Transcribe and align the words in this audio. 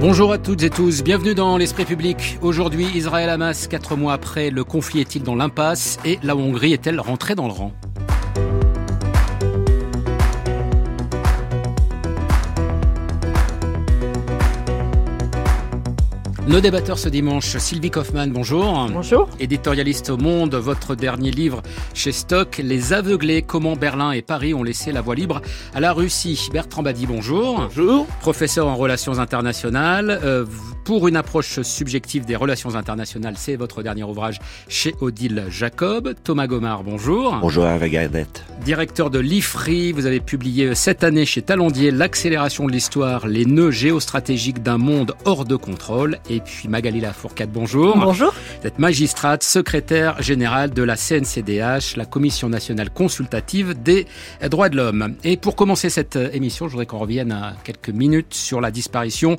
Bonjour 0.00 0.32
à 0.32 0.38
toutes 0.38 0.62
et 0.62 0.70
tous, 0.70 1.02
bienvenue 1.02 1.34
dans 1.34 1.56
l'Esprit 1.56 1.84
public. 1.84 2.38
Aujourd'hui, 2.40 2.86
Israël-Hamas, 2.94 3.66
quatre 3.66 3.96
mois 3.96 4.12
après, 4.12 4.50
le 4.50 4.62
conflit 4.62 5.00
est-il 5.00 5.24
dans 5.24 5.34
l'impasse 5.34 5.98
et 6.04 6.20
la 6.22 6.36
Hongrie 6.36 6.72
est-elle 6.72 7.00
rentrée 7.00 7.34
dans 7.34 7.48
le 7.48 7.52
rang? 7.52 7.72
Nos 16.48 16.62
débatteurs 16.62 16.98
ce 16.98 17.10
dimanche, 17.10 17.58
Sylvie 17.58 17.90
Kaufmann, 17.90 18.32
bonjour. 18.32 18.88
Bonjour. 18.90 19.28
Éditorialiste 19.38 20.08
au 20.08 20.16
Monde, 20.16 20.54
votre 20.54 20.94
dernier 20.94 21.30
livre 21.30 21.60
chez 21.92 22.10
Stock, 22.10 22.56
Les 22.64 22.94
aveuglés, 22.94 23.42
comment 23.42 23.76
Berlin 23.76 24.12
et 24.12 24.22
Paris 24.22 24.54
ont 24.54 24.62
laissé 24.62 24.90
la 24.90 25.02
voie 25.02 25.14
libre 25.14 25.42
à 25.74 25.80
la 25.80 25.92
Russie. 25.92 26.48
Bertrand 26.50 26.82
Badi, 26.82 27.04
bonjour. 27.04 27.68
Bonjour. 27.68 28.06
Professeur 28.22 28.66
en 28.66 28.76
relations 28.76 29.18
internationales. 29.18 30.18
Euh, 30.24 30.46
pour 30.88 31.06
une 31.06 31.16
approche 31.16 31.60
subjective 31.60 32.24
des 32.24 32.34
relations 32.34 32.74
internationales, 32.74 33.34
c'est 33.36 33.56
votre 33.56 33.82
dernier 33.82 34.04
ouvrage 34.04 34.38
chez 34.68 34.94
Odile 35.02 35.44
Jacob. 35.50 36.14
Thomas 36.24 36.46
Gomard, 36.46 36.82
bonjour. 36.82 37.36
Bonjour 37.42 37.66
avec 37.66 37.92
Gardette. 37.92 38.42
Directeur 38.64 39.10
de 39.10 39.18
l'IFRI, 39.18 39.92
vous 39.92 40.06
avez 40.06 40.20
publié 40.20 40.74
cette 40.74 41.04
année 41.04 41.26
chez 41.26 41.42
Talendier 41.42 41.90
L'accélération 41.90 42.66
de 42.66 42.72
l'histoire, 42.72 43.26
les 43.26 43.44
nœuds 43.44 43.70
géostratégiques 43.70 44.62
d'un 44.62 44.78
monde 44.78 45.14
hors 45.26 45.44
de 45.44 45.56
contrôle. 45.56 46.20
Et 46.30 46.40
puis 46.40 46.68
Magali 46.68 47.02
Lafourcade, 47.02 47.50
bonjour. 47.52 47.98
Bonjour. 47.98 48.32
Vous 48.62 48.66
êtes 48.66 48.78
magistrate, 48.78 49.42
secrétaire 49.42 50.22
générale 50.22 50.70
de 50.70 50.82
la 50.82 50.96
CNCDH, 50.96 51.96
la 51.96 52.06
Commission 52.06 52.48
nationale 52.48 52.88
consultative 52.88 53.74
des 53.82 54.06
droits 54.50 54.70
de 54.70 54.78
l'homme. 54.78 55.16
Et 55.22 55.36
pour 55.36 55.54
commencer 55.54 55.90
cette 55.90 56.16
émission, 56.16 56.66
je 56.66 56.72
voudrais 56.72 56.86
qu'on 56.86 56.96
revienne 56.96 57.30
à 57.30 57.56
quelques 57.62 57.90
minutes 57.90 58.32
sur 58.32 58.62
la 58.62 58.70
disparition 58.70 59.36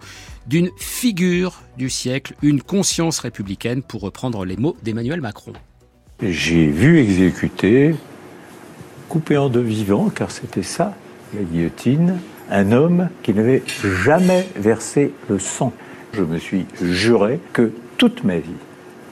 d'une 0.50 0.72
figure 0.78 1.62
du 1.78 1.90
siècle, 1.92 2.34
une 2.42 2.62
conscience 2.62 3.20
républicaine, 3.20 3.84
pour 3.84 4.02
reprendre 4.02 4.46
les 4.46 4.58
mots 4.58 4.76
d'Emmanuel 4.82 5.22
Macron. 5.22 5.54
J'ai 6.24 6.66
vu 6.66 7.00
exécuter, 7.00 7.94
coupé 9.08 9.38
en 9.38 9.50
deux 9.50 9.62
vivants, 9.62 10.10
car 10.10 10.32
c'était 10.32 10.64
ça, 10.64 10.96
la 11.36 11.44
guillotine, 11.44 12.18
un 12.50 12.72
homme 12.72 13.10
qui 13.22 13.34
n'avait 13.34 13.62
jamais 14.04 14.48
versé 14.56 15.14
le 15.30 15.38
sang. 15.38 15.72
Je 16.14 16.24
me 16.24 16.40
suis 16.40 16.66
juré 16.82 17.40
que 17.54 17.72
toute 17.98 18.24
ma 18.24 18.38
vie, 18.38 18.50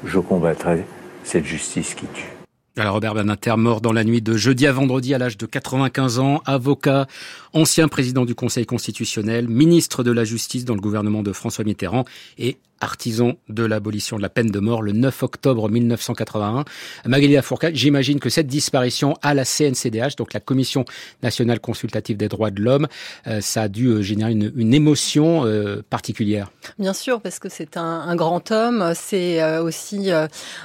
je 0.06 0.18
combattrais 0.18 0.86
cette 1.24 1.46
justice 1.46 1.94
qui 1.94 2.08
tue. 2.08 2.37
Alors 2.80 2.94
Robert 2.94 3.16
Badinter, 3.16 3.56
mort 3.58 3.82
dans 3.82 3.92
la 3.92 4.04
nuit 4.04 4.22
de 4.22 4.38
jeudi 4.38 4.68
à 4.68 4.72
vendredi 4.72 5.16
à 5.16 5.18
l'âge 5.18 5.36
de 5.36 5.48
95 5.48 6.20
ans, 6.20 6.44
avocat, 6.46 7.08
ancien 7.54 7.88
président 7.88 8.24
du 8.24 8.36
Conseil 8.36 8.68
constitutionnel, 8.68 9.48
ministre 9.48 10.04
de 10.04 10.12
la 10.12 10.24
Justice 10.24 10.64
dans 10.64 10.76
le 10.76 10.80
gouvernement 10.80 11.24
de 11.24 11.34
François 11.34 11.64
Mitterrand 11.64 12.06
et 12.38 12.58
artisan 12.82 13.34
de 13.50 13.64
l'abolition 13.64 14.18
de 14.18 14.22
la 14.22 14.30
peine 14.30 14.52
de 14.52 14.60
mort 14.60 14.82
le 14.82 14.92
9 14.92 15.24
octobre 15.24 15.70
1981. 15.70 16.66
Magali 17.06 17.38
Fourcade, 17.42 17.76
j'imagine 17.76 18.20
que 18.20 18.30
cette 18.30 18.48
disparition 18.48 19.16
à 19.22 19.34
la 19.34 19.46
CNCDH, 19.46 20.16
donc 20.18 20.34
la 20.34 20.40
Commission 20.40 20.86
nationale 21.24 21.60
consultative 21.60 22.18
des 22.18 22.28
droits 22.28 22.52
de 22.52 22.62
l'homme, 22.62 22.88
euh, 23.28 23.42
ça 23.42 23.64
a 23.64 23.68
dû 23.68 23.88
euh, 23.88 24.02
générer 24.02 24.32
une, 24.32 24.74
émotion 24.74 25.46
euh, 25.46 25.82
particulière. 25.90 26.52
Bien 26.78 26.94
sûr, 26.94 27.22
parce 27.22 27.40
que 27.40 27.50
c'est 27.50 27.78
un, 27.78 27.84
un, 27.84 28.16
grand 28.16 28.52
homme, 28.52 28.94
c'est 28.96 29.60
aussi 29.60 30.10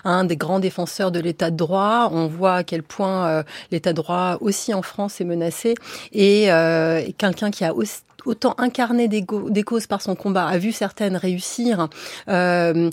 un 0.05 0.25
des 0.25 0.37
grands 0.37 0.59
défenseurs 0.59 1.13
de 1.13 1.21
l'état 1.21 1.51
de 1.51 1.57
droit. 1.57 2.11
On 2.13 2.27
voit 2.27 2.57
à 2.57 2.65
quel 2.65 2.83
point 2.83 3.45
l'état 3.71 3.93
de 3.93 3.97
droit 3.97 4.39
aussi 4.41 4.75
en 4.75 4.83
France 4.83 5.21
est 5.21 5.25
menacé 5.25 5.75
et 6.13 6.49
quelqu'un 7.19 7.51
qui 7.51 7.65
a 7.65 7.75
aussi 7.75 8.01
autant 8.27 8.55
incarné 8.59 9.09
des, 9.09 9.25
causes 9.25 9.87
par 9.87 10.03
son 10.03 10.15
combat, 10.15 10.47
a 10.47 10.59
vu 10.59 10.73
certaines 10.73 11.17
réussir, 11.17 11.89
euh, 12.29 12.91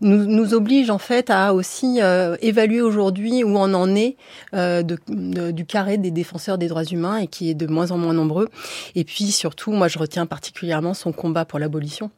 nous, 0.00 0.54
oblige 0.54 0.90
en 0.90 0.98
fait 0.98 1.30
à 1.30 1.54
aussi 1.54 2.00
euh, 2.00 2.36
évaluer 2.40 2.80
aujourd'hui 2.80 3.44
où 3.44 3.56
on 3.56 3.74
en 3.74 3.94
est 3.94 4.16
euh, 4.54 4.82
du 4.82 5.64
carré 5.66 5.98
des 5.98 6.10
défenseurs 6.10 6.58
des 6.58 6.68
droits 6.68 6.84
humains 6.84 7.18
et 7.18 7.26
qui 7.26 7.50
est 7.50 7.54
de 7.54 7.66
moins 7.66 7.90
en 7.90 7.98
moins 7.98 8.14
nombreux. 8.14 8.48
Et 8.94 9.04
puis 9.04 9.26
surtout, 9.26 9.72
moi 9.72 9.88
je 9.88 9.98
retiens 9.98 10.26
particulièrement 10.26 10.94
son 10.94 11.12
combat 11.12 11.44
pour 11.44 11.58
l'abolition. 11.58 12.10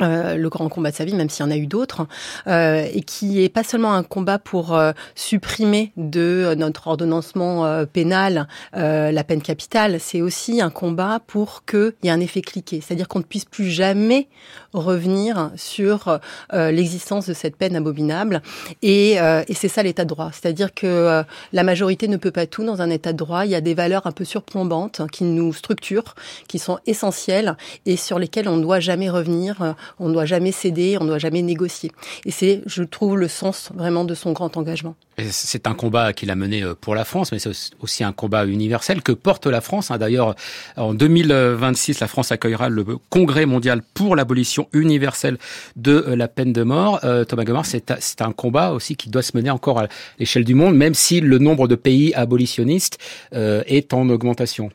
Euh, 0.00 0.36
le 0.36 0.48
grand 0.48 0.68
combat 0.68 0.92
de 0.92 0.96
sa 0.96 1.04
vie, 1.04 1.14
même 1.14 1.28
s'il 1.28 1.44
y 1.44 1.48
en 1.48 1.50
a 1.50 1.56
eu 1.56 1.66
d'autres, 1.66 2.06
euh, 2.46 2.86
et 2.92 3.02
qui 3.02 3.42
est 3.42 3.48
pas 3.48 3.64
seulement 3.64 3.94
un 3.94 4.04
combat 4.04 4.38
pour 4.38 4.74
euh, 4.74 4.92
supprimer 5.16 5.92
de 5.96 6.54
notre 6.56 6.86
ordonnancement 6.86 7.66
euh, 7.66 7.84
pénal 7.84 8.46
euh, 8.76 9.10
la 9.10 9.24
peine 9.24 9.42
capitale, 9.42 9.98
c'est 9.98 10.20
aussi 10.20 10.60
un 10.60 10.70
combat 10.70 11.20
pour 11.26 11.64
qu'il 11.64 11.94
y 12.04 12.08
ait 12.08 12.12
un 12.12 12.20
effet 12.20 12.42
cliqué, 12.42 12.80
c'est-à-dire 12.80 13.08
qu'on 13.08 13.18
ne 13.18 13.24
puisse 13.24 13.44
plus 13.44 13.70
jamais 13.70 14.28
revenir 14.72 15.50
sur 15.56 16.20
l'existence 16.52 17.26
de 17.26 17.32
cette 17.32 17.56
peine 17.56 17.74
abominable, 17.74 18.42
et, 18.82 19.14
et 19.14 19.54
c'est 19.54 19.68
ça 19.68 19.82
l'état 19.82 20.04
de 20.04 20.10
droit, 20.10 20.30
c'est-à-dire 20.32 20.74
que 20.74 21.22
la 21.52 21.62
majorité 21.62 22.06
ne 22.06 22.18
peut 22.18 22.30
pas 22.30 22.46
tout 22.46 22.64
dans 22.64 22.82
un 22.82 22.90
état 22.90 23.12
de 23.12 23.16
droit, 23.16 23.46
il 23.46 23.50
y 23.50 23.54
a 23.54 23.60
des 23.60 23.74
valeurs 23.74 24.06
un 24.06 24.12
peu 24.12 24.24
surplombantes 24.24 25.02
qui 25.10 25.24
nous 25.24 25.52
structurent, 25.52 26.14
qui 26.48 26.58
sont 26.58 26.78
essentielles 26.86 27.56
et 27.86 27.96
sur 27.96 28.18
lesquelles 28.18 28.48
on 28.48 28.56
ne 28.56 28.62
doit 28.62 28.80
jamais 28.80 29.08
revenir 29.08 29.74
on 29.98 30.08
ne 30.08 30.12
doit 30.12 30.26
jamais 30.26 30.52
céder, 30.52 30.96
on 31.00 31.04
ne 31.04 31.08
doit 31.08 31.18
jamais 31.18 31.42
négocier. 31.42 31.92
Et 32.24 32.30
c'est, 32.30 32.62
je 32.66 32.82
trouve, 32.82 33.18
le 33.18 33.28
sens 33.28 33.70
vraiment 33.74 34.04
de 34.04 34.14
son 34.14 34.32
grand 34.32 34.56
engagement. 34.56 34.96
C'est 35.30 35.66
un 35.66 35.74
combat 35.74 36.12
qu'il 36.12 36.30
a 36.30 36.36
mené 36.36 36.62
euh, 36.62 36.74
pour 36.80 36.94
la 36.94 37.04
France, 37.04 37.32
mais 37.32 37.40
c'est 37.40 37.50
aussi 37.80 38.04
un 38.04 38.12
combat 38.12 38.46
universel 38.46 39.02
que 39.02 39.10
porte 39.10 39.46
la 39.46 39.60
France. 39.60 39.90
Hein. 39.90 39.98
D'ailleurs, 39.98 40.36
en 40.76 40.94
2026, 40.94 41.98
la 41.98 42.06
France 42.06 42.30
accueillera 42.30 42.68
le 42.68 42.84
Congrès 43.10 43.44
mondial 43.44 43.82
pour 43.94 44.14
l'abolition 44.14 44.68
universelle 44.72 45.38
de 45.74 46.04
euh, 46.06 46.16
la 46.16 46.28
peine 46.28 46.52
de 46.52 46.62
mort. 46.62 47.00
Euh, 47.02 47.24
Thomas 47.24 47.42
Gomard, 47.44 47.66
c'est 47.66 48.22
un 48.22 48.32
combat 48.32 48.70
aussi 48.70 48.94
qui 48.94 49.10
doit 49.10 49.22
se 49.22 49.36
mener 49.36 49.50
encore 49.50 49.80
à 49.80 49.88
l'échelle 50.20 50.44
du 50.44 50.54
monde, 50.54 50.76
même 50.76 50.94
si 50.94 51.20
le 51.20 51.38
nombre 51.38 51.66
de 51.66 51.74
pays 51.74 52.14
abolitionnistes 52.14 52.98
est 53.32 53.94
en 53.94 54.08
augmentation. 54.08 54.70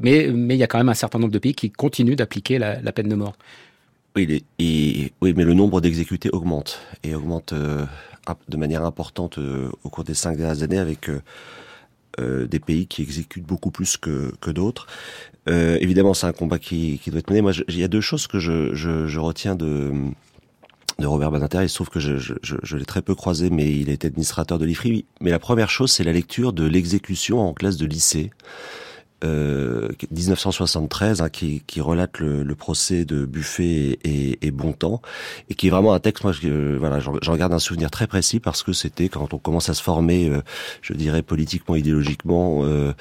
Mais, 0.00 0.26
il 0.26 0.56
y 0.56 0.62
a 0.62 0.66
quand 0.66 0.78
même 0.78 0.88
un 0.88 0.94
certain 0.94 1.18
nombre 1.18 1.32
de 1.32 1.38
pays 1.38 1.54
qui 1.54 1.70
continuent 1.70 2.16
d'appliquer 2.16 2.58
la 2.58 2.92
peine 2.92 3.08
de 3.08 3.14
mort. 3.14 3.34
Oui, 4.14 4.42
mais 5.22 5.44
le 5.44 5.54
nombre 5.54 5.80
d'exécutés 5.80 6.28
augmente 6.30 6.80
et 7.02 7.14
augmente 7.14 7.54
euh, 7.54 7.86
de 8.48 8.56
manière 8.58 8.84
importante 8.84 9.38
euh, 9.38 9.70
au 9.84 9.88
cours 9.88 10.04
des 10.04 10.14
cinq 10.14 10.36
dernières 10.36 10.62
années 10.62 10.78
avec 10.78 11.08
euh, 12.20 12.46
des 12.46 12.60
pays 12.60 12.86
qui 12.86 13.00
exécutent 13.00 13.46
beaucoup 13.46 13.70
plus 13.70 13.96
que, 13.96 14.50
d'autres. 14.50 14.86
Évidemment, 15.46 16.12
c'est 16.14 16.26
un 16.26 16.32
combat 16.32 16.58
qui, 16.58 17.00
doit 17.06 17.20
être 17.20 17.30
mené. 17.30 17.40
Moi, 17.40 17.52
il 17.68 17.78
y 17.78 17.84
a 17.84 17.88
deux 17.88 18.02
choses 18.02 18.26
que 18.26 18.38
je, 18.38 19.18
retiens 19.18 19.56
de 19.56 19.92
Robert 21.00 21.30
Badinter. 21.30 21.62
Il 21.62 21.70
se 21.70 21.76
trouve 21.76 21.88
que 21.88 21.98
je, 21.98 22.18
je, 22.18 22.34
je 22.42 22.76
l'ai 22.76 22.84
très 22.84 23.00
peu 23.00 23.14
croisé, 23.14 23.48
mais 23.48 23.74
il 23.74 23.88
est 23.88 24.04
administrateur 24.04 24.58
de 24.58 24.66
l'IFRI. 24.66 25.06
Mais 25.20 25.30
la 25.30 25.38
première 25.38 25.70
chose, 25.70 25.90
c'est 25.90 26.04
la 26.04 26.12
lecture 26.12 26.52
de 26.52 26.64
l'exécution 26.64 27.40
en 27.40 27.54
classe 27.54 27.78
de 27.78 27.86
lycée 27.86 28.30
euh, 29.24 29.88
1973 30.10 31.20
hein, 31.20 31.28
qui, 31.28 31.62
qui, 31.66 31.80
relate 31.80 32.18
le, 32.18 32.42
le, 32.42 32.54
procès 32.54 33.04
de 33.04 33.24
Buffet 33.24 33.98
et, 34.04 34.38
et, 34.46 34.50
Bontemps 34.50 35.00
et 35.48 35.54
qui 35.54 35.68
est 35.68 35.70
vraiment 35.70 35.94
un 35.94 36.00
texte 36.00 36.24
moi 36.24 36.32
je, 36.32 36.76
voilà 36.76 36.98
j'en 37.00 37.36
garde 37.36 37.52
un 37.52 37.58
souvenir 37.58 37.90
très 37.90 38.06
précis 38.06 38.40
parce 38.40 38.62
que 38.62 38.72
c'était 38.72 39.08
quand 39.08 39.32
on 39.34 39.38
commence 39.38 39.68
à 39.68 39.74
se 39.74 39.82
former 39.82 40.28
euh, 40.28 40.42
je 40.80 40.92
dirais 40.92 41.22
politiquement 41.22 41.76
idéologiquement 41.76 42.60
euh, 42.64 42.92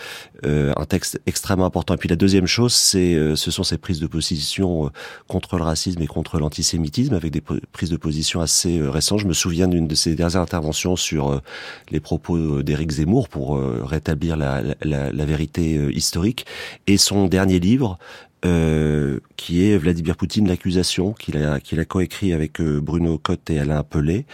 euh, 0.46 0.74
un 0.78 0.86
texte 0.86 1.22
extrêmement 1.26 1.66
important. 1.66 1.94
Et 1.94 1.98
puis 1.98 2.10
la 2.10 2.16
deuxième 2.16 2.48
chose 2.48 2.74
c'est 2.74 3.16
euh, 3.16 3.36
ce 3.36 3.52
sont 3.52 3.64
ces 3.64 3.78
prises 3.78 4.00
de 4.00 4.08
position 4.08 4.86
euh, 4.86 4.90
contre 5.28 5.58
le 5.58 5.64
racisme 5.64 6.02
et 6.02 6.08
contre 6.08 6.40
l'antisémitisme 6.40 7.14
avec 7.14 7.32
des 7.32 7.42
prises 7.42 7.90
de 7.90 7.98
position 7.98 8.42
assez 8.42 8.80
récentes. 8.82 9.20
Je 9.20 9.28
me 9.28 9.34
souviens 9.34 9.68
d'une 9.68 9.88
de 9.88 9.96
ces 9.96 10.16
dernières 10.16 10.42
interventions 10.42 10.96
sur 10.96 11.42
les 11.90 12.00
propos 12.00 12.64
d'Éric 12.64 12.92
Zemmour 12.92 13.30
pour 13.30 13.60
rétablir 13.60 14.38
la, 14.38 14.62
la, 14.82 15.12
la 15.12 15.26
vérité 15.26 15.90
historique 15.94 16.11
historique, 16.12 16.46
et 16.88 16.98
son 16.98 17.28
dernier 17.28 17.60
livre, 17.60 17.98
euh, 18.44 19.20
qui 19.38 19.64
est 19.64 19.78
Vladimir 19.78 20.18
Poutine, 20.18 20.46
l'accusation, 20.46 21.14
qu'il 21.14 21.38
a, 21.38 21.62
qu'il 21.62 21.80
a 21.80 21.86
coécrit 21.86 22.34
avec 22.34 22.60
euh, 22.60 22.82
Bruno 22.82 23.18
Cotte 23.18 23.50
et 23.50 23.60
Alain 23.60 23.84
Pelé, 23.84 24.26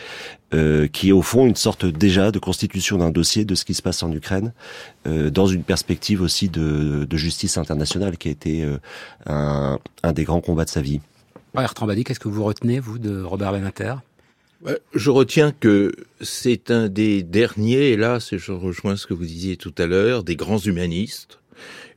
euh, 0.55 0.87
qui 0.87 1.09
est 1.09 1.11
au 1.11 1.21
fond 1.21 1.45
une 1.45 1.55
sorte 1.55 1.85
déjà 1.85 2.31
de 2.31 2.39
constitution 2.39 2.97
d'un 2.97 3.11
dossier 3.11 3.45
de 3.45 3.53
ce 3.53 3.63
qui 3.63 3.75
se 3.75 3.83
passe 3.83 4.01
en 4.01 4.11
Ukraine, 4.11 4.53
euh, 5.05 5.29
dans 5.29 5.45
une 5.45 5.61
perspective 5.61 6.23
aussi 6.23 6.49
de, 6.49 7.05
de, 7.05 7.17
justice 7.17 7.59
internationale, 7.59 8.17
qui 8.17 8.29
a 8.29 8.31
été 8.31 8.63
euh, 8.63 8.77
un, 9.27 9.77
un, 10.01 10.13
des 10.13 10.23
grands 10.23 10.41
combats 10.41 10.65
de 10.65 10.71
sa 10.71 10.81
vie. 10.81 10.99
Bertrand 11.53 11.85
Badi, 11.85 12.03
qu'est-ce 12.03 12.19
que 12.19 12.27
vous 12.27 12.43
retenez, 12.43 12.79
vous, 12.79 12.97
de 12.97 13.21
Robert 13.21 13.51
Benater 13.51 13.95
je 14.93 15.11
retiens 15.11 15.51
que 15.51 15.91
c'est 16.21 16.71
un 16.71 16.89
des 16.89 17.23
derniers, 17.23 17.91
et 17.91 17.97
là 17.97 18.17
je 18.19 18.51
rejoins 18.51 18.95
ce 18.95 19.05
que 19.05 19.13
vous 19.13 19.25
disiez 19.25 19.57
tout 19.57 19.73
à 19.77 19.85
l'heure, 19.85 20.23
des 20.23 20.35
grands 20.35 20.57
humanistes, 20.57 21.39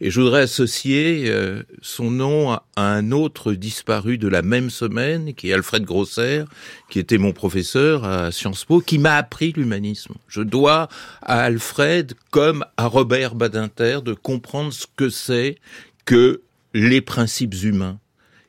et 0.00 0.10
je 0.10 0.20
voudrais 0.20 0.42
associer 0.42 1.24
euh, 1.26 1.62
son 1.82 2.10
nom 2.10 2.52
à, 2.52 2.64
un 2.76 3.12
autre 3.12 3.52
disparu 3.52 4.16
de 4.16 4.28
la 4.28 4.42
même 4.42 4.70
semaine, 4.70 5.34
qui 5.34 5.50
est 5.50 5.52
Alfred 5.52 5.84
Grosser, 5.84 6.44
qui 6.88 6.98
était 6.98 7.18
mon 7.18 7.32
professeur 7.32 8.04
à 8.04 8.32
Sciences 8.32 8.64
Po, 8.64 8.80
qui 8.80 8.98
m'a 8.98 9.16
appris 9.16 9.52
l'humanisme. 9.52 10.14
Je 10.28 10.40
dois 10.40 10.88
à 11.22 11.42
Alfred, 11.42 12.14
comme 12.30 12.64
à 12.76 12.86
Robert 12.86 13.34
Badinter, 13.34 14.00
de 14.02 14.14
comprendre 14.14 14.72
ce 14.72 14.86
que 14.96 15.10
c'est 15.10 15.58
que 16.06 16.40
les 16.72 17.00
principes 17.00 17.54
humains 17.62 17.98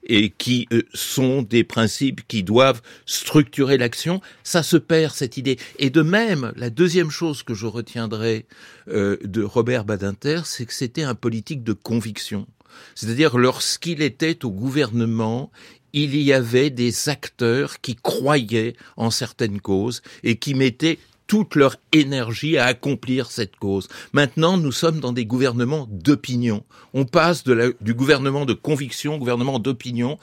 et 0.03 0.29
qui 0.29 0.67
euh, 0.73 0.83
sont 0.93 1.41
des 1.41 1.63
principes 1.63 2.21
qui 2.27 2.43
doivent 2.43 2.81
structurer 3.05 3.77
l'action, 3.77 4.21
ça 4.43 4.63
se 4.63 4.77
perd 4.77 5.13
cette 5.13 5.37
idée. 5.37 5.57
Et 5.79 5.89
de 5.89 6.01
même, 6.01 6.51
la 6.55 6.69
deuxième 6.69 7.11
chose 7.11 7.43
que 7.43 7.53
je 7.53 7.67
retiendrai 7.67 8.45
euh, 8.87 9.17
de 9.23 9.43
Robert 9.43 9.85
Badinter, 9.85 10.41
c'est 10.45 10.65
que 10.65 10.73
c'était 10.73 11.03
un 11.03 11.15
politique 11.15 11.63
de 11.63 11.73
conviction. 11.73 12.47
C'est-à-dire 12.95 13.37
lorsqu'il 13.37 14.01
était 14.01 14.43
au 14.45 14.51
gouvernement, 14.51 15.51
il 15.93 16.15
y 16.15 16.31
avait 16.31 16.69
des 16.69 17.09
acteurs 17.09 17.81
qui 17.81 17.95
croyaient 17.95 18.75
en 18.95 19.11
certaines 19.11 19.59
causes 19.59 20.01
et 20.23 20.37
qui 20.37 20.53
mettaient 20.53 20.99
toute 21.31 21.55
leur 21.55 21.77
énergie 21.93 22.57
à 22.57 22.65
accomplir 22.65 23.31
cette 23.31 23.55
cause. 23.55 23.87
Maintenant, 24.11 24.57
nous 24.57 24.73
sommes 24.73 24.99
dans 24.99 25.13
des 25.13 25.25
gouvernements 25.25 25.87
d'opinion. 25.89 26.65
On 26.93 27.05
passe 27.05 27.45
du 27.45 27.93
gouvernement 27.93 28.43
de 28.45 28.51
conviction 28.51 29.15
au 29.15 29.17
gouvernement 29.17 29.57
d'opinion. 29.57 30.19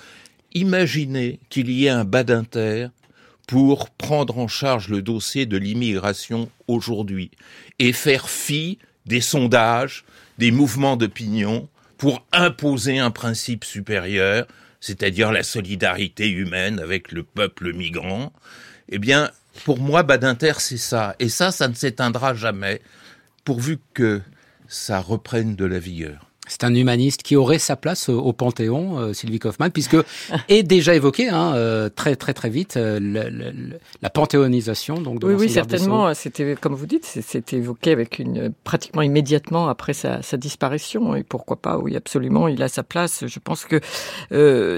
Imaginez 0.53 1.41
qu'il 1.49 1.71
y 1.71 1.87
ait 1.87 1.89
un 1.89 2.05
Badinter 2.05 2.89
pour 3.47 3.89
prendre 3.89 4.37
en 4.37 4.49
charge 4.49 4.91
le 4.91 5.01
dossier 5.01 5.47
de 5.47 5.57
l'immigration 5.57 6.51
aujourd'hui 6.67 7.31
et 7.79 7.95
faire 7.95 8.29
fi 8.29 8.77
des 9.07 9.23
sondages, 9.23 10.05
des 10.37 10.51
mouvements 10.51 10.99
d'opinion 10.99 11.71
pour 11.97 12.23
imposer 12.33 12.99
un 12.99 13.11
principe 13.11 13.65
supérieur, 13.65 14.47
c'est-à-dire 14.81 15.33
la 15.33 15.43
solidarité 15.43 16.29
humaine 16.29 16.79
avec 16.79 17.13
le 17.13 17.23
peuple 17.23 17.73
migrant, 17.73 18.31
eh 18.91 18.99
bien, 18.99 19.31
pour 19.65 19.79
moi, 19.79 20.03
Badinter, 20.03 20.55
c'est 20.59 20.77
ça. 20.77 21.15
Et 21.19 21.29
ça, 21.29 21.51
ça 21.51 21.69
ne 21.69 21.75
s'éteindra 21.75 22.35
jamais, 22.35 22.81
pourvu 23.45 23.79
que 23.95 24.21
ça 24.69 25.01
reprenne 25.01 25.57
de 25.57 25.65
la 25.65 25.79
vigueur. 25.79 26.29
C'est 26.49 26.65
un 26.65 26.75
humaniste 26.75 27.23
qui 27.23 27.37
aurait 27.37 27.59
sa 27.59 27.77
place 27.77 28.09
au 28.09 28.33
Panthéon, 28.33 28.99
euh, 28.99 29.13
Sylvie 29.13 29.39
Kaufmann, 29.39 29.71
puisque 29.71 29.99
est 30.49 30.63
déjà 30.63 30.95
évoqué 30.95 31.29
hein, 31.29 31.53
euh, 31.55 31.91
très 31.91 32.17
très 32.17 32.33
très 32.33 32.49
vite 32.49 32.79
euh, 32.79 32.99
la 34.01 34.11
panthéonisation. 34.11 35.01
Donc 35.01 35.21
de 35.21 35.27
oui, 35.27 35.35
oui, 35.35 35.51
certainement. 35.51 36.15
C'était 36.15 36.57
comme 36.59 36.75
vous 36.75 36.87
dites, 36.87 37.05
c'était 37.05 37.57
évoqué 37.57 37.93
avec 37.93 38.19
une 38.19 38.51
pratiquement 38.65 39.03
immédiatement 39.03 39.69
après 39.69 39.93
sa, 39.93 40.23
sa, 40.23 40.39
disparition. 40.39 41.15
Et 41.15 41.23
pourquoi 41.23 41.57
pas 41.61 41.77
Oui, 41.77 41.95
absolument, 41.97 42.49
il 42.49 42.63
a 42.63 42.69
sa 42.69 42.83
place. 42.83 43.27
Je 43.27 43.39
pense 43.39 43.67
que 43.67 43.81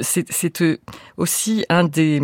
c'est 0.03 0.81
aussi 1.17 1.65
un 1.69 1.85
des 1.85 2.21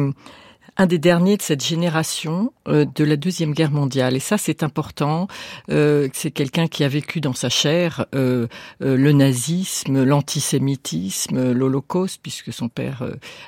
un 0.77 0.87
des 0.87 0.99
derniers 0.99 1.37
de 1.37 1.43
cette 1.43 1.65
génération 1.65 2.53
euh, 2.69 2.85
de 2.95 3.05
la 3.05 3.17
Deuxième 3.17 3.53
Guerre 3.53 3.71
mondiale. 3.71 4.17
Et 4.17 4.21
ça, 4.21 4.37
c'est 4.39 4.63
important. 4.63 5.27
Euh, 5.71 6.09
c'est 6.13 6.31
quelqu'un 6.31 6.67
qui 6.67 6.85
a 6.85 6.89
vécu 6.89 7.21
dans 7.21 7.33
sa 7.33 7.49
chair 7.49 8.07
euh, 8.15 8.47
le 8.81 9.13
nazisme, 9.13 10.05
l'antisémitisme, 10.05 11.53
l'Holocauste, 11.53 12.21
puisque 12.23 12.53
son 12.53 12.69
père 12.69 13.05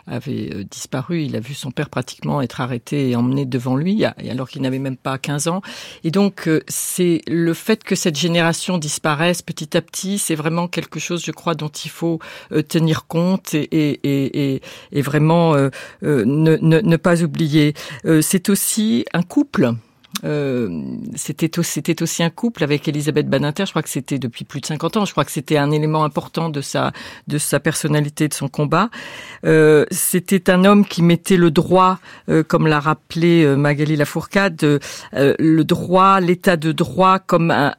avait 0.06 0.64
disparu. 0.70 1.22
Il 1.22 1.36
a 1.36 1.40
vu 1.40 1.54
son 1.54 1.70
père 1.70 1.90
pratiquement 1.90 2.40
être 2.40 2.60
arrêté 2.60 3.10
et 3.10 3.16
emmené 3.16 3.44
devant 3.44 3.76
lui, 3.76 4.04
alors 4.04 4.48
qu'il 4.48 4.62
n'avait 4.62 4.78
même 4.78 4.96
pas 4.96 5.18
15 5.18 5.48
ans. 5.48 5.62
Et 6.04 6.10
donc, 6.10 6.48
c'est 6.68 7.20
le 7.26 7.54
fait 7.54 7.84
que 7.84 7.94
cette 7.94 8.16
génération 8.16 8.78
disparaisse 8.78 9.42
petit 9.42 9.76
à 9.76 9.82
petit, 9.82 10.18
c'est 10.18 10.34
vraiment 10.34 10.68
quelque 10.68 11.00
chose, 11.00 11.24
je 11.24 11.32
crois, 11.32 11.54
dont 11.54 11.68
il 11.68 11.90
faut 11.90 12.18
tenir 12.68 13.06
compte 13.06 13.54
et, 13.54 13.62
et, 13.62 14.54
et, 14.54 14.62
et 14.92 15.02
vraiment 15.02 15.54
ne, 15.54 15.70
ne, 16.02 16.56
ne 16.80 16.96
pas 16.96 17.17
oublier. 17.24 17.74
Euh, 18.04 18.20
c'est 18.22 18.48
aussi 18.48 19.04
un 19.12 19.22
couple. 19.22 19.72
Euh, 20.24 20.96
c'était 21.14 21.60
aussi 22.02 22.22
un 22.22 22.30
couple 22.30 22.64
avec 22.64 22.88
Elisabeth 22.88 23.28
Badinter. 23.28 23.66
Je 23.66 23.70
crois 23.70 23.82
que 23.82 23.90
c'était 23.90 24.18
depuis 24.18 24.44
plus 24.44 24.60
de 24.60 24.66
50 24.66 24.96
ans. 24.96 25.04
Je 25.04 25.12
crois 25.12 25.24
que 25.24 25.30
c'était 25.30 25.58
un 25.58 25.70
élément 25.70 26.02
important 26.02 26.48
de 26.48 26.60
sa 26.60 26.92
de 27.28 27.38
sa 27.38 27.60
personnalité, 27.60 28.26
de 28.26 28.34
son 28.34 28.48
combat. 28.48 28.88
Euh, 29.44 29.84
c'était 29.90 30.50
un 30.50 30.64
homme 30.64 30.86
qui 30.86 31.02
mettait 31.02 31.36
le 31.36 31.50
droit, 31.50 31.98
comme 32.48 32.66
l'a 32.66 32.80
rappelé 32.80 33.46
Magali 33.56 33.96
Lafourcade, 33.96 34.80
le 35.12 35.62
droit, 35.62 36.20
l'état 36.20 36.56
de 36.56 36.72
droit 36.72 37.18
comme 37.20 37.50
un, 37.50 37.74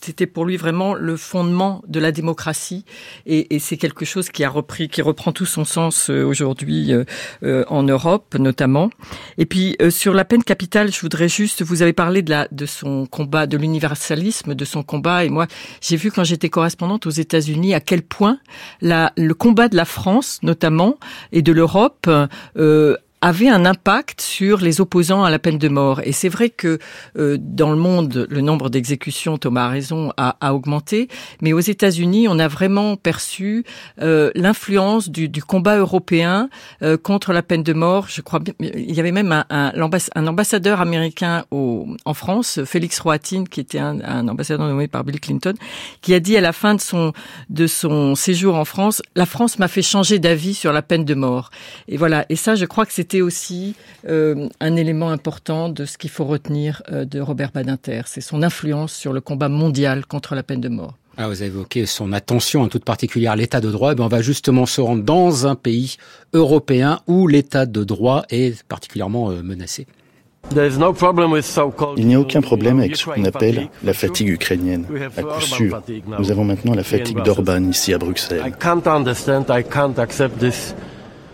c'était 0.00 0.26
pour 0.26 0.44
lui 0.44 0.56
vraiment 0.56 0.94
le 0.94 1.16
fondement 1.16 1.82
de 1.86 2.00
la 2.00 2.12
démocratie 2.12 2.84
et, 3.26 3.54
et 3.54 3.58
c'est 3.58 3.76
quelque 3.76 4.04
chose 4.04 4.30
qui 4.30 4.44
a 4.44 4.50
repris, 4.50 4.88
qui 4.88 5.02
reprend 5.02 5.32
tout 5.32 5.46
son 5.46 5.64
sens 5.64 6.10
euh, 6.10 6.24
aujourd'hui 6.24 6.92
euh, 6.92 7.04
euh, 7.42 7.64
en 7.68 7.82
Europe 7.82 8.34
notamment. 8.38 8.90
Et 9.38 9.46
puis 9.46 9.76
sur 9.90 10.14
la 10.14 10.24
peine 10.24 10.44
capitale, 10.44 10.92
je 10.92 11.00
voudrais 11.00 11.28
juste, 11.28 11.62
vous 11.62 11.82
avez 11.82 11.92
parlé 11.92 12.22
de 12.22 12.30
la 12.30 12.48
de 12.50 12.66
son 12.66 13.06
combat, 13.06 13.46
de 13.46 13.56
l'universalisme, 13.56 14.54
de 14.54 14.64
son 14.64 14.82
combat 14.82 15.24
et 15.24 15.28
moi 15.28 15.46
j'ai 15.80 15.96
vu 15.96 16.10
quand 16.10 16.24
j'étais 16.24 16.48
correspondante 16.48 17.06
aux 17.06 17.10
États-Unis 17.10 17.74
à 17.74 17.80
quel 17.80 18.02
point 18.02 18.38
la, 18.80 19.12
le 19.16 19.34
combat 19.34 19.68
de 19.68 19.76
la 19.76 19.84
France 19.84 20.38
notamment 20.42 20.98
et 21.32 21.42
de 21.42 21.52
l'Europe 21.52 22.08
euh, 22.56 22.96
avait 23.20 23.48
un 23.48 23.64
impact 23.64 24.20
sur 24.20 24.58
les 24.58 24.80
opposants 24.80 25.24
à 25.24 25.30
la 25.30 25.38
peine 25.38 25.58
de 25.58 25.68
mort. 25.68 26.00
Et 26.04 26.12
c'est 26.12 26.28
vrai 26.28 26.50
que 26.50 26.78
euh, 27.16 27.36
dans 27.40 27.70
le 27.70 27.76
monde, 27.76 28.26
le 28.30 28.40
nombre 28.40 28.70
d'exécutions, 28.70 29.38
Thomas 29.38 29.66
a 29.66 29.68
raison, 29.68 30.12
a, 30.16 30.36
a, 30.40 30.54
augmenté, 30.54 31.08
mais 31.42 31.52
aux 31.52 31.60
États-Unis, 31.60 32.28
on 32.28 32.38
a 32.38 32.48
vraiment 32.48 32.96
perçu 32.96 33.64
euh, 34.00 34.30
l'influence 34.34 35.08
du, 35.08 35.28
du, 35.28 35.42
combat 35.42 35.78
européen 35.78 36.48
euh, 36.82 36.96
contre 36.96 37.32
la 37.32 37.42
peine 37.42 37.62
de 37.62 37.72
mort. 37.72 38.06
Je 38.08 38.20
crois, 38.20 38.40
il 38.60 38.94
y 38.94 39.00
avait 39.00 39.12
même 39.12 39.32
un, 39.32 39.44
un, 39.50 39.72
un 40.14 40.26
ambassadeur 40.26 40.80
américain 40.80 41.44
au, 41.50 41.86
en 42.04 42.14
France, 42.14 42.60
Félix 42.64 43.00
Roatin, 43.00 43.44
qui 43.44 43.60
était 43.60 43.78
un, 43.78 44.00
un, 44.00 44.28
ambassadeur 44.28 44.66
nommé 44.68 44.86
par 44.86 45.04
Bill 45.04 45.20
Clinton, 45.20 45.54
qui 46.02 46.14
a 46.14 46.20
dit 46.20 46.36
à 46.36 46.40
la 46.40 46.52
fin 46.52 46.74
de 46.74 46.80
son 46.80 47.12
de 47.50 47.66
son 47.66 48.14
séjour 48.14 48.54
en 48.56 48.64
France, 48.64 49.02
la 49.16 49.26
France 49.26 49.58
m'a 49.58 49.68
fait 49.68 49.82
changer 49.82 50.18
d'avis 50.18 50.54
sur 50.54 50.72
la 50.72 50.82
peine 50.82 51.04
de 51.04 51.14
mort. 51.14 51.50
Et 51.88 51.96
voilà. 51.96 52.26
Et 52.28 52.36
ça, 52.36 52.54
je 52.54 52.64
crois 52.64 52.86
que 52.86 52.92
c'est 52.92 53.07
c'était 53.08 53.22
aussi 53.22 53.74
euh, 54.06 54.48
un 54.60 54.76
élément 54.76 55.08
important 55.08 55.70
de 55.70 55.86
ce 55.86 55.96
qu'il 55.96 56.10
faut 56.10 56.26
retenir 56.26 56.82
euh, 56.92 57.06
de 57.06 57.20
Robert 57.20 57.52
Badinter. 57.52 58.02
C'est 58.04 58.20
son 58.20 58.42
influence 58.42 58.92
sur 58.92 59.14
le 59.14 59.22
combat 59.22 59.48
mondial 59.48 60.04
contre 60.04 60.34
la 60.34 60.42
peine 60.42 60.60
de 60.60 60.68
mort. 60.68 60.92
Ah, 61.16 61.26
vous 61.26 61.40
avez 61.40 61.46
évoqué 61.46 61.86
son 61.86 62.12
attention 62.12 62.60
en 62.60 62.68
toute 62.68 62.84
particulière 62.84 63.32
à 63.32 63.36
l'état 63.36 63.62
de 63.62 63.70
droit. 63.70 63.94
Eh 63.96 64.00
on 64.02 64.08
va 64.08 64.20
justement 64.20 64.66
se 64.66 64.82
rendre 64.82 65.04
dans 65.04 65.46
un 65.46 65.54
pays 65.54 65.96
européen 66.34 67.00
où 67.06 67.28
l'état 67.28 67.64
de 67.64 67.82
droit 67.82 68.26
est 68.28 68.62
particulièrement 68.64 69.30
euh, 69.30 69.42
menacé. 69.42 69.86
Il 70.54 72.06
n'y 72.06 72.14
a 72.14 72.20
aucun 72.20 72.42
problème 72.42 72.78
avec 72.80 72.96
ce 72.96 73.06
qu'on 73.06 73.24
appelle 73.24 73.68
la 73.82 73.94
fatigue 73.94 74.28
ukrainienne. 74.28 74.84
À 75.16 75.22
coup 75.22 75.40
sûr, 75.40 75.80
nous 76.18 76.30
avons 76.30 76.44
maintenant 76.44 76.74
la 76.74 76.84
fatigue 76.84 77.22
d'Orban 77.22 77.70
ici 77.70 77.94
à 77.94 77.98
Bruxelles. 77.98 78.52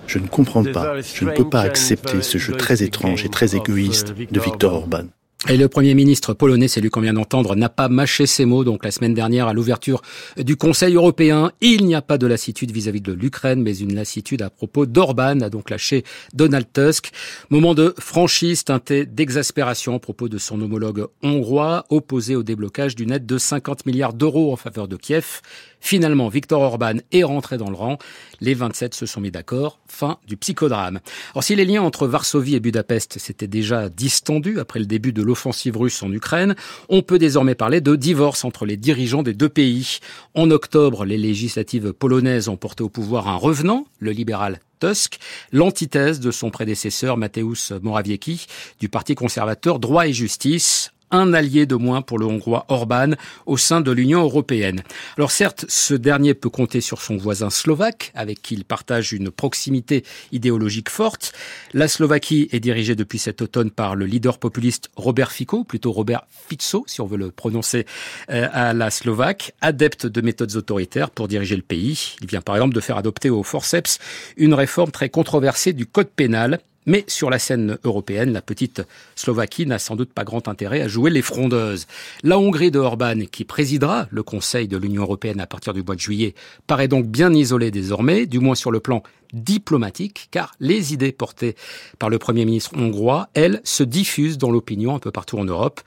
Je 0.07 0.19
ne 0.19 0.27
comprends 0.27 0.65
pas, 0.65 1.01
je 1.01 1.25
ne 1.25 1.33
peux 1.33 1.49
pas 1.49 1.61
accepter 1.61 2.23
ce 2.23 2.39
jeu 2.39 2.55
très 2.55 2.83
étrange 2.83 3.25
et 3.25 3.29
très 3.29 3.57
égoïste 3.57 4.15
de 4.15 4.41
Viktor 4.41 4.75
Orban. 4.75 5.05
Et 5.47 5.59
le 5.59 5.69
Premier 5.69 5.93
ministre 5.93 6.33
polonais, 6.33 6.69
c'est 6.69 6.81
lui 6.81 6.89
qu'on 6.89 7.03
vient 7.03 7.13
d'entendre, 7.13 7.55
n'a 7.55 7.69
pas 7.69 7.91
mâché 7.91 8.25
ses 8.25 8.47
mots. 8.47 8.65
Donc 8.65 8.83
la 8.83 8.91
semaine 8.91 9.13
dernière, 9.13 9.47
à 9.47 9.53
l'ouverture 9.53 10.01
du 10.39 10.57
Conseil 10.57 10.95
européen, 10.95 11.53
il 11.61 11.85
n'y 11.85 11.95
a 11.95 12.01
pas 12.01 12.17
de 12.17 12.27
lassitude 12.27 12.71
vis-à-vis 12.71 13.03
de 13.03 13.13
l'Ukraine, 13.13 13.61
mais 13.61 13.77
une 13.77 13.95
lassitude 13.95 14.41
à 14.41 14.49
propos 14.49 14.87
d'Orban, 14.87 15.43
a 15.43 15.51
donc 15.51 15.69
lâché 15.69 16.03
Donald 16.33 16.67
Tusk. 16.73 17.11
Moment 17.51 17.75
de 17.75 17.95
franchise 17.99 18.65
teinté 18.65 19.05
d'exaspération 19.05 19.95
à 19.95 19.99
propos 19.99 20.31
de 20.31 20.39
son 20.39 20.63
homologue 20.63 21.09
hongrois, 21.23 21.85
opposé 21.91 22.37
au 22.37 22.43
déblocage 22.43 22.95
d'une 22.95 23.13
aide 23.13 23.27
de 23.27 23.37
50 23.37 23.85
milliards 23.85 24.15
d'euros 24.15 24.51
en 24.51 24.57
faveur 24.57 24.89
de 24.89 24.97
Kiev. 24.97 25.43
Finalement, 25.85 26.31
Viktor 26.31 26.63
Orban 26.63 26.95
est 27.13 27.25
rentré 27.25 27.59
dans 27.59 27.69
le 27.69 27.77
rang. 27.77 27.99
Les 28.41 28.55
27 28.55 28.95
se 28.95 29.05
sont 29.05 29.21
mis 29.21 29.31
d'accord. 29.31 29.79
Fin 29.87 30.17
du 30.27 30.39
psychodrame. 30.39 31.01
Alors 31.35 31.45
si 31.45 31.55
les 31.55 31.67
liens 31.67 31.83
entre 31.83 32.07
Varsovie 32.07 32.55
et 32.55 32.61
Budapest 32.61 33.19
s'étaient 33.19 33.47
déjà 33.47 33.91
distendus 33.91 34.59
après 34.61 34.81
le 34.81 34.87
début 34.87 35.13
de 35.13 35.23
l'offensive 35.23 35.77
russe 35.77 36.03
en 36.03 36.11
Ukraine, 36.11 36.55
on 36.89 37.03
peut 37.03 37.19
désormais 37.19 37.55
parler 37.55 37.83
de 37.83 37.97
divorce 37.97 38.47
entre 38.47 38.65
les 38.65 38.79
dirigeants 38.79 39.23
des 39.23 39.35
deux 39.35 39.51
pays. 39.51 39.99
En 40.33 40.51
octobre, 40.51 41.05
les 41.05 41.19
législatives 41.19 41.93
polonaises 41.93 42.49
ont 42.49 42.57
porté 42.57 42.83
au 42.83 42.89
pouvoir 42.89 43.29
un 43.29 43.37
revenant, 43.37 43.85
le 43.99 44.13
libéral 44.13 44.61
Tusk, 44.81 45.19
l'antithèse 45.53 46.19
de 46.19 46.31
son 46.31 46.49
prédécesseur 46.49 47.19
Mateusz 47.19 47.73
Morawiecki 47.83 48.47
du 48.81 48.89
Parti 48.89 49.15
conservateur 49.15 49.79
Droit 49.79 50.07
et 50.07 50.15
Justice, 50.15 50.94
un 51.15 51.33
allié 51.33 51.67
de 51.67 51.77
moins 51.77 52.03
pour 52.03 52.19
le 52.19 52.27
Hongrois 52.27 52.67
Orban 52.69 53.13
au 53.47 53.57
sein 53.57 53.81
de 53.81 53.93
l'Union 53.93 54.23
européenne. 54.23 54.83
Alors 55.17 55.31
certes, 55.31 55.65
ce 55.69 55.95
dernier 55.95 56.35
peut 56.35 56.51
compter 56.51 56.81
sur 56.81 57.01
son 57.01 57.17
voisin 57.17 57.51
slovaque, 57.51 58.13
avec 58.15 58.43
qui 58.43 58.55
il 58.55 58.65
partage 58.65 59.13
une 59.13 59.31
proximité 59.31 60.05
idéologique 60.33 60.91
forte. 60.91 61.33
La 61.73 61.89
Slovaquie 61.89 62.49
est 62.53 62.61
dirigée 62.61 62.97
depuis 62.97 63.19
cet 63.19 63.43
automne 63.43 63.71
par 63.71 63.95
le 63.95 64.07
leader 64.07 64.39
populiste 64.39 64.91
Robert 64.97 65.33
Fico, 65.33 65.65
plutôt 65.65 65.93
Robert 65.93 66.27
Fico, 66.49 66.85
si 66.87 67.01
on 67.01 67.07
veut 67.07 67.17
le 67.17 67.31
prononcer 67.31 67.87
euh, 68.31 68.49
à 68.53 68.73
la 68.73 68.91
Slovaque, 68.91 69.55
adepte 69.61 70.07
de 70.07 70.21
méthodes 70.21 70.57
autoritaires 70.57 71.11
pour 71.11 71.29
diriger 71.29 71.57
le 71.57 71.63
pays. 71.63 72.17
Il 72.21 72.27
vient 72.27 72.41
par 72.41 72.57
exemple 72.57 72.75
de 72.75 72.81
faire 72.81 72.97
adopter 72.97 73.31
au 73.31 73.43
forceps 73.43 73.99
une 74.37 74.55
réforme 74.55 74.91
très 74.91 75.09
controversée 75.09 75.73
du 75.73 75.87
code 75.87 76.09
pénal 76.09 76.61
Mais 76.87 77.05
sur 77.09 77.31
la 77.31 77.39
scène 77.39 77.79
européenne, 77.85 78.33
la 78.33 78.43
petite 78.43 78.83
Slovaquie 79.15 79.67
n'a 79.67 79.79
sans 79.79 79.97
doute 79.97 80.13
pas 80.13 80.25
grand 80.25 80.49
intérêt 80.49 80.83
à 80.83 80.89
jouer 80.89 81.11
les 81.11 81.23
frondeuses. 81.23 81.87
La 82.23 82.39
Hongrie 82.39 82.71
de 82.71 82.79
Orban, 82.79 83.21
qui 83.31 83.45
présidera 83.45 84.07
le 84.11 84.23
Conseil 84.23 84.69
de 84.69 84.77
l'Union 84.77 85.03
européenne 85.03 85.41
à 85.41 85.47
partir 85.47 85.73
du 85.73 85.83
mois 85.83 85.95
de 85.95 86.01
juillet, 86.01 86.35
paraît 86.67 86.89
donc 86.89 87.07
bien 87.07 87.33
isolée 87.33 87.71
désormais, 87.71 88.27
du 88.27 88.39
moins 88.39 88.55
sur 88.55 88.71
le 88.71 88.81
plan 88.81 89.03
diplomatique, 89.33 90.29
car 90.31 90.55
les 90.61 90.93
idées 90.93 91.13
portées 91.13 91.57
par 91.99 92.09
le 92.09 92.19
Premier 92.19 92.45
ministre 92.45 92.73
hongrois, 92.77 93.29
elles, 93.35 93.61
se 93.65 93.83
diffusent 93.83 94.39
dans 94.39 94.51
l'opinion 94.51 94.95
un 94.95 94.99
peu 95.01 95.11
partout 95.11 95.39
en 95.39 95.45
Europe, 95.45 95.81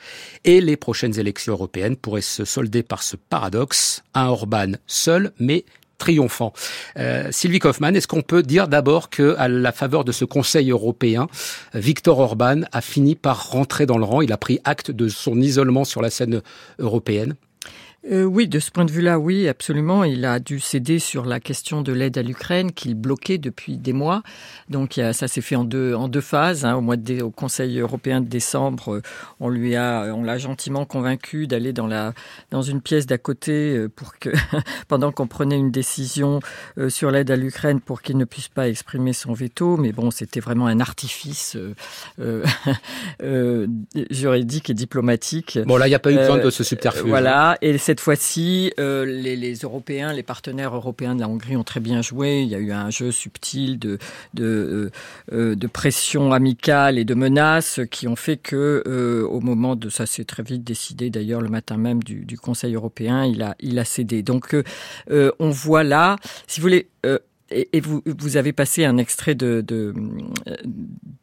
et 0.43 0.61
les 0.61 0.77
prochaines 0.77 1.17
élections 1.19 1.53
européennes 1.53 1.95
pourraient 1.95 2.21
se 2.21 2.45
solder 2.45 2.83
par 2.83 3.03
ce 3.03 3.15
paradoxe, 3.15 4.03
un 4.13 4.27
Orban 4.27 4.73
seul, 4.85 5.31
mais 5.39 5.63
triomphant. 5.97 6.53
Euh, 6.97 7.27
Sylvie 7.31 7.59
Kaufmann, 7.59 7.95
est-ce 7.95 8.07
qu'on 8.07 8.21
peut 8.21 8.43
dire 8.43 8.67
d'abord 8.67 9.09
que, 9.09 9.35
à 9.37 9.47
la 9.47 9.71
faveur 9.71 10.03
de 10.03 10.11
ce 10.11 10.25
Conseil 10.25 10.71
européen, 10.71 11.27
Viktor 11.73 12.19
Orban 12.19 12.61
a 12.71 12.81
fini 12.81 13.15
par 13.15 13.49
rentrer 13.49 13.85
dans 13.85 13.97
le 13.97 14.05
rang? 14.05 14.21
Il 14.21 14.31
a 14.31 14.37
pris 14.37 14.59
acte 14.63 14.91
de 14.91 15.09
son 15.09 15.41
isolement 15.41 15.85
sur 15.85 16.01
la 16.01 16.09
scène 16.09 16.41
européenne 16.79 17.35
euh, 18.11 18.23
oui, 18.23 18.47
de 18.47 18.59
ce 18.59 18.71
point 18.71 18.85
de 18.85 18.91
vue-là, 18.91 19.19
oui, 19.19 19.47
absolument. 19.47 20.03
Il 20.03 20.25
a 20.25 20.39
dû 20.39 20.59
céder 20.59 20.99
sur 20.99 21.25
la 21.25 21.39
question 21.39 21.81
de 21.81 21.91
l'aide 21.91 22.17
à 22.17 22.21
l'Ukraine 22.21 22.71
qu'il 22.71 22.95
bloquait 22.95 23.37
depuis 23.37 23.77
des 23.77 23.93
mois. 23.93 24.23
Donc 24.69 24.99
ça 25.13 25.27
s'est 25.27 25.41
fait 25.41 25.55
en 25.55 25.63
deux 25.63 25.93
en 25.93 26.07
deux 26.07 26.21
phases. 26.21 26.65
Hein. 26.65 26.75
Au 26.75 26.81
mois 26.81 26.97
de 26.97 27.21
au 27.21 27.31
Conseil 27.31 27.79
européen 27.79 28.21
de 28.21 28.27
décembre, 28.27 28.95
euh, 28.95 29.01
on 29.39 29.49
lui 29.49 29.75
a 29.75 30.13
on 30.15 30.23
l'a 30.23 30.37
gentiment 30.37 30.85
convaincu 30.85 31.47
d'aller 31.47 31.73
dans 31.73 31.87
la 31.87 32.13
dans 32.51 32.61
une 32.61 32.81
pièce 32.81 33.05
d'à 33.05 33.17
côté 33.17 33.75
euh, 33.75 33.89
pour 33.89 34.17
que 34.19 34.29
pendant 34.87 35.11
qu'on 35.11 35.27
prenait 35.27 35.57
une 35.57 35.71
décision 35.71 36.39
sur 36.89 37.11
l'aide 37.11 37.31
à 37.31 37.35
l'Ukraine 37.35 37.81
pour 37.81 38.01
qu'il 38.01 38.17
ne 38.17 38.25
puisse 38.25 38.47
pas 38.47 38.69
exprimer 38.69 39.13
son 39.13 39.33
veto. 39.33 39.77
Mais 39.77 39.91
bon, 39.91 40.11
c'était 40.11 40.39
vraiment 40.39 40.67
un 40.67 40.79
artifice 40.79 41.57
euh, 42.19 42.45
juridique 44.11 44.69
et 44.69 44.73
diplomatique. 44.73 45.59
Bon 45.65 45.77
là, 45.77 45.87
il 45.87 45.91
n'y 45.91 45.95
a 45.95 45.99
pas 45.99 46.11
eu 46.11 46.17
besoin 46.17 46.37
de 46.37 46.49
ce 46.49 46.63
subterfuge. 46.63 47.07
Voilà. 47.07 47.57
Et 47.61 47.77
cette 47.77 47.96
fois-ci, 47.99 48.73
euh, 48.79 49.05
les, 49.05 49.53
Européens, 49.53 50.13
les 50.13 50.23
partenaires 50.23 50.75
européens 50.75 51.15
de 51.15 51.21
la 51.21 51.27
Hongrie 51.27 51.55
ont 51.55 51.63
très 51.63 51.79
bien 51.79 52.01
joué. 52.01 52.41
Il 52.41 52.49
y 52.49 52.55
a 52.55 52.59
eu 52.59 52.71
un 52.71 52.89
jeu 52.89 53.11
subtil 53.11 53.79
de, 53.79 53.97
de, 54.33 54.91
euh, 55.33 55.55
euh 55.55 55.67
pression 55.67 56.31
amicale 56.31 56.97
et 56.97 57.05
de 57.05 57.13
menaces 57.13 57.81
qui 57.91 58.07
ont 58.07 58.15
fait 58.15 58.37
que, 58.37 59.25
au 59.29 59.41
moment 59.41 59.75
de 59.75 59.89
ça, 59.89 60.05
s'est 60.05 60.25
très 60.25 60.43
vite 60.43 60.63
décidé. 60.63 61.09
D'ailleurs, 61.09 61.41
le 61.41 61.49
matin 61.49 61.77
même 61.77 62.01
du, 62.03 62.37
Conseil 62.37 62.75
européen, 62.75 63.25
il 63.25 63.41
a, 63.41 63.55
il 63.59 63.77
a 63.79 63.85
cédé. 63.85 64.23
Donc, 64.23 64.55
on 65.09 65.49
voit 65.49 65.83
là, 65.83 66.15
si 66.47 66.59
vous 66.59 66.63
voulez 66.63 66.87
et, 67.49 67.79
vous, 67.79 68.01
vous 68.05 68.37
avez 68.37 68.53
passé 68.53 68.85
un 68.85 68.97
extrait 68.97 69.35
de, 69.35 69.93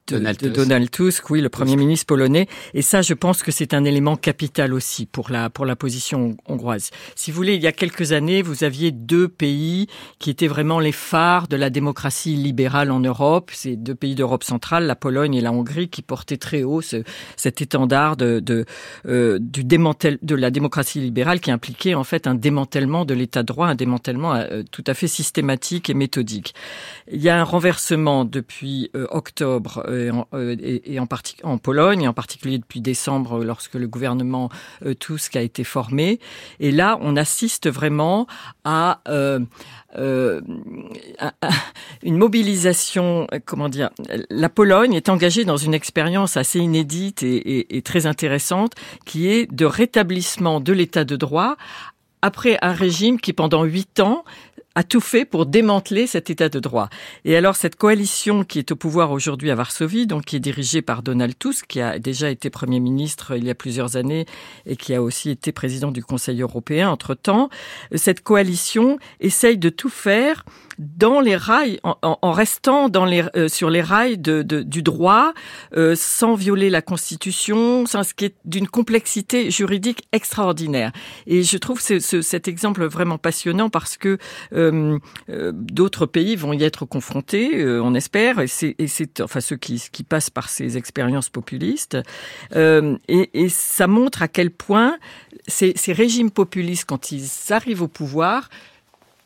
de, 0.08 0.16
Donald, 0.16 0.38
de 0.38 0.48
Donald, 0.48 0.90
Tusk, 0.90 1.30
oui, 1.30 1.40
le 1.40 1.48
Premier 1.48 1.76
ministre 1.76 2.06
polonais. 2.06 2.46
Et 2.74 2.82
ça, 2.82 3.02
je 3.02 3.14
pense 3.14 3.42
que 3.42 3.50
c'est 3.50 3.74
un 3.74 3.84
élément 3.84 4.16
capital 4.16 4.74
aussi 4.74 5.06
pour 5.06 5.30
la, 5.30 5.50
pour 5.50 5.66
la 5.66 5.76
position 5.76 6.36
hongroise. 6.46 6.90
Si 7.14 7.30
vous 7.30 7.36
voulez, 7.36 7.54
il 7.54 7.62
y 7.62 7.66
a 7.66 7.72
quelques 7.72 8.12
années, 8.12 8.42
vous 8.42 8.64
aviez 8.64 8.90
deux 8.90 9.28
pays 9.28 9.86
qui 10.18 10.30
étaient 10.30 10.46
vraiment 10.46 10.80
les 10.80 10.92
phares 10.92 11.48
de 11.48 11.56
la 11.56 11.70
démocratie 11.70 12.36
libérale 12.36 12.90
en 12.90 13.00
Europe. 13.00 13.50
Ces 13.52 13.76
deux 13.76 13.94
pays 13.94 14.14
d'Europe 14.14 14.44
centrale, 14.44 14.84
la 14.86 14.96
Pologne 14.96 15.34
et 15.34 15.40
la 15.40 15.52
Hongrie, 15.52 15.88
qui 15.88 16.02
portaient 16.02 16.36
très 16.36 16.62
haut 16.62 16.82
ce, 16.82 17.02
cet 17.36 17.62
étendard 17.62 18.16
de, 18.16 18.40
de, 18.40 18.64
euh, 19.06 19.38
du 19.40 19.64
démantel, 19.64 20.18
de 20.22 20.34
la 20.34 20.50
démocratie 20.50 21.00
libérale 21.00 21.40
qui 21.40 21.50
impliquait 21.50 21.94
en 21.94 22.04
fait 22.04 22.26
un 22.26 22.34
démantèlement 22.34 23.04
de 23.04 23.14
l'état 23.14 23.42
de 23.42 23.46
droit, 23.46 23.68
un 23.68 23.74
démantèlement 23.74 24.34
euh, 24.34 24.62
tout 24.70 24.84
à 24.86 24.94
fait 24.94 25.08
systématique 25.08 25.88
et 25.90 25.94
méthodique 25.94 26.54
il 27.10 27.22
y 27.22 27.28
a 27.28 27.38
un 27.38 27.44
renversement 27.44 28.24
depuis 28.24 28.90
euh, 28.96 29.06
octobre 29.10 29.84
euh, 29.94 30.12
euh, 30.34 30.56
et, 30.60 30.98
en, 30.98 31.06
en 31.42 31.58
Pologne, 31.58 32.02
et 32.02 32.08
en 32.08 32.12
particulier 32.12 32.58
depuis 32.58 32.80
décembre 32.80 33.44
lorsque 33.44 33.74
le 33.74 33.86
gouvernement 33.86 34.50
Tusk 34.98 35.36
a 35.36 35.42
été 35.42 35.64
formé. 35.64 36.20
Et 36.60 36.70
là, 36.70 36.98
on 37.00 37.16
assiste 37.16 37.70
vraiment 37.70 38.26
à 38.64 39.00
une 39.96 40.26
mobilisation, 42.02 43.26
comment 43.44 43.68
dire, 43.68 43.90
la 44.30 44.48
Pologne 44.48 44.94
est 44.94 45.08
engagée 45.08 45.44
dans 45.44 45.56
une 45.56 45.74
expérience 45.74 46.36
assez 46.36 46.58
inédite 46.58 47.22
et, 47.22 47.76
et, 47.76 47.82
très 47.82 48.06
intéressante 48.06 48.72
qui 49.04 49.28
est 49.28 49.52
de 49.52 49.64
rétablissement 49.64 50.60
de 50.60 50.72
l'état 50.72 51.04
de 51.04 51.16
droit 51.16 51.56
après 52.22 52.58
un 52.62 52.72
régime 52.72 53.20
qui 53.20 53.32
pendant 53.32 53.64
huit 53.64 54.00
ans 54.00 54.24
a 54.74 54.82
tout 54.82 55.00
fait 55.00 55.24
pour 55.24 55.46
démanteler 55.46 56.06
cet 56.06 56.30
état 56.30 56.48
de 56.48 56.58
droit. 56.58 56.88
Et 57.24 57.36
alors 57.36 57.56
cette 57.56 57.76
coalition 57.76 58.44
qui 58.44 58.58
est 58.58 58.72
au 58.72 58.76
pouvoir 58.76 59.12
aujourd'hui 59.12 59.50
à 59.50 59.54
Varsovie, 59.54 60.06
donc 60.06 60.24
qui 60.24 60.36
est 60.36 60.40
dirigée 60.40 60.82
par 60.82 61.02
Donald 61.02 61.38
Tusk, 61.38 61.66
qui 61.66 61.80
a 61.80 61.98
déjà 61.98 62.30
été 62.30 62.50
Premier 62.50 62.80
ministre 62.80 63.36
il 63.36 63.44
y 63.44 63.50
a 63.50 63.54
plusieurs 63.54 63.96
années 63.96 64.26
et 64.66 64.76
qui 64.76 64.94
a 64.94 65.02
aussi 65.02 65.30
été 65.30 65.52
président 65.52 65.90
du 65.90 66.02
Conseil 66.02 66.42
européen 66.42 66.90
entre-temps, 66.90 67.50
cette 67.94 68.22
coalition 68.22 68.98
essaye 69.20 69.58
de 69.58 69.68
tout 69.68 69.88
faire 69.88 70.44
dans 70.78 71.20
les 71.20 71.36
rails, 71.36 71.78
en, 71.82 72.32
restant 72.32 72.88
dans 72.88 73.04
les, 73.04 73.24
euh, 73.36 73.48
sur 73.48 73.70
les 73.70 73.82
rails 73.82 74.18
de, 74.18 74.42
du 74.42 74.82
droit, 74.82 75.32
euh, 75.76 75.94
sans 75.96 76.34
violer 76.34 76.70
la 76.70 76.82
Constitution, 76.82 77.86
sans 77.86 78.02
ce 78.02 78.14
qui 78.14 78.26
est 78.26 78.34
d'une 78.44 78.68
complexité 78.68 79.50
juridique 79.50 80.04
extraordinaire. 80.12 80.92
Et 81.26 81.42
je 81.42 81.56
trouve 81.58 81.80
ce, 81.80 81.98
cet 81.98 82.48
exemple 82.48 82.84
vraiment 82.86 83.18
passionnant 83.18 83.70
parce 83.70 83.96
que 83.96 84.18
euh, 84.52 84.63
d'autres 85.52 86.06
pays 86.06 86.36
vont 86.36 86.52
y 86.52 86.62
être 86.62 86.84
confrontés, 86.84 87.64
on 87.78 87.94
espère, 87.94 88.40
et 88.40 88.46
c'est, 88.46 89.20
enfin 89.20 89.40
ceux 89.40 89.56
qui, 89.56 89.80
passent 90.08 90.30
par 90.30 90.48
ces 90.48 90.76
expériences 90.76 91.28
populistes. 91.28 91.96
Et, 92.54 93.48
ça 93.48 93.86
montre 93.86 94.22
à 94.22 94.28
quel 94.28 94.50
point 94.50 94.98
ces 95.46 95.74
régimes 95.92 96.30
populistes, 96.30 96.84
quand 96.86 97.12
ils 97.12 97.28
arrivent 97.50 97.82
au 97.82 97.88
pouvoir, 97.88 98.48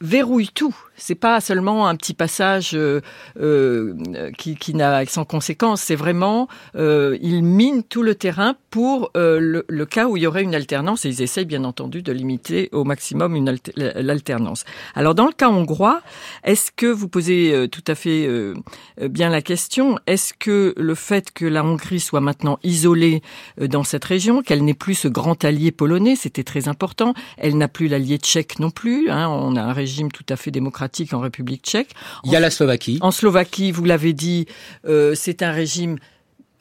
verrouillent 0.00 0.52
tout 0.54 0.74
c'est 0.98 1.14
pas 1.14 1.40
seulement 1.40 1.88
un 1.88 1.96
petit 1.96 2.12
passage 2.12 2.72
euh, 2.74 3.00
euh, 3.40 3.94
qui, 4.36 4.56
qui 4.56 4.74
n'a 4.74 5.06
sans 5.06 5.24
conséquence. 5.24 5.80
C'est 5.80 5.94
vraiment 5.94 6.48
euh, 6.76 7.16
ils 7.22 7.42
minent 7.42 7.84
tout 7.84 8.02
le 8.02 8.14
terrain 8.14 8.56
pour 8.70 9.10
euh, 9.16 9.62
le, 9.66 9.86
cas 9.86 10.06
où 10.06 10.16
il 10.16 10.24
y 10.24 10.26
aurait 10.26 10.42
une 10.42 10.54
alternance 10.54 11.06
et 11.06 11.08
ils 11.08 11.22
essayent 11.22 11.46
bien 11.46 11.64
entendu 11.64 12.02
de 12.02 12.12
limiter 12.12 12.68
au 12.72 12.84
maximum 12.84 13.36
une 13.36 13.56
l'alternance. 13.76 14.64
Alors 14.94 15.14
dans 15.14 15.26
le 15.26 15.32
cas 15.32 15.48
hongrois, 15.48 16.02
est-ce 16.44 16.70
que 16.72 16.86
vous 16.86 17.08
posez 17.08 17.68
tout 17.70 17.84
à 17.86 17.94
fait 17.94 18.28
bien 19.00 19.30
la 19.30 19.40
question 19.40 19.98
Est-ce 20.06 20.34
que 20.34 20.74
le 20.76 20.94
fait 20.94 21.30
que 21.30 21.46
la 21.46 21.64
Hongrie 21.64 22.00
soit 22.00 22.20
maintenant 22.20 22.58
isolée 22.62 23.22
dans 23.58 23.84
cette 23.84 24.04
région, 24.04 24.42
qu'elle 24.42 24.64
n'ait 24.64 24.74
plus 24.74 24.94
ce 24.94 25.08
grand 25.08 25.42
allié 25.44 25.70
polonais, 25.70 26.16
c'était 26.16 26.44
très 26.44 26.68
important. 26.68 27.14
Elle 27.38 27.56
n'a 27.56 27.68
plus 27.68 27.88
l'allié 27.88 28.18
tchèque 28.18 28.58
non 28.58 28.70
plus. 28.70 29.08
Hein, 29.08 29.28
on 29.28 29.56
a 29.56 29.62
un 29.62 29.72
tout 30.12 30.26
à 30.28 30.36
fait 30.36 30.50
démocratique 30.50 31.12
en 31.14 31.20
République 31.20 31.62
tchèque. 31.64 31.90
Il 32.24 32.32
y 32.32 32.36
a 32.36 32.40
la 32.40 32.50
Slovaquie. 32.50 32.98
En 33.00 33.10
Slovaquie, 33.10 33.72
vous 33.72 33.84
l'avez 33.84 34.12
dit, 34.12 34.46
euh, 34.86 35.14
c'est 35.14 35.42
un 35.42 35.52
régime 35.52 35.98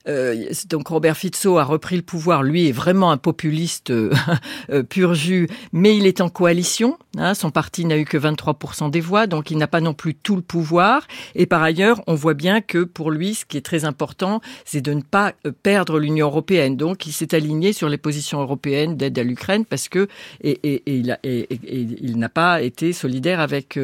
euh, 0.07 0.51
donc 0.69 0.87
Robert 0.87 1.17
Fico 1.17 1.57
a 1.57 1.63
repris 1.63 1.95
le 1.95 2.01
pouvoir. 2.01 2.43
Lui 2.43 2.67
est 2.67 2.71
vraiment 2.71 3.11
un 3.11 3.17
populiste 3.17 3.91
euh, 3.91 4.11
euh, 4.69 4.83
pur 4.83 5.13
jus, 5.13 5.47
mais 5.71 5.97
il 5.97 6.05
est 6.05 6.21
en 6.21 6.29
coalition. 6.29 6.97
Hein, 7.17 7.33
son 7.33 7.51
parti 7.51 7.85
n'a 7.85 7.97
eu 7.97 8.05
que 8.05 8.17
23% 8.17 8.89
des 8.91 9.01
voix, 9.01 9.27
donc 9.27 9.51
il 9.51 9.57
n'a 9.57 9.67
pas 9.67 9.81
non 9.81 9.93
plus 9.93 10.13
tout 10.15 10.35
le 10.35 10.41
pouvoir. 10.41 11.07
Et 11.35 11.45
par 11.45 11.63
ailleurs, 11.63 12.01
on 12.07 12.15
voit 12.15 12.33
bien 12.33 12.61
que 12.61 12.83
pour 12.83 13.11
lui, 13.11 13.35
ce 13.35 13.45
qui 13.45 13.57
est 13.57 13.65
très 13.65 13.85
important, 13.85 14.41
c'est 14.65 14.81
de 14.81 14.93
ne 14.93 15.01
pas 15.01 15.33
perdre 15.63 15.99
l'Union 15.99 16.27
européenne. 16.27 16.77
Donc 16.77 17.05
il 17.05 17.11
s'est 17.11 17.35
aligné 17.35 17.73
sur 17.73 17.89
les 17.89 17.97
positions 17.97 18.41
européennes 18.41 18.97
d'aide 18.97 19.17
à 19.17 19.23
l'Ukraine 19.23 19.65
parce 19.65 19.89
que 19.89 20.07
et, 20.41 20.59
et, 20.63 20.83
et 20.85 20.95
il, 20.95 21.97
il 22.01 22.17
n'a 22.17 22.29
pas 22.29 22.61
été 22.61 22.93
solidaire 22.93 23.39
avec 23.39 23.79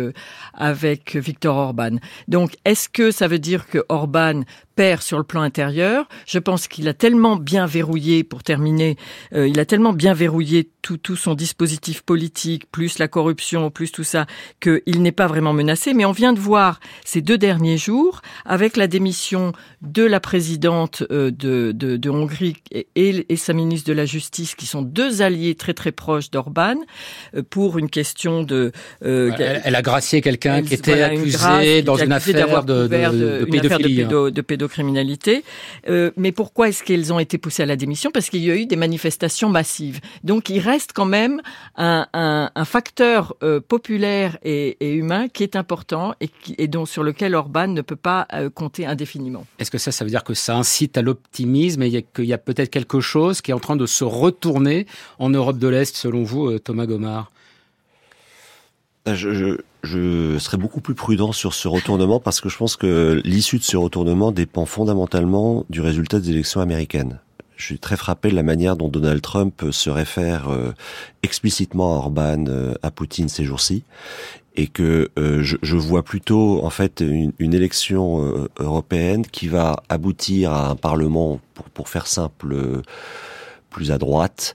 avec 0.53 1.15
Viktor 1.15 1.56
Orban. 1.56 1.98
Donc 2.27 2.56
est-ce 2.65 2.89
que 2.89 3.12
ça 3.12 3.27
veut 3.27 3.39
dire 3.39 3.68
que 3.68 3.84
Orban 3.89 4.44
perd 4.75 5.01
sur 5.01 5.18
le 5.18 5.24
plan 5.24 5.42
intérieur. 5.42 6.08
Je 6.25 6.39
pense 6.39 6.68
qu'il 6.68 6.88
a 6.88 6.94
tellement 6.94 7.36
bien 7.36 7.65
verrouillé, 7.65 8.24
pour 8.24 8.44
terminer, 8.44 8.98
euh, 9.34 9.48
il 9.48 9.60
a 9.60 9.65
tellement 9.65 9.94
bien 9.94 10.13
verrouillé 10.13 10.70
tout, 10.82 10.98
tout 10.98 11.15
son 11.15 11.34
dispositif 11.34 12.01
politique, 12.01 12.70
plus 12.72 13.00
la 13.00 13.08
corruption, 13.08 13.70
plus 13.70 13.92
tout 13.92 14.03
ça, 14.03 14.25
qu'il 14.60 15.01
n'est 15.01 15.12
pas 15.12 15.27
vraiment 15.27 15.53
menacé. 15.53 15.94
Mais 15.94 16.06
on 16.06 16.12
vient 16.12 16.34
de 16.34 16.39
voir 16.39 16.80
ces 17.06 17.22
deux 17.22 17.38
derniers 17.38 17.77
jours, 17.77 18.22
avec 18.46 18.77
la 18.77 18.88
démission 18.88 19.53
de 19.82 20.03
la 20.03 20.20
présidente 20.20 21.03
euh, 21.12 21.32
de, 21.32 21.72
de, 21.74 21.98
de 21.98 22.10
Hongrie 22.10 22.58
et, 22.72 22.88
et, 22.96 23.36
sa 23.36 23.53
ministre 23.53 23.88
de 23.88 23.94
la 23.94 24.06
Justice, 24.06 24.56
qui 24.56 24.65
sont 24.65 24.82
deux 24.82 25.22
alliés 25.22 25.56
très 25.56 25.74
très 25.74 25.92
proches 25.92 26.32
d'Orban, 26.32 26.75
euh, 27.36 27.44
pour 27.48 27.77
une 27.77 27.89
question 27.89 28.44
de... 28.44 28.72
elle, 29.01 29.75
a 29.75 29.82
gracié 29.82 30.22
quelqu'un 30.22 30.62
qui 30.62 30.74
était 30.74 31.01
accusé 31.01 31.82
dans 31.82 31.96
une 31.96 32.12
affaire 32.12 32.63
de, 32.63 32.88
de, 32.88 34.30
de, 34.30 34.42
pédophilie. 34.42 34.62
Pédocriminalité. 34.63 35.43
Euh, 35.89 36.12
mais 36.15 36.32
pourquoi 36.32 36.70
est-ce 36.70 36.84
qu'elles 36.84 37.12
ont 37.12 37.20
été 37.20 37.38
poussées 37.38 37.63
à 37.63 37.65
la 37.65 37.75
démission? 37.75 38.12
Parce 38.12 38.29
qu'il 38.29 38.43
y 38.43 38.51
a 38.51 38.55
eu 38.55 38.65
des 38.65 38.75
manifestations 38.75 39.50
massives. 39.50 40.00
Donc 40.24 40.50
il 40.50 40.60
reste 40.60 40.91
quand 40.93 41.05
même 41.05 41.41
un, 41.75 42.50
facteur 42.65 43.36
euh, 43.43 43.60
populaire 43.60 44.38
et, 44.43 44.77
humain 44.96 45.27
qui 45.27 45.43
est 45.43 45.55
important 45.55 46.13
et 46.58 46.67
dont 46.67 46.86
sur 46.86 47.03
lequel 47.03 47.36
Orban 47.36 47.67
ne 47.67 47.82
peut 47.82 47.96
pas 47.96 48.27
euh, 48.34 48.50
compter 48.50 48.86
indéfiniment. 48.86 49.46
Est-ce 49.60 49.72
que 49.72 49.77
ça, 49.77 49.91
ça 49.91 50.05
veut 50.05 50.12
dire 50.12 50.24
que 50.24 50.34
ça 50.34 50.55
incite 50.55 50.98
à 50.98 51.01
l'optimisme 51.01 51.82
et 51.84 52.03
qu'il 52.15 52.25
y 52.25 52.34
a 52.34 52.38
peut-être 52.38 52.70
quelque 52.70 53.01
chose 53.01 53.41
qui 53.41 53.51
est 53.51 53.53
en 53.53 53.60
train 53.60 53.75
de 53.75 53.86
se 53.86 54.03
retourner 54.03 54.88
en 55.20 55.29
Europe 55.29 55.58
de 55.58 55.67
l'Est, 55.67 55.96
selon 55.96 56.24
vous, 56.24 56.48
euh, 56.48 56.60
Thomas 56.60 56.86
Gomard 56.86 57.33
je, 59.07 59.33
je, 59.33 59.57
je, 59.83 60.38
serais 60.39 60.57
beaucoup 60.57 60.81
plus 60.81 60.95
prudent 60.95 61.31
sur 61.31 61.53
ce 61.53 61.67
retournement 61.67 62.19
parce 62.19 62.41
que 62.41 62.50
je 62.50 62.57
pense 62.57 62.75
que 62.75 63.22
l'issue 63.25 63.57
de 63.57 63.63
ce 63.63 63.77
retournement 63.77 64.31
dépend 64.31 64.65
fondamentalement 64.65 65.65
du 65.69 65.81
résultat 65.81 66.19
des 66.19 66.29
élections 66.31 66.62
américaines. 66.62 67.19
Je 67.55 67.65
suis 67.65 67.79
très 67.79 67.98
frappé 67.98 68.29
de 68.31 68.36
la 68.36 68.43
manière 68.43 68.75
dont 68.75 68.88
Donald 68.88 69.22
Trump 69.22 69.63
se 69.72 69.89
réfère 69.89 70.50
euh, 70.50 70.74
explicitement 71.22 71.93
à 71.93 71.98
Orban, 71.98 72.45
euh, 72.48 72.74
à 72.81 72.91
Poutine 72.91 73.29
ces 73.29 73.43
jours-ci, 73.43 73.83
et 74.55 74.67
que 74.67 75.10
euh, 75.17 75.43
je, 75.43 75.57
je, 75.62 75.75
vois 75.75 76.03
plutôt 76.03 76.63
en 76.63 76.69
fait 76.69 77.01
une, 77.01 77.33
une 77.39 77.53
élection 77.53 78.24
euh, 78.24 78.48
européenne 78.60 79.25
qui 79.25 79.48
va 79.48 79.77
aboutir 79.89 80.51
à 80.51 80.69
un 80.69 80.75
parlement, 80.75 81.39
pour, 81.53 81.65
pour 81.69 81.89
faire 81.89 82.07
simple, 82.07 82.53
euh, 82.53 82.81
plus 83.69 83.91
à 83.91 83.98
droite, 83.98 84.53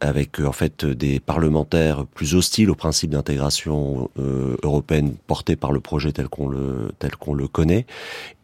avec 0.00 0.40
en 0.40 0.52
fait 0.52 0.84
des 0.84 1.20
parlementaires 1.20 2.06
plus 2.06 2.34
hostiles 2.34 2.70
au 2.70 2.74
principe 2.74 3.10
d'intégration 3.10 4.10
euh, 4.18 4.56
européenne 4.62 5.14
porté 5.26 5.56
par 5.56 5.72
le 5.72 5.80
projet 5.80 6.12
tel 6.12 6.28
qu'on 6.28 6.48
le 6.48 6.92
tel 6.98 7.16
qu'on 7.16 7.34
le 7.34 7.48
connaît, 7.48 7.86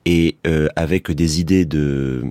et 0.04 0.36
euh, 0.46 0.68
avec 0.76 1.10
des 1.10 1.40
idées 1.40 1.64
de 1.64 2.24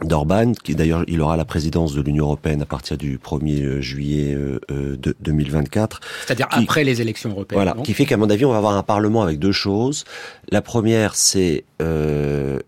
d'Orban, 0.00 0.52
qui 0.52 0.74
d'ailleurs 0.74 1.04
il 1.06 1.20
aura 1.20 1.36
la 1.36 1.44
présidence 1.44 1.94
de 1.94 2.00
l'Union 2.00 2.24
européenne 2.24 2.62
à 2.62 2.66
partir 2.66 2.96
du 2.96 3.18
1er 3.18 3.80
juillet 3.80 4.34
euh, 4.34 4.58
de 4.70 5.14
2024. 5.20 6.00
C'est-à-dire 6.26 6.48
après 6.50 6.84
les 6.84 7.00
élections 7.00 7.30
européennes. 7.30 7.62
Voilà, 7.62 7.76
qui 7.82 7.92
fait 7.92 8.06
qu'à 8.06 8.16
mon 8.16 8.30
avis 8.30 8.44
on 8.44 8.50
va 8.50 8.58
avoir 8.58 8.76
un 8.76 8.82
parlement 8.82 9.22
avec 9.22 9.38
deux 9.38 9.52
choses. 9.52 10.04
La 10.50 10.62
première 10.62 11.14
c'est 11.14 11.64
euh, 11.80 12.58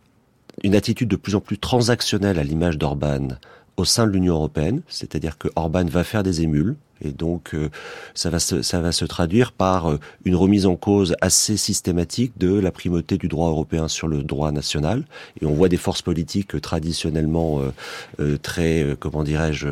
une 0.62 0.74
attitude 0.74 1.08
de 1.08 1.16
plus 1.16 1.34
en 1.34 1.40
plus 1.40 1.58
transactionnelle 1.58 2.38
à 2.38 2.44
l'image 2.44 2.78
d'Orban 2.78 3.28
au 3.76 3.84
sein 3.84 4.06
de 4.06 4.12
l'Union 4.12 4.34
européenne, 4.34 4.82
c'est-à-dire 4.88 5.38
que 5.38 5.48
Orban 5.56 5.84
va 5.84 6.04
faire 6.04 6.22
des 6.22 6.42
émules, 6.42 6.76
et 7.04 7.12
donc 7.12 7.54
euh, 7.54 7.70
ça 8.14 8.30
va 8.30 8.38
se, 8.38 8.62
ça 8.62 8.80
va 8.80 8.92
se 8.92 9.04
traduire 9.04 9.52
par 9.52 9.90
euh, 9.90 10.00
une 10.24 10.36
remise 10.36 10.66
en 10.66 10.76
cause 10.76 11.14
assez 11.20 11.56
systématique 11.56 12.32
de 12.38 12.58
la 12.58 12.70
primauté 12.70 13.18
du 13.18 13.28
droit 13.28 13.48
européen 13.48 13.88
sur 13.88 14.08
le 14.08 14.22
droit 14.22 14.52
national. 14.52 15.04
Et 15.40 15.46
on 15.46 15.52
voit 15.52 15.68
des 15.68 15.76
forces 15.76 16.02
politiques 16.02 16.60
traditionnellement 16.60 17.60
euh, 17.60 17.72
euh 18.20 18.38
très, 18.42 18.82
euh, 18.82 18.96
comment 18.98 19.22
dirais-je, 19.22 19.68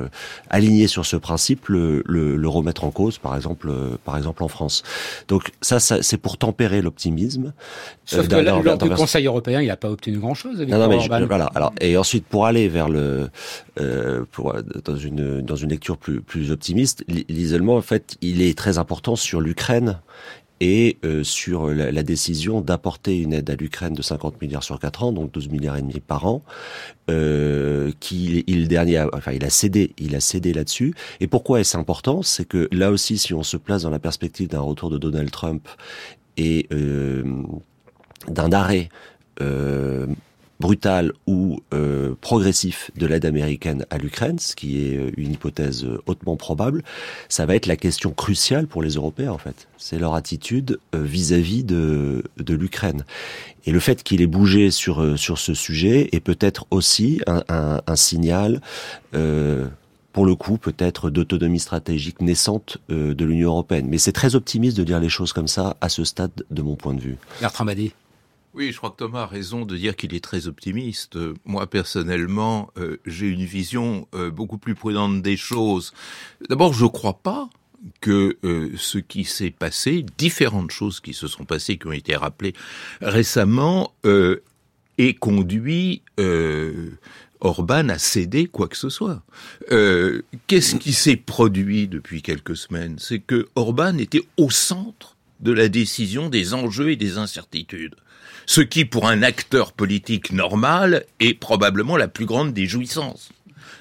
alignées 0.50 0.86
sur 0.86 1.06
ce 1.06 1.16
principe, 1.16 1.68
le, 1.68 2.02
le, 2.06 2.36
le, 2.36 2.48
remettre 2.48 2.84
en 2.84 2.90
cause, 2.90 3.18
par 3.18 3.34
exemple, 3.36 3.68
euh, 3.70 3.96
par 4.04 4.16
exemple 4.16 4.42
en 4.42 4.48
France. 4.48 4.82
Donc 5.28 5.52
ça, 5.60 5.80
ça 5.80 6.02
c'est 6.02 6.16
pour 6.16 6.38
tempérer 6.38 6.82
l'optimisme. 6.82 7.52
Sauf 8.04 8.28
que 8.28 8.36
lors 8.36 8.78
du 8.78 8.90
Conseil 8.90 9.26
européen, 9.26 9.60
il 9.60 9.68
n'a 9.68 9.76
pas 9.76 9.90
obtenu 9.90 10.18
grand-chose. 10.18 10.60
Non, 10.60 10.78
non, 10.78 10.88
mais 10.88 11.00
je, 11.00 11.08
voilà. 11.08 11.50
Alors 11.54 11.72
et 11.80 11.96
ensuite 11.96 12.26
pour 12.26 12.46
aller 12.46 12.68
vers 12.68 12.88
le, 12.88 13.30
pour 14.32 14.54
dans 14.84 14.96
une 14.96 15.40
dans 15.40 15.56
une 15.56 15.70
lecture 15.70 15.96
plus 15.96 16.20
plus 16.20 16.50
optimiste 16.50 17.04
l'isolement, 17.28 17.76
en 17.76 17.82
fait, 17.82 18.16
il 18.20 18.42
est 18.42 18.56
très 18.56 18.78
important 18.78 19.16
sur 19.16 19.40
l'Ukraine 19.40 20.00
et 20.60 20.98
euh, 21.04 21.24
sur 21.24 21.66
la, 21.66 22.02
décision 22.04 22.60
d'apporter 22.60 23.18
une 23.18 23.32
aide 23.32 23.50
à 23.50 23.56
l'Ukraine 23.56 23.94
de 23.94 24.02
50 24.02 24.40
milliards 24.40 24.62
sur 24.62 24.78
4 24.78 25.02
ans, 25.02 25.12
donc 25.12 25.32
12 25.32 25.48
milliards 25.48 25.76
et 25.76 25.82
demi 25.82 25.98
par 25.98 26.24
an, 26.24 26.40
euh, 27.10 27.90
il 28.12 28.68
dernier, 28.68 29.04
enfin 29.12 29.32
il 29.32 29.44
a 29.44 29.50
cédé, 29.50 29.92
il 29.98 30.14
a 30.14 30.20
cédé 30.20 30.52
là-dessus. 30.52 30.94
Et 31.18 31.26
pourquoi 31.26 31.58
est-ce 31.58 31.76
important? 31.76 32.22
C'est 32.22 32.44
que 32.44 32.68
là 32.70 32.92
aussi, 32.92 33.18
si 33.18 33.34
on 33.34 33.42
se 33.42 33.56
place 33.56 33.82
dans 33.82 33.90
la 33.90 33.98
perspective 33.98 34.48
d'un 34.48 34.60
retour 34.60 34.88
de 34.88 34.98
Donald 34.98 35.32
Trump 35.32 35.66
et 36.36 36.68
euh, 36.72 37.24
d'un 38.28 38.52
arrêt 38.52 38.88
brutal 40.62 41.12
ou 41.26 41.60
euh, 41.74 42.14
progressif 42.20 42.92
de 42.96 43.06
l'aide 43.06 43.26
américaine 43.26 43.84
à 43.90 43.98
l'Ukraine, 43.98 44.38
ce 44.38 44.54
qui 44.54 44.86
est 44.86 44.96
euh, 44.96 45.10
une 45.16 45.32
hypothèse 45.32 45.84
euh, 45.84 46.00
hautement 46.06 46.36
probable, 46.36 46.84
ça 47.28 47.46
va 47.46 47.56
être 47.56 47.66
la 47.66 47.76
question 47.76 48.12
cruciale 48.12 48.68
pour 48.68 48.80
les 48.80 48.92
Européens 48.92 49.32
en 49.32 49.38
fait. 49.38 49.66
C'est 49.76 49.98
leur 49.98 50.14
attitude 50.14 50.78
vis-à-vis 50.94 51.62
-vis 51.62 51.66
de, 51.66 52.22
de 52.36 52.54
l'Ukraine. 52.54 53.04
Et 53.66 53.72
le 53.72 53.80
fait 53.80 54.04
qu'il 54.04 54.22
ait 54.22 54.28
bougé 54.28 54.70
sur 54.70 55.18
sur 55.18 55.38
ce 55.38 55.54
sujet 55.54 56.08
est 56.12 56.20
peut-être 56.20 56.66
aussi 56.70 57.20
un, 57.26 57.42
un, 57.86 57.96
signal. 57.96 58.60
Pour 60.12 60.26
le 60.26 60.34
coup, 60.34 60.58
peut-être 60.58 61.10
d'autonomie 61.10 61.58
stratégique 61.58 62.20
naissante 62.20 62.78
de 62.88 63.24
l'Union 63.24 63.50
européenne. 63.50 63.86
Mais 63.88 63.98
c'est 63.98 64.12
très 64.12 64.34
optimiste 64.34 64.76
de 64.76 64.84
dire 64.84 65.00
les 65.00 65.08
choses 65.08 65.32
comme 65.32 65.48
ça 65.48 65.76
à 65.80 65.88
ce 65.88 66.04
stade, 66.04 66.36
de 66.50 66.62
mon 66.62 66.76
point 66.76 66.94
de 66.94 67.00
vue. 67.00 67.16
Bertrand. 67.40 67.66
Oui, 68.54 68.70
je 68.70 68.76
crois 68.76 68.90
que 68.90 68.96
Thomas 68.96 69.22
a 69.22 69.26
raison 69.26 69.64
de 69.64 69.76
dire 69.78 69.96
qu'il 69.96 70.14
est 70.14 70.22
très 70.22 70.46
optimiste. 70.46 71.16
Moi, 71.46 71.66
personnellement, 71.66 72.70
euh, 72.76 72.98
j'ai 73.06 73.28
une 73.28 73.46
vision 73.46 74.06
euh, 74.14 74.30
beaucoup 74.30 74.58
plus 74.58 74.74
prudente 74.74 75.22
des 75.22 75.38
choses. 75.38 75.94
D'abord, 76.50 76.74
je 76.74 76.84
ne 76.84 76.90
crois 76.90 77.18
pas 77.18 77.48
que 78.02 78.36
euh, 78.44 78.70
ce 78.76 78.98
qui 78.98 79.24
s'est 79.24 79.50
passé, 79.50 80.04
différentes 80.18 80.70
choses 80.70 81.00
qui 81.00 81.14
se 81.14 81.28
sont 81.28 81.46
passées, 81.46 81.78
qui 81.78 81.86
ont 81.86 81.92
été 81.92 82.14
rappelées 82.14 82.52
récemment, 83.00 83.94
ait 84.98 85.14
conduit 85.14 86.02
Orban 87.40 87.88
à 87.88 87.98
céder 87.98 88.46
quoi 88.46 88.68
que 88.68 88.76
ce 88.76 88.90
soit. 88.90 89.22
Qu'est-ce 90.46 90.76
qui 90.76 90.92
s'est 90.92 91.16
produit 91.16 91.88
depuis 91.88 92.20
quelques 92.20 92.56
semaines? 92.56 92.96
C'est 92.98 93.18
que 93.18 93.48
Orban 93.56 93.96
était 93.96 94.22
au 94.36 94.50
centre 94.50 95.16
de 95.40 95.52
la 95.52 95.68
décision 95.68 96.28
des 96.28 96.52
enjeux 96.52 96.90
et 96.90 96.96
des 96.96 97.16
incertitudes 97.16 97.96
ce 98.46 98.60
qui, 98.60 98.84
pour 98.84 99.08
un 99.08 99.22
acteur 99.22 99.72
politique 99.72 100.32
normal, 100.32 101.04
est 101.20 101.34
probablement 101.34 101.96
la 101.96 102.08
plus 102.08 102.26
grande 102.26 102.52
des 102.52 102.66
jouissances. 102.66 103.30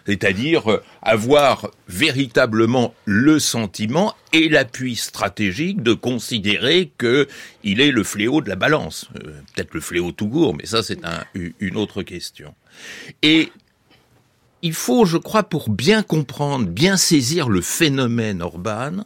C'est-à-dire 0.05 0.71
euh, 0.71 0.83
avoir 1.01 1.69
véritablement 1.87 2.93
le 3.05 3.39
sentiment 3.39 4.15
et 4.33 4.49
l'appui 4.49 4.95
stratégique 4.95 5.83
de 5.83 5.93
considérer 5.93 6.91
que 6.97 7.27
il 7.63 7.81
est 7.81 7.91
le 7.91 8.03
fléau 8.03 8.41
de 8.41 8.49
la 8.49 8.55
balance. 8.55 9.07
Euh, 9.23 9.41
peut-être 9.53 9.73
le 9.73 9.81
fléau 9.81 10.11
tout 10.11 10.27
court, 10.27 10.55
mais 10.55 10.65
ça 10.65 10.81
c'est 10.81 11.05
un, 11.05 11.23
une 11.59 11.77
autre 11.77 12.01
question. 12.01 12.55
Et 13.21 13.51
il 14.61 14.73
faut, 14.73 15.05
je 15.05 15.17
crois, 15.17 15.43
pour 15.43 15.69
bien 15.69 16.03
comprendre, 16.03 16.67
bien 16.67 16.97
saisir 16.97 17.49
le 17.49 17.61
phénomène 17.61 18.41
Orban, 18.41 19.05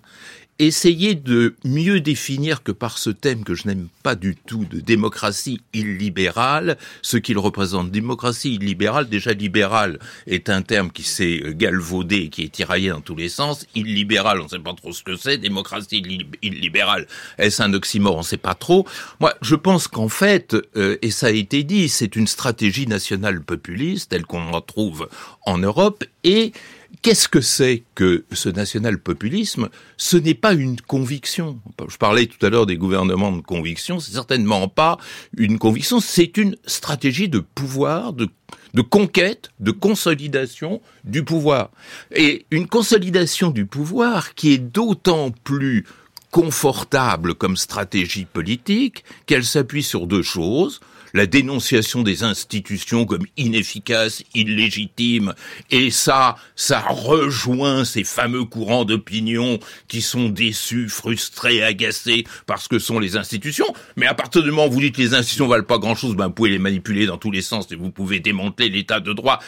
essayer 0.57 1.15
de 1.15 1.55
mieux 1.65 1.99
définir 1.99 2.63
que 2.63 2.71
par 2.71 2.97
ce 2.97 3.09
thème 3.09 3.43
que 3.43 3.55
je 3.55 3.67
n'aime 3.67 3.87
pas 4.03 4.15
du 4.15 4.35
tout 4.35 4.63
de 4.65 4.79
démocratie 4.79 5.59
illibérale, 5.73 6.77
ce 7.01 7.17
qu'il 7.17 7.37
représente. 7.37 7.91
Démocratie 7.91 8.55
illibérale, 8.55 9.09
déjà 9.09 9.33
libéral 9.33 9.99
est 10.27 10.49
un 10.49 10.61
terme 10.61 10.91
qui 10.91 11.03
s'est 11.03 11.41
galvaudé 11.55 12.15
et 12.15 12.29
qui 12.29 12.43
est 12.43 12.49
tiraillé 12.49 12.89
dans 12.89 13.01
tous 13.01 13.15
les 13.15 13.27
sens. 13.29 13.65
Illibéral, 13.75 14.39
on 14.39 14.45
ne 14.45 14.49
sait 14.49 14.59
pas 14.59 14.73
trop 14.73 14.93
ce 14.93 15.03
que 15.03 15.17
c'est. 15.17 15.37
Démocratie 15.37 16.01
illibérale, 16.41 17.07
est-ce 17.37 17.61
un 17.61 17.73
oxymore? 17.73 18.15
On 18.15 18.19
ne 18.19 18.23
sait 18.23 18.37
pas 18.37 18.55
trop. 18.55 18.87
Moi, 19.19 19.33
je 19.41 19.55
pense 19.55 19.87
qu'en 19.89 20.09
fait, 20.09 20.55
euh, 20.77 20.97
et 21.01 21.11
ça 21.11 21.27
a 21.27 21.31
été 21.31 21.63
dit, 21.63 21.89
c'est 21.89 22.15
une 22.15 22.27
stratégie 22.27 22.87
nationale 22.87 23.41
populiste 23.41 24.11
telle 24.11 24.25
qu'on 24.25 24.53
en 24.53 24.61
trouve 24.61 25.09
en 25.45 25.57
Europe 25.57 26.05
et 26.23 26.53
Qu'est-ce 27.01 27.27
que 27.27 27.41
c'est 27.41 27.84
que 27.95 28.25
ce 28.31 28.49
national-populisme? 28.49 29.69
Ce 29.97 30.17
n'est 30.17 30.34
pas 30.36 30.53
une 30.53 30.79
conviction. 30.79 31.60
Je 31.88 31.97
parlais 31.97 32.27
tout 32.27 32.43
à 32.45 32.49
l'heure 32.49 32.65
des 32.65 32.77
gouvernements 32.77 33.31
de 33.31 33.41
conviction, 33.41 33.99
c'est 33.99 34.13
certainement 34.13 34.67
pas 34.67 34.97
une 35.38 35.58
conviction, 35.58 35.99
c'est 35.99 36.38
une 36.38 36.55
stratégie 36.65 37.29
de 37.29 37.39
pouvoir, 37.39 38.13
de, 38.13 38.27
de 38.73 38.81
conquête, 38.81 39.51
de 39.60 39.71
consolidation 39.71 40.81
du 41.03 41.23
pouvoir. 41.23 41.71
Et 42.13 42.45
une 42.51 42.67
consolidation 42.67 43.49
du 43.49 43.65
pouvoir 43.65 44.34
qui 44.36 44.53
est 44.53 44.60
d'autant 44.60 45.31
plus 45.31 45.86
confortable 46.31 47.34
comme 47.34 47.55
stratégie 47.55 48.25
politique 48.25 49.05
qu'elle 49.25 49.45
s'appuie 49.45 49.84
sur 49.84 50.05
deux 50.05 50.23
choses 50.23 50.81
la 51.15 51.25
dénonciation 51.25 52.04
des 52.04 52.23
institutions 52.23 53.06
comme 53.06 53.25
inefficaces, 53.38 54.21
illégitimes, 54.36 55.34
et 55.71 55.89
ça, 55.89 56.36
ça 56.58 56.82
rejoint 56.82 57.86
ces 57.86 58.04
fameux 58.04 58.43
courants 58.43 58.84
d'opinion 58.84 59.60
qui 59.88 60.01
sont 60.01 60.28
déçus, 60.28 60.89
frustrés, 60.89 61.63
agacés 61.63 62.25
par 62.45 62.62
ce 62.62 62.67
que 62.67 62.80
sont 62.80 62.99
les 62.99 63.15
institutions. 63.15 63.73
Mais 63.95 64.08
à 64.08 64.13
partir 64.13 64.43
du 64.43 64.51
moment 64.51 64.67
où 64.67 64.71
vous 64.71 64.82
dites 64.82 64.95
que 64.95 65.01
les 65.01 65.13
institutions 65.13 65.47
valent 65.47 65.63
pas 65.63 65.78
grand 65.78 65.95
chose, 65.95 66.15
ben 66.15 66.28
vous 66.28 66.34
pouvez 66.34 66.49
les 66.49 66.60
manipuler 66.60 67.06
dans 67.06 67.17
tous 67.17 67.32
les 67.32 67.41
sens 67.41 67.71
et 67.71 67.75
vous 67.75 67.91
pouvez 67.91 68.19
démanteler 68.19 68.69
l'état 68.69 68.99
de 68.99 69.13
droit 69.13 69.39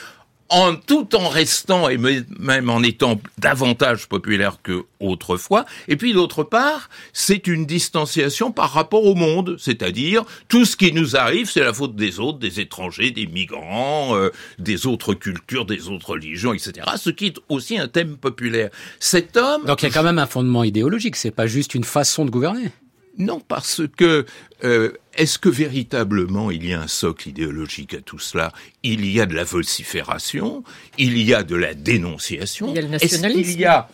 en 0.50 0.76
tout 0.76 1.16
en 1.16 1.30
restant 1.30 1.90
et 1.90 1.98
même 1.98 2.70
en 2.70 2.82
étant 2.84 3.20
davantage 3.38 4.08
populaire 4.08 4.58
que 4.64 4.86
autrefois. 5.00 5.66
Et 5.88 5.96
puis 5.96 6.14
d'autre 6.14 6.44
part, 6.44 6.90
c'est 7.14 7.48
une 7.48 7.66
distanciation 7.66 8.52
par 8.52 8.72
rapport 8.72 9.06
au 9.06 9.16
monde, 9.16 9.58
c'est-à-dire 9.60 10.24
tout 10.48 10.66
ce 10.66 10.76
qui 10.76 10.92
nous 10.92 11.16
arrive, 11.16 11.50
c'est 11.50 11.64
la 11.64 11.74
faute 11.74 11.96
des 11.96 12.20
autres, 12.20 12.40
des 12.40 12.60
étrangers, 12.60 13.12
des 13.12 13.28
migrants, 13.28 14.16
euh, 14.16 14.30
des 14.60 14.88
autres 14.88 15.14
cultures, 15.14 15.66
des 15.66 15.90
autres 15.90 16.12
religions, 16.12 16.54
etc. 16.54 16.88
Ce 16.98 17.10
qui 17.10 17.28
est 17.28 17.40
aussi 17.50 17.78
un 17.78 17.88
thème 17.88 18.18
populaire. 18.18 18.70
Cet 19.00 19.38
homme. 19.38 19.66
Donc 19.66 19.82
il 19.82 19.86
y 19.86 19.90
a 19.90 19.94
quand 19.94 20.04
même 20.04 20.20
un 20.20 20.26
fondement 20.26 20.64
idéologique. 20.64 21.16
C'est 21.16 21.32
pas 21.32 21.48
juste 21.48 21.76
une 21.76 21.84
façon 21.84 22.26
de 22.26 22.30
gouverner. 22.30 22.72
Non, 23.18 23.40
parce 23.40 23.82
que 23.98 24.26
euh, 24.64 24.94
est-ce 25.16 25.40
que 25.40 25.50
véritablement 25.50 26.52
il 26.52 26.66
y 26.66 26.74
a 26.74 26.82
un 26.82 26.88
socle 26.88 27.30
idéologique 27.30 27.96
à 27.96 28.02
tout 28.02 28.20
cela? 28.20 28.54
Il 28.84 29.06
y 29.06 29.20
a 29.20 29.26
de 29.26 29.34
la 29.34 29.44
vocifération, 29.44 30.64
il 30.98 31.18
y 31.18 31.34
a 31.34 31.44
de 31.44 31.56
la 31.56 31.74
dénonciation. 31.74 32.70
Il 32.70 32.76
y 32.76 32.80
a 32.80 32.82
le 32.82 32.90
nationalisme. 32.90 33.52
Il 33.52 33.60
y 33.60 33.66
a, 33.66 33.90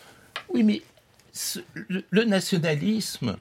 oui, 0.52 0.62
mais 0.62 0.82
le, 2.10 2.24
nationalisme. 2.24 3.36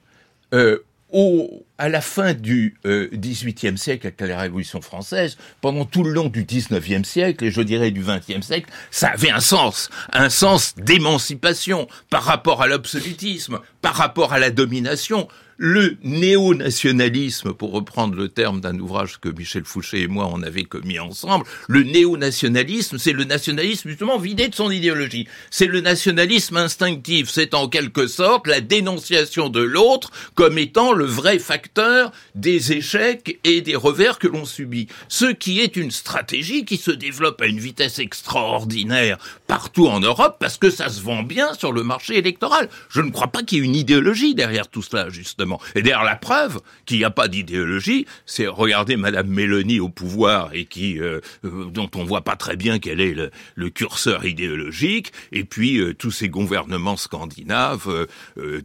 Euh, 0.53 0.79
au, 1.13 1.63
à 1.77 1.89
la 1.89 2.01
fin 2.01 2.33
du 2.33 2.75
XVIIIe 2.85 3.73
euh, 3.73 3.77
siècle, 3.77 4.07
avec 4.07 4.19
la 4.19 4.39
Révolution 4.39 4.81
française, 4.81 5.37
pendant 5.61 5.85
tout 5.85 6.03
le 6.03 6.11
long 6.11 6.27
du 6.27 6.43
XIXe 6.43 7.07
siècle, 7.07 7.45
et 7.45 7.51
je 7.51 7.61
dirais 7.61 7.91
du 7.91 8.01
XXe 8.01 8.45
siècle, 8.45 8.69
ça 8.89 9.09
avait 9.09 9.29
un 9.29 9.39
sens, 9.39 9.89
un 10.11 10.29
sens 10.29 10.73
d'émancipation 10.75 11.87
par 12.09 12.23
rapport 12.23 12.63
à 12.63 12.67
l'absolutisme, 12.67 13.59
par 13.81 13.93
rapport 13.93 14.33
à 14.33 14.39
la 14.39 14.49
domination 14.49 15.27
le 15.57 15.97
néo-nationalisme, 16.03 17.53
pour 17.53 17.71
reprendre 17.71 18.15
le 18.15 18.29
terme 18.29 18.61
d'un 18.61 18.77
ouvrage 18.79 19.19
que 19.19 19.29
Michel 19.29 19.65
Fouché 19.65 20.01
et 20.01 20.07
moi 20.07 20.29
on 20.31 20.43
avait 20.43 20.63
commis 20.63 20.99
ensemble, 20.99 21.45
le 21.67 21.83
néo-nationalisme, 21.83 22.97
c'est 22.97 23.13
le 23.13 23.23
nationalisme 23.23 23.89
justement 23.89 24.17
vidé 24.17 24.47
de 24.47 24.55
son 24.55 24.71
idéologie. 24.71 25.27
C'est 25.51 25.67
le 25.67 25.81
nationalisme 25.81 26.57
instinctif, 26.57 27.29
c'est 27.29 27.53
en 27.53 27.67
quelque 27.67 28.07
sorte 28.07 28.47
la 28.47 28.61
dénonciation 28.61 29.49
de 29.49 29.61
l'autre 29.61 30.11
comme 30.35 30.57
étant 30.57 30.93
le 30.93 31.05
vrai 31.05 31.39
facteur 31.39 32.11
des 32.35 32.73
échecs 32.73 33.39
et 33.43 33.61
des 33.61 33.75
revers 33.75 34.19
que 34.19 34.27
l'on 34.27 34.45
subit. 34.45 34.87
Ce 35.07 35.25
qui 35.25 35.59
est 35.59 35.75
une 35.75 35.91
stratégie 35.91 36.65
qui 36.65 36.77
se 36.77 36.91
développe 36.91 37.41
à 37.41 37.45
une 37.45 37.59
vitesse 37.59 37.99
extraordinaire 37.99 39.17
partout 39.47 39.87
en 39.87 39.99
Europe 39.99 40.37
parce 40.39 40.57
que 40.57 40.69
ça 40.69 40.89
se 40.89 41.01
vend 41.01 41.23
bien 41.23 41.53
sur 41.53 41.71
le 41.71 41.83
marché 41.83 42.17
électoral. 42.17 42.69
Je 42.89 43.01
ne 43.01 43.11
crois 43.11 43.27
pas 43.27 43.43
qu'il 43.43 43.59
y 43.59 43.61
ait 43.61 43.65
une 43.65 43.75
idéologie 43.75 44.35
derrière 44.35 44.67
tout 44.67 44.81
cela, 44.81 45.09
justement. 45.09 45.42
Et 45.75 45.81
d'ailleurs, 45.81 46.03
la 46.03 46.15
preuve 46.15 46.61
qu'il 46.85 46.97
n'y 46.97 47.03
a 47.03 47.11
pas 47.11 47.27
d'idéologie, 47.27 48.05
c'est 48.25 48.47
regarder 48.47 48.95
Madame 48.97 49.27
Mélanie 49.27 49.79
au 49.79 49.89
pouvoir 49.89 50.53
et 50.53 50.65
qui, 50.65 50.99
euh, 50.99 51.19
euh, 51.45 51.65
dont 51.69 51.89
on 51.95 52.03
voit 52.03 52.23
pas 52.23 52.35
très 52.35 52.55
bien 52.55 52.79
quel 52.79 53.01
est 53.01 53.13
le, 53.55 53.69
curseur 53.69 54.25
idéologique, 54.25 55.11
et 55.31 55.43
puis 55.43 55.79
euh, 55.79 55.93
tous 55.93 56.11
ces 56.11 56.29
gouvernements 56.29 56.97
scandinaves, 56.97 58.07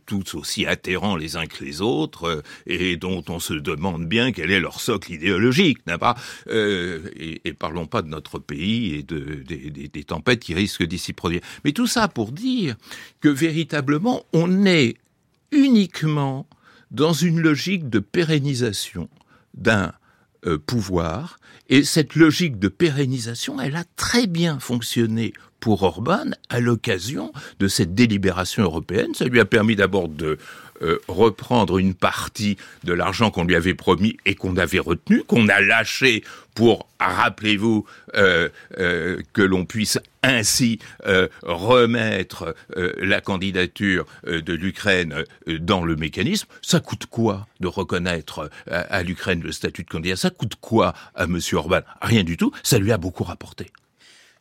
tous 0.07 0.35
aussi 0.35 0.67
atterrants 0.67 1.17
les 1.17 1.37
uns 1.37 1.47
que 1.47 1.65
les 1.65 1.81
autres, 1.81 2.43
et 2.67 2.97
dont 2.97 3.25
on 3.29 3.41
se 3.41 3.55
demande 3.55 4.07
bien 4.07 4.33
quel 4.33 4.51
est 4.51 4.61
leur 4.61 4.81
socle 4.81 5.13
idéologique, 5.13 5.79
n'est-ce 5.87 5.99
pas? 5.99 6.17
Et, 6.51 7.41
parlons 7.59 7.87
pas 7.87 8.03
de 8.03 8.09
notre 8.09 8.39
pays 8.39 8.95
et 8.95 9.03
de, 9.03 9.19
des, 9.19 9.71
des, 9.71 9.89
des 9.89 10.05
tempêtes 10.05 10.41
qui 10.41 10.55
risquent 10.55 10.85
d'y 10.85 10.99
s'y 10.99 11.13
produire. 11.13 11.41
Mais 11.65 11.73
tout 11.73 11.87
ça 11.87 12.07
pour 12.09 12.33
dire 12.33 12.77
que 13.21 13.29
véritablement, 13.29 14.25
on 14.33 14.67
est 14.67 14.97
uniquement 15.51 16.47
dans 16.91 17.13
une 17.13 17.41
logique 17.41 17.89
de 17.89 17.99
pérennisation 17.99 19.09
d'un 19.55 19.93
euh, 20.47 20.59
pouvoir. 20.59 21.39
Et 21.69 21.85
cette 21.85 22.15
logique 22.15 22.59
de 22.59 22.69
pérennisation, 22.69 23.61
elle 23.61 23.77
a 23.77 23.85
très 23.97 24.27
bien 24.27 24.59
fonctionné 24.59 25.33
pour 25.61 25.83
Orban 25.83 26.31
à 26.49 26.61
l'occasion 26.61 27.33
de 27.59 27.69
cette 27.69 27.95
délibération 27.95 28.63
européenne. 28.63 29.15
Ça 29.15 29.25
lui 29.25 29.41
a 29.41 29.45
permis 29.45 29.77
d'abord 29.77 30.09
de 30.09 30.39
euh, 30.83 30.99
reprendre 31.09 31.79
une 31.79 31.95
partie 31.95 32.57
de 32.85 32.93
l'argent 32.93 33.33
qu'on 33.33 33.45
lui 33.45 33.57
avait 33.57 33.75
promis 33.75 34.17
et 34.25 34.37
qu'on 34.37 34.57
avait 34.57 34.79
retenu, 34.79 35.25
qu'on 35.25 35.49
a 35.49 35.61
lâché 35.61 36.23
pour, 36.55 36.89
rappelez-vous, 37.01 37.85
euh, 38.15 38.49
euh, 38.79 39.21
que 39.33 39.43
l'on 39.43 39.65
puisse 39.65 39.99
ainsi 40.23 40.81
remettre 41.43 42.57
la 42.77 43.21
candidature 43.21 44.05
de 44.27 44.53
l'Ukraine 44.53 45.25
dans 45.47 45.85
le 45.85 45.95
mécanisme. 45.95 46.49
Ça 46.61 46.81
coûte 46.81 47.07
quoi 47.07 47.47
de 47.61 47.69
reconnaître 47.69 48.51
à, 48.69 49.03
l'Ukraine 49.05 49.41
le 49.43 49.53
statut 49.53 49.85
de 49.85 49.89
candidat? 49.89 50.17
Ça 50.17 50.31
coûte 50.31 50.57
quoi 50.61 50.93
à 51.15 51.25
M. 51.25 51.39
Orban? 51.53 51.81
Rien 52.03 52.25
du 52.25 52.37
tout. 52.37 52.51
Ça 52.65 52.79
lui 52.79 52.91
a 52.91 52.99
beaucoup 52.99 53.23
rapporté. 53.23 53.71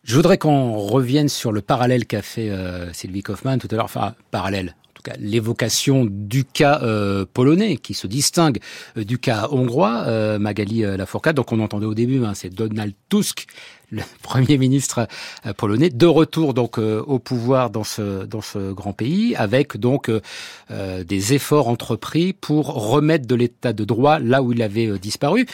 Je 0.03 0.15
voudrais 0.15 0.39
qu'on 0.39 0.77
revienne 0.77 1.29
sur 1.29 1.51
le 1.51 1.61
parallèle 1.61 2.07
qu'a 2.07 2.23
fait 2.23 2.51
Sylvie 2.91 3.21
Kaufmann 3.21 3.59
tout 3.59 3.67
à 3.69 3.75
l'heure, 3.75 3.85
enfin 3.85 4.15
parallèle, 4.31 4.75
l'évocation 5.19 6.05
du 6.09 6.43
cas 6.45 6.81
euh, 6.83 7.25
polonais 7.31 7.77
qui 7.77 7.93
se 7.93 8.07
distingue 8.07 8.59
euh, 8.97 9.03
du 9.03 9.17
cas 9.17 9.47
hongrois, 9.51 10.03
euh, 10.07 10.39
Magali 10.39 10.81
Lafourcade. 10.81 11.35
Donc 11.35 11.51
on 11.51 11.59
entendait 11.59 11.85
au 11.85 11.93
début, 11.93 12.23
hein, 12.23 12.33
c'est 12.33 12.49
Donald 12.49 12.93
Tusk, 13.09 13.47
le 13.91 14.01
premier 14.21 14.57
ministre 14.57 15.07
polonais, 15.55 15.89
de 15.89 16.05
retour 16.05 16.53
donc 16.53 16.77
au 16.77 17.19
pouvoir 17.19 17.69
dans 17.69 17.85
ce 17.85 18.25
dans 18.25 18.41
ce 18.41 18.73
grand 18.73 18.91
pays, 18.91 19.33
avec 19.37 19.77
donc 19.77 20.11
des 20.69 21.33
efforts 21.33 21.69
entrepris 21.69 22.33
pour 22.33 22.67
remettre 22.89 23.27
de 23.27 23.35
l'état 23.35 23.71
de 23.71 23.85
droit 23.85 24.19
là 24.19 24.43
où 24.43 24.51
il 24.51 24.61
avait 24.61 24.99
disparu. 24.99 25.45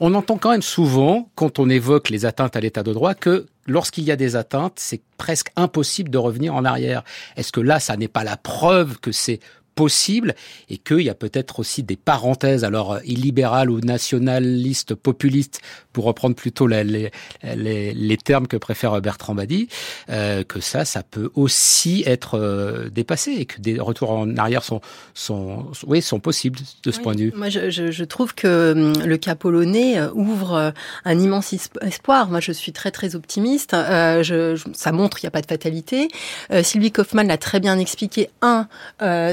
On 0.00 0.14
entend 0.14 0.38
quand 0.38 0.50
même 0.50 0.62
souvent, 0.62 1.28
quand 1.34 1.58
on 1.58 1.68
évoque 1.68 2.08
les 2.08 2.24
atteintes 2.24 2.54
à 2.54 2.60
l'état 2.60 2.84
de 2.84 2.92
droit, 2.92 3.14
que 3.14 3.46
lorsqu'il 3.66 4.04
y 4.04 4.12
a 4.12 4.16
des 4.16 4.36
atteintes, 4.36 4.74
c'est 4.76 5.02
presque 5.16 5.50
impossible 5.56 6.08
de 6.08 6.18
revenir 6.18 6.54
en 6.54 6.64
arrière. 6.64 7.02
Est-ce 7.36 7.50
que 7.50 7.60
là, 7.60 7.80
ça 7.80 7.96
n'est 7.96 8.08
pas 8.08 8.22
la 8.22 8.36
preuve 8.36 8.98
que 9.00 9.10
c'est 9.10 9.40
possible 9.78 10.34
et 10.68 10.76
qu'il 10.76 11.02
y 11.02 11.08
a 11.08 11.14
peut-être 11.14 11.60
aussi 11.60 11.84
des 11.84 11.96
parenthèses, 11.96 12.64
alors 12.64 12.94
euh, 12.94 12.98
illibérales 13.04 13.70
ou 13.70 13.80
nationalistes, 13.80 14.96
populistes, 14.96 15.60
pour 15.92 16.04
reprendre 16.04 16.34
plutôt 16.34 16.66
les, 16.66 17.12
les, 17.44 17.92
les 17.94 18.16
termes 18.16 18.48
que 18.48 18.56
préfère 18.56 19.00
Bertrand 19.00 19.36
Badi, 19.36 19.68
euh, 20.10 20.42
que 20.42 20.60
ça, 20.60 20.84
ça 20.84 21.04
peut 21.04 21.30
aussi 21.34 22.02
être 22.06 22.34
euh, 22.34 22.88
dépassé 22.90 23.30
et 23.32 23.46
que 23.46 23.60
des 23.60 23.78
retours 23.78 24.10
en 24.10 24.36
arrière 24.36 24.64
sont, 24.64 24.80
sont, 25.14 25.66
oui, 25.86 26.02
sont 26.02 26.18
possibles 26.18 26.58
de 26.82 26.90
ce 26.90 27.00
point 27.00 27.14
de 27.14 27.20
vue. 27.20 27.32
Moi, 27.36 27.48
je, 27.48 28.04
trouve 28.04 28.34
que 28.34 28.72
hum, 28.72 29.06
le 29.06 29.16
cas 29.16 29.36
polonais 29.36 29.98
euh, 29.98 30.10
ouvre 30.14 30.72
un 31.04 31.18
immense 31.18 31.54
espoir. 31.82 32.30
Moi, 32.30 32.40
je 32.40 32.52
suis 32.52 32.72
très 32.72 32.90
très 32.90 33.14
optimiste. 33.14 33.74
Euh, 33.74 34.22
je, 34.22 34.60
ça 34.72 34.92
montre 34.92 35.18
qu'il 35.18 35.26
n'y 35.26 35.28
a 35.28 35.36
pas 35.38 35.42
de 35.42 35.46
fatalité. 35.46 36.08
Euh, 36.50 36.62
Sylvie 36.62 36.92
Kaufmann 36.92 37.28
l'a 37.28 37.38
très 37.38 37.60
bien 37.60 37.78
expliqué. 37.78 38.30
Un, 38.42 38.66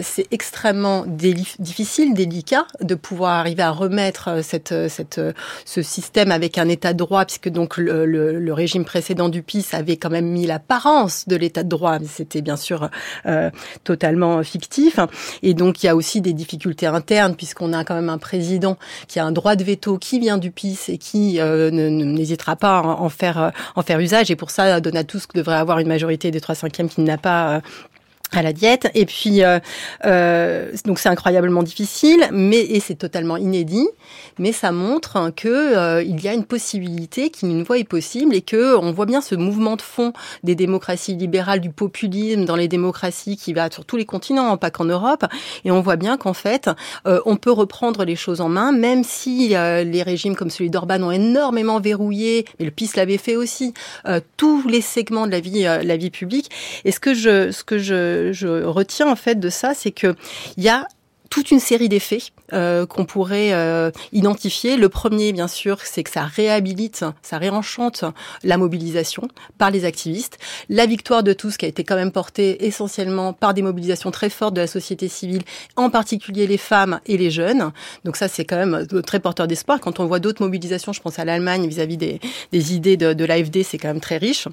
c'est 0.03 0.27
extrêmement 0.35 1.05
difficile, 1.07 2.13
délicat 2.13 2.67
de 2.81 2.93
pouvoir 2.93 3.35
arriver 3.39 3.63
à 3.63 3.71
remettre 3.71 4.27
euh, 4.27 4.41
euh, 4.73 4.89
euh, 5.17 5.33
ce 5.63 5.81
système 5.81 6.29
avec 6.29 6.57
un 6.57 6.67
état 6.67 6.91
de 6.91 6.97
droit, 6.97 7.23
puisque 7.23 7.47
donc 7.47 7.77
le, 7.77 8.51
régime 8.51 8.83
précédent 8.83 9.29
du 9.29 9.43
PIS 9.43 9.67
avait 9.71 9.95
quand 9.95 10.09
même 10.09 10.27
mis 10.27 10.45
l'apparence 10.45 11.25
de 11.29 11.37
l'état 11.37 11.63
de 11.63 11.69
droit, 11.69 11.99
mais 11.99 12.07
c'était 12.07 12.41
bien 12.41 12.57
sûr 12.57 12.89
totalement 13.83 14.43
fictif. 14.43 14.99
Et 15.41 15.53
donc 15.53 15.83
il 15.83 15.85
y 15.85 15.89
a 15.89 15.95
aussi 15.95 16.19
des 16.19 16.33
difficultés 16.33 16.87
internes, 16.87 17.35
puisqu'on 17.35 17.71
a 17.71 17.85
quand 17.85 17.95
même 17.95 18.09
un 18.09 18.17
président 18.17 18.77
qui 19.07 19.19
a 19.19 19.25
un 19.25 19.31
droit 19.31 19.55
de 19.55 19.63
veto 19.63 19.97
qui 19.97 20.19
vient 20.19 20.37
du 20.37 20.51
PIS 20.51 20.79
et 20.89 20.97
qui 20.97 21.39
n'hésitera 21.39 22.55
pas 22.57 22.79
à 22.79 22.81
en 22.81 23.09
faire, 23.09 23.51
usage. 23.99 24.31
Et 24.31 24.35
pour 24.35 24.51
ça, 24.51 24.81
Donald 24.81 25.07
Tusk 25.07 25.33
devrait 25.33 25.55
avoir 25.55 25.79
une 25.79 25.87
majorité 25.87 26.31
des 26.31 26.41
3 26.41 26.55
cinquièmes 26.55 26.89
qu'il 26.89 27.05
n'a 27.05 27.17
pas 27.17 27.61
à 28.33 28.41
la 28.41 28.53
diète. 28.53 28.89
Et 28.93 29.05
puis 29.05 29.43
euh, 29.43 29.59
euh, 30.05 30.71
donc 30.85 30.99
c'est 30.99 31.09
incroyablement 31.09 31.63
difficile 31.63 32.27
mais 32.31 32.59
et 32.59 32.79
c'est 32.79 32.95
totalement 32.95 33.37
inédit 33.37 33.87
mais 34.39 34.51
ça 34.51 34.71
montre 34.71 35.31
que 35.35 35.47
euh, 35.47 36.03
il 36.03 36.21
y 36.21 36.27
a 36.27 36.33
une 36.33 36.43
possibilité 36.43 37.29
qu'une 37.29 37.63
voie 37.63 37.77
est 37.77 37.83
possible 37.83 38.35
et 38.35 38.41
que 38.41 38.75
on 38.77 38.91
voit 38.91 39.05
bien 39.05 39.21
ce 39.21 39.35
mouvement 39.35 39.75
de 39.75 39.81
fond 39.81 40.13
des 40.43 40.55
démocraties 40.55 41.15
libérales 41.15 41.61
du 41.61 41.69
populisme 41.69 42.45
dans 42.45 42.55
les 42.55 42.67
démocraties 42.67 43.37
qui 43.37 43.53
va 43.53 43.69
sur 43.71 43.85
tous 43.85 43.97
les 43.97 44.05
continents 44.05 44.55
pas 44.57 44.71
qu'en 44.71 44.85
Europe. 44.85 45.25
Et 45.63 45.71
on 45.71 45.81
voit 45.81 45.95
bien 45.95 46.17
qu'en 46.17 46.33
fait 46.33 46.69
euh, 47.07 47.21
on 47.25 47.37
peut 47.37 47.51
reprendre 47.51 48.03
les 48.03 48.15
choses 48.15 48.41
en 48.41 48.49
main 48.49 48.71
même 48.71 49.03
si 49.03 49.55
euh, 49.55 49.83
les 49.83 50.03
régimes 50.03 50.35
comme 50.35 50.49
celui 50.49 50.69
d'Orban 50.69 51.01
ont 51.03 51.11
énormément 51.11 51.79
verrouillé 51.79 52.45
mais 52.59 52.65
le 52.65 52.71
PIS 52.71 52.91
l'avait 52.95 53.17
fait 53.17 53.35
aussi 53.35 53.73
tous 54.37 54.67
les 54.67 54.81
segments 54.81 55.25
de 55.25 55.31
la 55.31 55.39
vie 55.39 55.63
la 55.63 55.97
vie 55.97 56.09
publique. 56.09 56.49
Et 56.83 56.91
ce 56.91 56.99
que 56.99 57.13
je 57.13 57.51
ce 57.51 57.63
que 57.63 57.77
je 57.77 58.24
je 58.31 58.63
retiens 58.63 59.09
en 59.09 59.15
fait 59.15 59.39
de 59.39 59.49
ça, 59.49 59.73
c'est 59.73 59.91
que 59.91 60.15
il 60.57 60.63
y 60.63 60.69
a 60.69 60.87
toute 61.29 61.51
une 61.51 61.59
série 61.59 61.89
d'effets 61.89 62.21
euh, 62.53 62.85
qu'on 62.85 63.05
pourrait 63.05 63.53
euh, 63.53 63.91
identifier. 64.13 64.77
Le 64.77 64.89
premier, 64.89 65.33
bien 65.33 65.47
sûr, 65.47 65.79
c'est 65.83 66.03
que 66.03 66.09
ça 66.09 66.23
réhabilite, 66.23 67.03
ça 67.21 67.37
réenchante 67.37 68.05
la 68.43 68.57
mobilisation 68.57 69.27
par 69.57 69.71
les 69.71 69.85
activistes. 69.85 70.37
La 70.69 70.85
victoire 70.85 71.23
de 71.23 71.33
tous, 71.33 71.57
qui 71.57 71.65
a 71.65 71.67
été 71.67 71.83
quand 71.83 71.95
même 71.95 72.11
portée 72.11 72.65
essentiellement 72.65 73.33
par 73.33 73.53
des 73.53 73.61
mobilisations 73.61 74.11
très 74.11 74.29
fortes 74.29 74.53
de 74.53 74.61
la 74.61 74.67
société 74.67 75.07
civile, 75.07 75.41
en 75.75 75.89
particulier 75.89 76.47
les 76.47 76.57
femmes 76.57 76.99
et 77.05 77.17
les 77.17 77.31
jeunes. 77.31 77.71
Donc 78.05 78.15
ça, 78.15 78.27
c'est 78.27 78.45
quand 78.45 78.57
même 78.57 78.87
très 79.05 79.19
porteur 79.19 79.47
d'espoir. 79.47 79.79
Quand 79.79 79.99
on 79.99 80.05
voit 80.05 80.19
d'autres 80.19 80.43
mobilisations, 80.43 80.93
je 80.93 81.01
pense 81.01 81.19
à 81.19 81.25
l'Allemagne 81.25 81.67
vis-à-vis 81.67 81.97
des, 81.97 82.19
des 82.51 82.75
idées 82.75 82.97
de, 82.97 83.13
de 83.13 83.25
l'AFD, 83.25 83.63
c'est 83.63 83.77
quand 83.77 83.89
même 83.89 83.99
très 83.99 84.17
riche. 84.17 84.47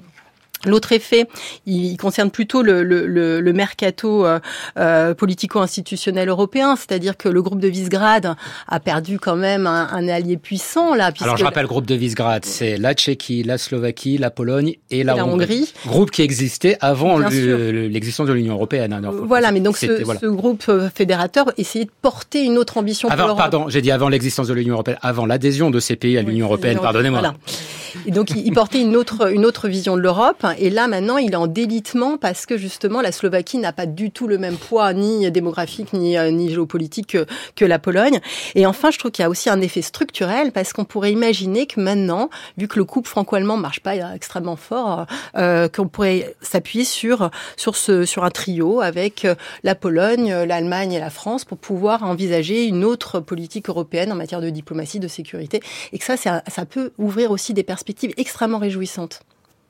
L'autre 0.65 0.93
effet, 0.93 1.27
il 1.65 1.97
concerne 1.97 2.31
plutôt 2.31 2.61
le, 2.61 2.83
le, 2.83 3.05
le, 3.05 3.53
mercato 3.53 4.25
euh, 4.25 4.39
euh, 4.77 5.13
politico-institutionnel 5.13 6.29
européen, 6.29 6.75
c'est-à-dire 6.75 7.17
que 7.17 7.29
le 7.29 7.41
groupe 7.41 7.59
de 7.59 7.67
Visegrad 7.67 8.35
a 8.67 8.79
perdu 8.79 9.19
quand 9.19 9.35
même 9.35 9.67
un, 9.67 9.87
un 9.91 10.07
allié 10.07 10.37
puissant 10.37 10.95
là. 10.95 11.11
Alors 11.21 11.37
je 11.37 11.43
rappelle, 11.43 11.63
le 11.63 11.67
groupe 11.67 11.85
de 11.85 11.95
Visegrad, 11.95 12.45
c'est 12.45 12.77
la 12.77 12.93
Tchéquie, 12.93 13.43
la 13.43 13.57
Slovaquie, 13.57 14.17
la 14.17 14.31
Pologne 14.31 14.75
et 14.89 15.03
la, 15.03 15.25
Hongrie. 15.25 15.73
Groupe 15.85 16.11
qui 16.11 16.21
existait 16.21 16.77
avant 16.79 17.17
l'existence 17.19 18.27
de 18.27 18.33
l'Union 18.33 18.53
européenne. 18.53 18.93
Hein, 18.93 19.01
voilà, 19.25 19.51
mais 19.51 19.59
donc 19.59 19.77
ce, 19.77 20.03
ce, 20.03 20.25
groupe 20.27 20.63
euh, 20.69 20.89
fédérateur 20.93 21.51
essayait 21.57 21.85
de 21.85 21.91
porter 22.01 22.43
une 22.43 22.57
autre 22.57 22.77
ambition 22.77 23.09
avant, 23.09 23.27
pour 23.27 23.37
Pardon, 23.37 23.69
j'ai 23.69 23.81
dit 23.81 23.91
avant 23.91 24.09
l'existence 24.09 24.47
de 24.47 24.53
l'Union 24.53 24.73
européenne, 24.73 24.97
avant 25.01 25.25
l'adhésion 25.25 25.69
de 25.71 25.79
ces 25.79 25.95
pays 25.95 26.17
à 26.17 26.21
l'Union 26.21 26.45
européenne. 26.45 26.79
Pardonnez-moi. 26.81 27.19
Voilà. 27.19 27.35
Et 28.07 28.11
donc 28.11 28.31
il, 28.31 28.45
il 28.45 28.53
portait 28.53 28.81
une 28.81 28.95
autre 28.95 29.31
une 29.31 29.45
autre 29.45 29.67
vision 29.67 29.95
de 29.95 30.01
l'Europe 30.01 30.45
et 30.57 30.69
là, 30.69 30.87
maintenant, 30.87 31.17
il 31.17 31.33
est 31.33 31.37
en 31.37 31.47
délitement 31.47 32.17
parce 32.17 32.45
que 32.45 32.57
justement, 32.57 33.01
la 33.01 33.11
Slovaquie 33.11 33.57
n'a 33.57 33.73
pas 33.73 33.85
du 33.85 34.11
tout 34.11 34.27
le 34.27 34.37
même 34.37 34.57
poids, 34.57 34.93
ni 34.93 35.29
démographique, 35.31 35.93
ni, 35.93 36.17
euh, 36.17 36.49
géopolitique 36.49 37.17
que, 37.55 37.65
la 37.65 37.79
Pologne. 37.79 38.19
Et 38.55 38.65
enfin, 38.65 38.91
je 38.91 38.99
trouve 38.99 39.11
qu'il 39.11 39.23
y 39.23 39.25
a 39.25 39.29
aussi 39.29 39.49
un 39.49 39.61
effet 39.61 39.81
structurel 39.81 40.51
parce 40.51 40.73
qu'on 40.73 40.83
pourrait 40.83 41.13
imaginer 41.13 41.65
que 41.65 41.79
maintenant, 41.79 42.29
vu 42.57 42.67
que 42.67 42.77
le 42.77 42.83
couple 42.83 43.07
franco-allemand 43.07 43.55
marche 43.55 43.79
pas 43.79 43.95
extrêmement 44.13 44.57
fort, 44.57 45.05
euh, 45.37 45.69
qu'on 45.69 45.87
pourrait 45.87 46.35
s'appuyer 46.41 46.83
sur 46.83 47.29
sur 47.55 48.23
un 48.25 48.31
trio 48.31 48.81
avec 48.81 49.23
euh, 49.23 49.35
la 49.63 49.75
Pologne, 49.75 50.33
l'Allemagne 50.33 50.91
et 50.91 50.99
la 50.99 51.09
France 51.09 51.45
pour 51.45 51.57
pouvoir 51.57 52.03
envisager 52.03 52.65
une 52.65 52.83
autre 52.83 53.21
politique 53.21 53.69
européenne 53.69 54.11
en 54.11 54.15
matière 54.15 54.41
de 54.41 54.49
diplomatie, 54.49 54.99
de 54.99 55.07
sécurité, 55.07 55.61
et 55.93 55.99
que 55.99 56.03
ça, 56.03 56.17
ça 56.17 56.65
peut 56.65 56.91
ouvrir 56.97 57.31
aussi 57.31 57.53
des 57.53 57.63
perspectives 57.63 58.13
extrêmement 58.17 58.59
réjouissantes. 58.59 59.21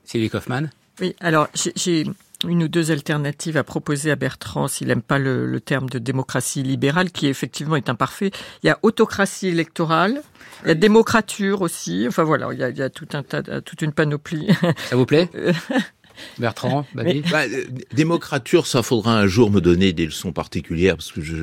Sylvie 0.06 0.30
Kaufmann 0.30 0.70
oui, 1.02 1.16
alors 1.20 1.48
j'ai 1.54 2.06
une 2.48 2.63
ou 2.63 2.68
deux 2.68 2.92
alternatives 2.92 3.58
à 3.58 3.63
proposer 3.63 4.12
à 4.12 4.16
Bertrand 4.16 4.68
s'il 4.68 4.88
n'aime 4.88 5.02
pas 5.02 5.18
le, 5.18 5.60
terme 5.60 5.89
de 5.89 5.98
démocratie 5.98 6.62
libérale, 6.62 7.12
qui 7.12 7.28
effectivement 7.28 7.76
est 7.76 7.89
imparfait. 7.89 8.32
Il 8.62 8.68
y 8.68 8.70
a 8.70 8.78
autocratie 8.84 9.48
électorale, 9.48 10.22
il 10.63 10.68
y 10.68 10.72
a 10.72 10.76
démocrature 10.76 11.62
aussi. 11.62 12.06
Enfin 12.08 12.24
voilà, 12.24 12.50
il 12.52 12.60
y 12.60 12.63
a, 12.63 12.70
il 12.70 12.78
y 12.78 12.82
a 12.82 12.89
tout 12.89 13.08
un 13.13 13.24
tas, 13.24 13.42
toute 13.62 13.82
une 13.82 13.94
panoplie. 13.94 14.50
Ça 14.89 14.96
vous 14.96 15.06
plaît? 15.06 15.30
Bertrand, 16.38 16.86
bah, 16.95 17.04
euh, 17.06 17.65
démocrature, 17.93 18.67
ça 18.67 18.84
faudra 18.84 19.19
un 19.19 19.28
jour 19.28 19.52
me 19.52 19.62
donner 19.62 19.93
des 19.93 20.06
leçons 20.06 20.32
particulières 20.32 20.95
parce 20.95 21.12
que 21.12 21.21
je, 21.21 21.36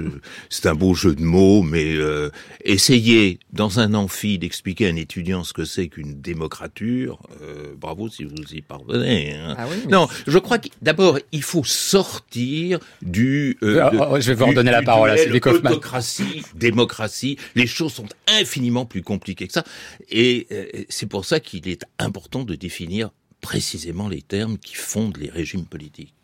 c'est 0.48 0.66
un 0.66 0.74
beau 0.74 0.94
jeu 0.94 1.14
de 1.14 1.22
mots, 1.22 1.62
mais 1.62 1.94
euh, 1.96 2.30
essayer 2.64 3.38
dans 3.52 3.80
un 3.80 3.94
amphi 3.94 4.38
d'expliquer 4.38 4.86
à 4.86 4.90
un 4.90 4.96
étudiant 4.96 5.44
ce 5.44 5.52
que 5.52 5.64
c'est 5.64 5.88
qu'une 5.88 6.20
démocrature, 6.20 7.20
euh, 7.42 7.74
bravo 7.76 8.08
si 8.08 8.24
vous 8.24 8.42
y 8.52 8.62
parvenez. 8.62 9.34
Hein. 9.34 9.54
Ah 9.58 9.66
non, 9.88 10.08
je 10.26 10.38
crois 10.38 10.58
que 10.58 10.68
d'abord 10.82 11.18
il 11.32 11.42
faut 11.42 11.64
sortir 11.64 12.78
du. 13.02 13.58
Euh, 13.62 14.20
je 14.20 14.32
vais 14.32 14.34
vous 14.34 14.46
redonner 14.46 14.70
la 14.70 14.82
parole 14.82 15.10
à 15.10 15.16
Sylvie 15.16 15.40
Kaufmann. 15.40 15.72
Autocratie, 15.72 16.42
démocratie, 16.54 17.36
les 17.54 17.66
choses 17.66 17.92
sont 17.92 18.08
infiniment 18.28 18.84
plus 18.84 19.02
compliquées 19.02 19.46
que 19.46 19.52
ça, 19.52 19.64
et 20.10 20.46
c'est 20.88 21.06
pour 21.06 21.24
ça 21.24 21.40
qu'il 21.40 21.68
est 21.68 21.84
important 21.98 22.44
de 22.44 22.54
définir 22.54 23.10
précisément 23.40 24.08
les 24.08 24.22
termes 24.22 24.58
qui 24.58 24.74
fondent 24.74 25.16
les 25.16 25.30
régimes 25.30 25.64
politiques. 25.64 26.14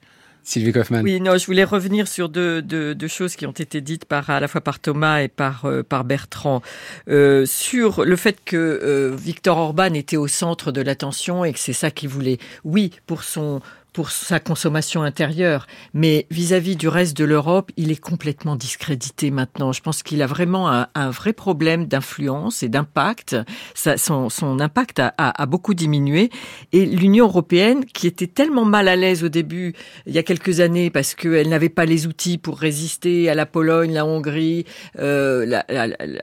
Sylvie 0.47 0.73
Kaufmann. 0.73 1.03
Oui, 1.03 1.21
non, 1.21 1.37
je 1.37 1.45
voulais 1.45 1.65
revenir 1.65 2.07
sur 2.07 2.29
deux, 2.29 2.63
deux, 2.63 3.09
choses 3.09 3.35
qui 3.35 3.47
ont 3.47 3.51
été 3.51 3.81
dites 3.81 4.05
par 4.05 4.31
à 4.31 4.39
la 4.39 4.47
fois 4.47 4.61
par 4.61 4.79
Thomas 4.79 5.21
et 5.23 5.27
par 5.29 5.65
euh, 5.65 5.83
par 5.83 6.05
Bertrand 6.05 6.63
euh, 7.09 7.45
sur 7.47 8.05
le 8.05 8.15
fait 8.15 8.39
que 8.45 8.57
euh, 8.57 9.17
Victor 9.17 9.59
Orban 9.59 9.93
était 9.95 10.17
au 10.17 10.29
centre 10.29 10.71
de 10.71 10.81
l'attention 10.81 11.45
et 11.45 11.53
que 11.53 11.59
c'est 11.59 11.73
ça 11.73 11.91
qu'il 11.91 12.11
voulait. 12.11 12.39
Oui, 12.63 12.93
pour 13.09 13.25
son 13.25 13.61
pour 13.97 14.11
sa 14.11 14.41
consommation 14.41 15.03
intérieure, 15.05 15.67
mais 15.95 16.27
vis-à-vis 16.31 16.77
du 16.77 16.87
reste 16.87 17.17
de 17.17 17.25
l'Europe, 17.25 17.73
il 17.79 17.91
est 17.91 17.99
complètement 17.99 18.55
discrédité 18.55 19.31
maintenant. 19.31 19.73
Je 19.73 19.81
pense 19.81 20.03
qu'il 20.03 20.21
a 20.21 20.27
vraiment 20.27 20.69
un, 20.69 21.11
vrai 21.11 21.33
problème 21.33 21.87
d'influence 21.87 22.63
et 22.63 22.69
d'impact. 22.69 23.39
Son, 23.75 24.29
son, 24.29 24.61
impact 24.61 24.99
a, 24.99 25.15
a, 25.17 25.47
beaucoup 25.47 25.73
diminué. 25.73 26.29
Et 26.75 26.85
l'Union 26.85 27.25
européenne, 27.25 27.87
qui 27.87 28.07
était 28.07 28.27
tellement 28.27 28.67
mal 28.67 28.89
à 28.89 28.97
l'aise 28.97 29.25
au 29.25 29.31
début, 29.31 29.73
il 30.05 30.15
y 30.15 30.19
a 30.19 30.23
quelques 30.23 30.61
années, 30.61 30.91
parce 30.91 31.15
qu'elle 31.15 31.49
n'avait 31.49 31.71
pas 31.71 31.87
les 31.87 32.07
outils 32.07 32.37
pour 32.37 32.59
résister 32.59 33.31
à 33.31 33.35
la 33.35 33.47
Pologne, 33.47 33.95
la 33.95 34.05
Hongrie, 34.05 34.67
euh, 34.99 35.47
la, 35.47 35.65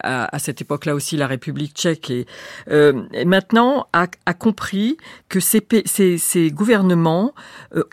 à, 0.04 0.38
cette 0.38 0.62
époque-là 0.62 0.94
aussi 0.94 1.18
la 1.18 1.26
République 1.26 1.74
tchèque, 1.74 2.12
et, 2.12 2.28
euh, 2.70 3.02
maintenant 3.26 3.88
a, 3.94 4.06
a, 4.28 4.36
compris 4.36 4.98
que 5.28 5.40
ces, 5.40 5.66
ces, 5.86 6.20
ces 6.20 6.52
gouvernements 6.52 7.34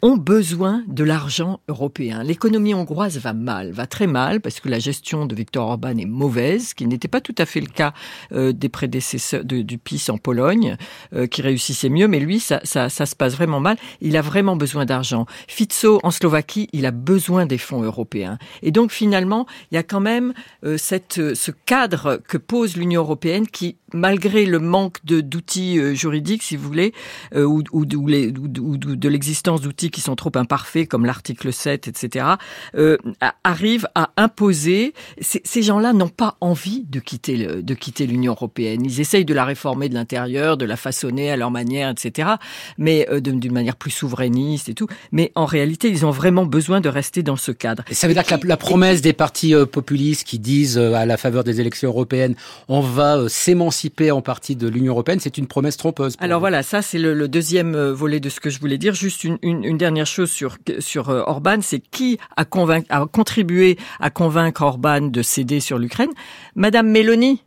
ont 0.02 0.16
besoin 0.16 0.84
de 0.88 1.04
l'argent 1.04 1.60
européen. 1.68 2.22
L'économie 2.22 2.74
hongroise 2.74 3.18
va 3.18 3.32
mal, 3.32 3.72
va 3.72 3.86
très 3.86 4.06
mal, 4.06 4.40
parce 4.40 4.60
que 4.60 4.68
la 4.68 4.78
gestion 4.78 5.26
de 5.26 5.34
Viktor 5.34 5.66
Orban 5.66 5.96
est 5.96 6.06
mauvaise, 6.06 6.68
ce 6.68 6.74
qui 6.74 6.86
n'était 6.86 7.08
pas 7.08 7.20
tout 7.20 7.34
à 7.38 7.46
fait 7.46 7.60
le 7.60 7.66
cas 7.66 7.92
euh, 8.32 8.52
des 8.52 8.68
prédécesseurs 8.68 9.44
du 9.44 9.78
PIS 9.78 10.06
en 10.10 10.18
Pologne, 10.18 10.76
euh, 11.14 11.26
qui 11.26 11.42
réussissait 11.42 11.88
mieux, 11.88 12.08
mais 12.08 12.20
lui, 12.20 12.40
ça, 12.40 12.60
ça, 12.64 12.88
ça 12.88 13.06
se 13.06 13.16
passe 13.16 13.34
vraiment 13.34 13.60
mal. 13.60 13.76
Il 14.00 14.16
a 14.16 14.22
vraiment 14.22 14.56
besoin 14.56 14.84
d'argent. 14.84 15.26
Fico 15.48 16.00
en 16.02 16.10
Slovaquie, 16.10 16.68
il 16.72 16.86
a 16.86 16.90
besoin 16.90 17.46
des 17.46 17.58
fonds 17.58 17.82
européens. 17.82 18.38
Et 18.62 18.70
donc 18.70 18.92
finalement, 18.92 19.46
il 19.70 19.74
y 19.74 19.78
a 19.78 19.82
quand 19.82 20.00
même 20.00 20.32
cette, 20.76 21.34
ce 21.34 21.50
cadre 21.50 22.20
que 22.28 22.36
pose 22.36 22.76
l'Union 22.76 23.02
européenne 23.02 23.46
qui 23.46 23.76
malgré 23.94 24.46
le 24.46 24.58
manque 24.58 25.04
d'outils 25.04 25.78
euh, 25.78 25.94
juridiques, 25.94 26.42
si 26.42 26.56
vous 26.56 26.66
voulez, 26.66 26.92
euh, 27.34 27.44
ou, 27.44 27.62
ou, 27.72 27.84
de 27.84 29.08
l'existence 29.08 29.59
d'outils 29.60 29.90
qui 29.90 30.00
sont 30.00 30.16
trop 30.16 30.32
imparfaits, 30.34 30.88
comme 30.88 31.04
l'article 31.04 31.52
7, 31.52 31.88
etc., 31.88 32.26
euh, 32.74 32.96
arrive 33.44 33.88
à 33.94 34.10
imposer. 34.16 34.94
Ces 35.20 35.62
gens-là 35.62 35.92
n'ont 35.92 36.08
pas 36.08 36.36
envie 36.40 36.84
de 36.88 37.00
quitter 37.00 37.36
le, 37.36 37.62
de 37.62 37.74
quitter 37.74 38.06
l'Union 38.06 38.32
européenne. 38.32 38.84
Ils 38.84 39.00
essayent 39.00 39.24
de 39.24 39.34
la 39.34 39.44
réformer 39.44 39.88
de 39.88 39.94
l'intérieur, 39.94 40.56
de 40.56 40.64
la 40.64 40.76
façonner 40.76 41.30
à 41.30 41.36
leur 41.36 41.50
manière, 41.50 41.90
etc., 41.90 42.30
mais 42.78 43.06
euh, 43.10 43.20
d'une 43.20 43.52
manière 43.52 43.76
plus 43.76 43.90
souverainiste 43.90 44.68
et 44.68 44.74
tout. 44.74 44.86
Mais 45.12 45.32
en 45.34 45.44
réalité, 45.44 45.88
ils 45.88 46.06
ont 46.06 46.10
vraiment 46.10 46.46
besoin 46.46 46.80
de 46.80 46.88
rester 46.88 47.22
dans 47.22 47.36
ce 47.36 47.52
cadre. 47.52 47.84
Et 47.90 47.94
ça 47.94 48.08
veut 48.08 48.14
dire 48.14 48.24
que 48.24 48.46
la, 48.46 48.56
promesse 48.56 49.00
des 49.00 49.12
partis 49.12 49.54
populistes 49.72 50.24
qui 50.24 50.38
disent 50.38 50.78
à 50.78 51.06
la 51.06 51.16
faveur 51.16 51.44
des 51.44 51.60
élections 51.60 51.88
européennes, 51.88 52.34
on 52.68 52.80
va 52.80 53.28
s'émanciper 53.28 54.10
en 54.10 54.22
partie 54.22 54.56
de 54.56 54.68
l'Union 54.68 54.92
européenne, 54.92 55.20
c'est 55.20 55.38
une 55.38 55.46
promesse 55.46 55.76
trompeuse. 55.76 56.16
Alors 56.18 56.40
voilà, 56.40 56.62
ça 56.62 56.82
c'est 56.82 56.98
le, 56.98 57.28
deuxième 57.28 57.74
euh, 57.74 57.92
volet 57.92 58.20
de 58.20 58.28
ce 58.28 58.40
que 58.40 58.50
je 58.50 58.60
voulais 58.60 58.78
dire. 58.78 58.94
Juste 58.94 59.24
une, 59.24 59.38
une, 59.42 59.49
dernière 59.54 60.06
chose 60.06 60.30
sur 60.30 60.56
sur 60.78 61.10
euh, 61.10 61.22
Orban, 61.26 61.58
c'est 61.60 61.80
qui 61.80 62.18
a 62.36 62.44
contribué 62.44 63.76
à 63.98 64.10
convaincre 64.10 64.62
Orban 64.62 65.02
de 65.02 65.22
céder 65.22 65.60
sur 65.60 65.78
l'Ukraine? 65.78 66.10
Madame 66.54 66.88
Meloni? 66.90 67.42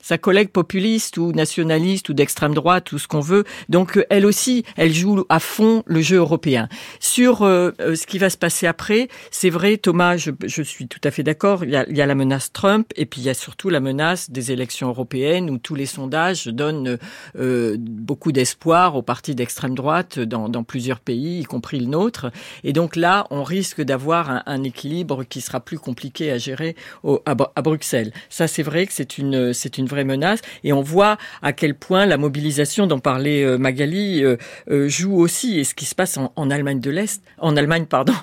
Sa 0.00 0.18
collègue 0.18 0.50
populiste 0.50 1.16
ou 1.18 1.32
nationaliste 1.32 2.08
ou 2.08 2.14
d'extrême 2.14 2.54
droite 2.54 2.92
ou 2.92 2.98
ce 2.98 3.06
qu'on 3.06 3.20
veut. 3.20 3.44
Donc 3.68 3.96
euh, 3.96 4.04
elle 4.10 4.26
aussi, 4.26 4.64
elle 4.76 4.92
joue 4.92 5.24
à 5.28 5.40
fond 5.40 5.82
le 5.86 6.00
jeu 6.00 6.16
européen. 6.16 6.68
Sur 6.98 7.42
euh, 7.42 7.70
euh, 7.80 7.94
ce 7.94 8.06
qui 8.06 8.18
va 8.18 8.30
se 8.30 8.38
passer 8.38 8.66
après, 8.66 9.08
c'est 9.30 9.50
vrai, 9.50 9.76
Thomas, 9.76 10.16
je, 10.16 10.30
je, 10.44 10.62
suis 10.62 10.88
tout 10.88 11.00
à 11.04 11.10
fait 11.10 11.22
d'accord. 11.22 11.64
Il, 11.64 11.84
il, 11.88 11.96
y 11.96 12.02
a 12.02 12.06
la 12.06 12.14
menace 12.14 12.52
Trump 12.52 12.90
et 12.96 13.06
puis 13.06 13.20
il 13.20 13.24
y 13.24 13.30
a 13.30 13.34
surtout 13.34 13.68
la 13.68 13.80
menace 13.80 14.30
des 14.30 14.52
élections 14.52 14.88
européennes 14.88 15.50
où 15.50 15.58
tous 15.58 15.74
les 15.74 15.86
sondages 15.86 16.46
donnent 16.46 16.98
euh, 17.36 17.76
beaucoup 17.78 18.32
d'espoir 18.32 18.96
aux 18.96 19.02
partis 19.02 19.34
d'extrême 19.34 19.74
droite 19.74 20.18
dans, 20.18 20.48
dans, 20.48 20.64
plusieurs 20.64 21.00
pays, 21.00 21.40
y 21.40 21.44
compris 21.44 21.80
le 21.80 21.86
nôtre. 21.86 22.30
Et 22.64 22.72
donc 22.72 22.96
là, 22.96 23.26
on 23.30 23.42
risque 23.42 23.82
d'avoir 23.82 24.30
un, 24.30 24.42
un, 24.46 24.62
équilibre 24.62 25.24
qui 25.24 25.40
sera 25.40 25.60
plus 25.60 25.78
compliqué 25.78 26.30
à 26.30 26.38
gérer 26.38 26.76
au, 27.02 27.20
à, 27.26 27.34
à 27.54 27.62
Bruxelles. 27.62 28.12
Ça, 28.28 28.46
c'est 28.46 28.62
vrai 28.62 28.86
que 28.86 28.92
c'est 28.92 29.18
une 29.18 29.52
c'est 29.52 29.78
une 29.78 29.86
vraie 29.90 30.04
menace. 30.04 30.40
Et 30.64 30.72
on 30.72 30.82
voit 30.82 31.18
à 31.42 31.52
quel 31.52 31.74
point 31.74 32.06
la 32.06 32.16
mobilisation 32.16 32.86
dont 32.86 32.98
parlait 32.98 33.44
euh, 33.44 33.58
Magali 33.58 34.24
euh, 34.24 34.36
euh, 34.70 34.88
joue 34.88 35.16
aussi. 35.16 35.58
Et 35.58 35.64
ce 35.64 35.74
qui 35.74 35.84
se 35.84 35.94
passe 35.94 36.18
en, 36.18 36.50
Allemagne 36.50 36.80
de 36.80 36.90
l'Est, 36.90 37.22
en 37.38 37.56
Allemagne, 37.56 37.86
pardon, 37.86 38.14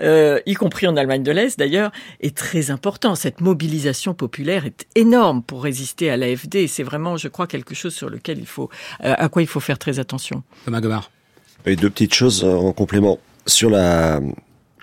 y 0.46 0.54
compris 0.54 0.86
en 0.86 0.96
Allemagne 0.96 1.22
de 1.22 1.32
l'Est 1.32 1.58
d'ailleurs, 1.58 1.90
est 2.20 2.36
très 2.36 2.70
important. 2.70 3.14
Cette 3.14 3.40
mobilisation 3.40 4.14
populaire 4.14 4.64
est 4.66 4.86
énorme 4.94 5.42
pour 5.42 5.62
résister 5.62 6.10
à 6.10 6.16
l'AFD. 6.16 6.68
C'est 6.68 6.82
vraiment, 6.82 7.16
je 7.16 7.28
crois, 7.28 7.46
quelque 7.46 7.74
chose 7.74 7.94
sur 7.94 8.08
lequel 8.08 8.38
il 8.38 8.46
faut, 8.46 8.70
à 9.00 9.28
quoi 9.28 9.42
il 9.42 9.48
faut 9.48 9.60
faire 9.60 9.78
très 9.78 9.98
attention. 9.98 10.42
Thomas 10.64 10.80
Gomard. 10.80 11.10
Et 11.66 11.76
deux 11.76 11.90
petites 11.90 12.14
choses 12.14 12.44
en 12.44 12.72
complément 12.72 13.18
sur 13.46 13.70
la 13.70 14.20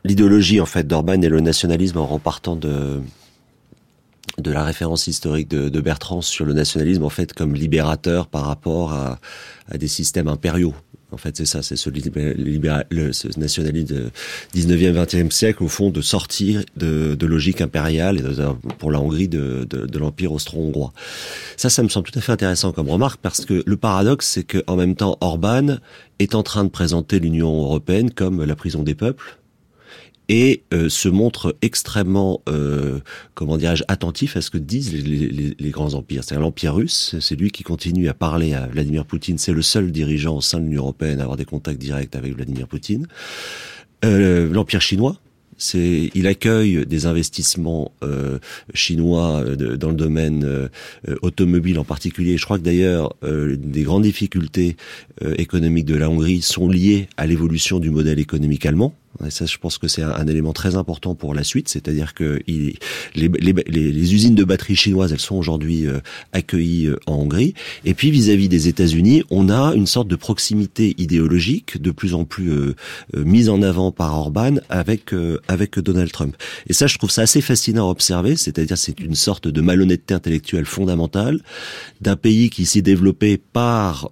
l'idéologie 0.04 0.60
en 0.62 0.66
fait 0.66 0.86
d'Orban 0.86 1.22
et 1.22 1.30
le 1.30 1.40
nationalisme 1.40 1.98
en 1.98 2.06
repartant 2.06 2.56
de 2.56 3.02
de 4.38 4.52
la 4.52 4.64
référence 4.64 5.08
historique 5.08 5.48
de, 5.50 5.70
de, 5.70 5.82
Bertrand 5.82 6.22
sur 6.22 6.46
le 6.46 6.54
nationalisme 6.54 7.04
en 7.04 7.10
fait 7.10 7.34
comme 7.34 7.54
libérateur 7.56 8.28
par 8.28 8.46
rapport 8.46 8.94
à, 8.94 9.20
à 9.70 9.78
des 9.78 9.88
systèmes 9.88 10.28
impériaux. 10.28 10.74
En 11.14 11.18
fait, 11.18 11.38
c'est 11.38 11.46
ça, 11.46 11.62
c'est 11.62 11.76
ce, 11.76 11.92
ce 11.92 13.40
nationalisme 13.40 14.10
du 14.54 14.62
19e, 14.62 14.94
20e 14.94 15.30
siècle, 15.30 15.64
au 15.64 15.68
fond, 15.68 15.92
de 15.92 16.02
sortir 16.02 16.64
de, 16.76 17.14
de 17.14 17.26
logique 17.28 17.62
impériale, 17.62 18.18
et 18.18 18.24
pour 18.80 18.92
la 18.92 19.00
Hongrie, 19.00 19.28
de, 19.28 19.68
de, 19.70 19.86
de 19.86 20.00
l'Empire 20.00 20.32
austro-hongrois. 20.32 20.92
Ça, 21.56 21.70
ça 21.70 21.84
me 21.84 21.90
semble 21.90 22.10
tout 22.10 22.18
à 22.18 22.22
fait 22.22 22.32
intéressant 22.32 22.72
comme 22.72 22.90
remarque, 22.90 23.22
parce 23.22 23.46
que 23.46 23.62
le 23.64 23.78
paradoxe, 23.78 24.28
c'est 24.28 24.44
qu'en 24.44 24.76
même 24.76 24.96
temps, 24.96 25.20
Orban 25.22 25.78
est 26.18 26.34
en 26.34 26.42
train 26.42 26.64
de 26.64 26.70
présenter 26.70 27.20
l'Union 27.20 27.62
européenne 27.62 28.10
comme 28.10 28.44
la 28.44 28.56
prison 28.56 28.82
des 28.82 28.96
peuples, 28.96 29.38
et 30.30 30.64
euh, 30.74 30.90
se 30.90 31.10
montre 31.10 31.56
extrêmement, 31.62 32.42
euh, 32.48 33.00
comment 33.34 33.58
dirais-je, 33.58 33.84
attentif 33.88 34.38
à 34.38 34.42
ce 34.42 34.50
que 34.50 34.58
disent 34.58 34.94
les, 34.94 35.02
les, 35.02 35.56
les 35.58 35.70
grands 35.70 35.94
empires. 35.94 36.24
C'est 36.24 36.36
l'empire 36.36 36.76
russe, 36.76 37.16
c'est 37.20 37.36
lui 37.36 37.52
qui 37.52 37.64
continue 37.64 38.08
à 38.10 38.14
parler 38.14 38.54
à 38.54 38.68
Vladimir 38.68 39.06
Poutine. 39.06 39.38
C'est 39.38 39.54
le 39.54 39.62
seul 39.62 39.92
dirigeant 39.92 40.38
au 40.38 40.42
sein 40.42 40.60
de 40.60 40.66
l'Union 40.66 40.84
européenne 40.84 41.20
à 41.20 41.24
avoir 41.24 41.38
des 41.38 41.46
contacts 41.46 41.80
directs 41.80 42.16
avec 42.16 42.36
Vladimir 42.36 42.68
Poutine. 42.68 43.08
Euh, 44.06 44.52
l'empire 44.52 44.82
chinois, 44.82 45.18
c'est 45.58 46.10
il 46.14 46.28
accueille 46.28 46.86
des 46.86 47.06
investissements 47.06 47.92
euh, 48.04 48.40
chinois 48.74 49.44
euh, 49.46 49.78
dans 49.78 49.90
le 49.90 49.96
domaine 49.96 50.44
euh, 50.44 50.68
automobile 51.22 51.80
en 51.80 51.84
particulier. 51.84 52.38
Je 52.38 52.46
crois 52.46 52.58
que 52.58 52.64
d'ailleurs 52.64 53.16
des 53.22 53.84
grandes 53.84 54.04
difficultés 54.04 54.76
économiques 55.38 55.86
de 55.86 55.96
la 55.96 56.10
Hongrie 56.10 56.42
sont 56.42 56.68
liées 56.68 57.08
à 57.18 57.26
l'évolution 57.26 57.80
du 57.80 57.90
modèle 57.90 58.20
économique 58.20 58.66
allemand. 58.66 58.94
Et 59.26 59.30
ça, 59.30 59.46
je 59.46 59.58
pense 59.58 59.78
que 59.78 59.88
c'est 59.88 60.02
un, 60.02 60.28
élément 60.28 60.54
très 60.54 60.76
important 60.76 61.16
pour 61.16 61.34
la 61.34 61.44
suite, 61.44 61.70
c'est-à-dire 61.70 62.14
que 62.14 62.42
les, 62.46 62.76
usines 64.14 64.36
de 64.36 64.44
batteries 64.44 64.76
chinoises, 64.76 65.14
elles 65.14 65.20
sont 65.20 65.36
aujourd'hui 65.36 65.86
euh, 65.86 66.00
accueillies 66.32 66.88
euh, 66.88 67.00
en 67.06 67.16
Hongrie. 67.16 67.54
Et 67.86 67.94
puis 67.94 68.10
vis-à-vis 68.12 68.50
des 68.50 68.68
États-Unis, 68.68 69.24
on 69.30 69.50
a 69.50 69.74
une 69.76 69.86
sorte 69.86 70.08
de 70.08 70.16
proximité 70.16 70.96
idéologique 70.98 71.82
de 71.82 71.92
plus 71.92 72.16
en 72.16 72.26
plus 72.26 72.52
euh, 72.52 72.76
mise 73.14 73.50
en 73.50 73.62
avant 73.62 73.92
par 73.92 74.18
Orban 74.18 74.56
avec 74.70 75.12
avec 75.48 75.80
Donald 75.80 76.12
Trump. 76.12 76.36
Et 76.68 76.74
ça, 76.74 76.88
je 76.88 76.98
trouve 76.98 77.12
ça 77.12 77.24
assez 77.24 77.42
fascinant 77.42 77.88
à 77.88 77.92
observer, 77.92 78.36
c'est-à-dire 78.36 78.78
c'est 78.78 79.00
une 79.00 79.16
sorte 79.16 79.48
de 79.48 79.62
malhonnêteté 79.62 80.14
intellectuelle 80.14 80.66
fondamentale 80.66 81.42
d'un 82.02 82.16
pays 82.16 82.50
qui 82.50 82.66
s'est 82.66 82.82
développé 82.82 83.38
par 83.38 84.10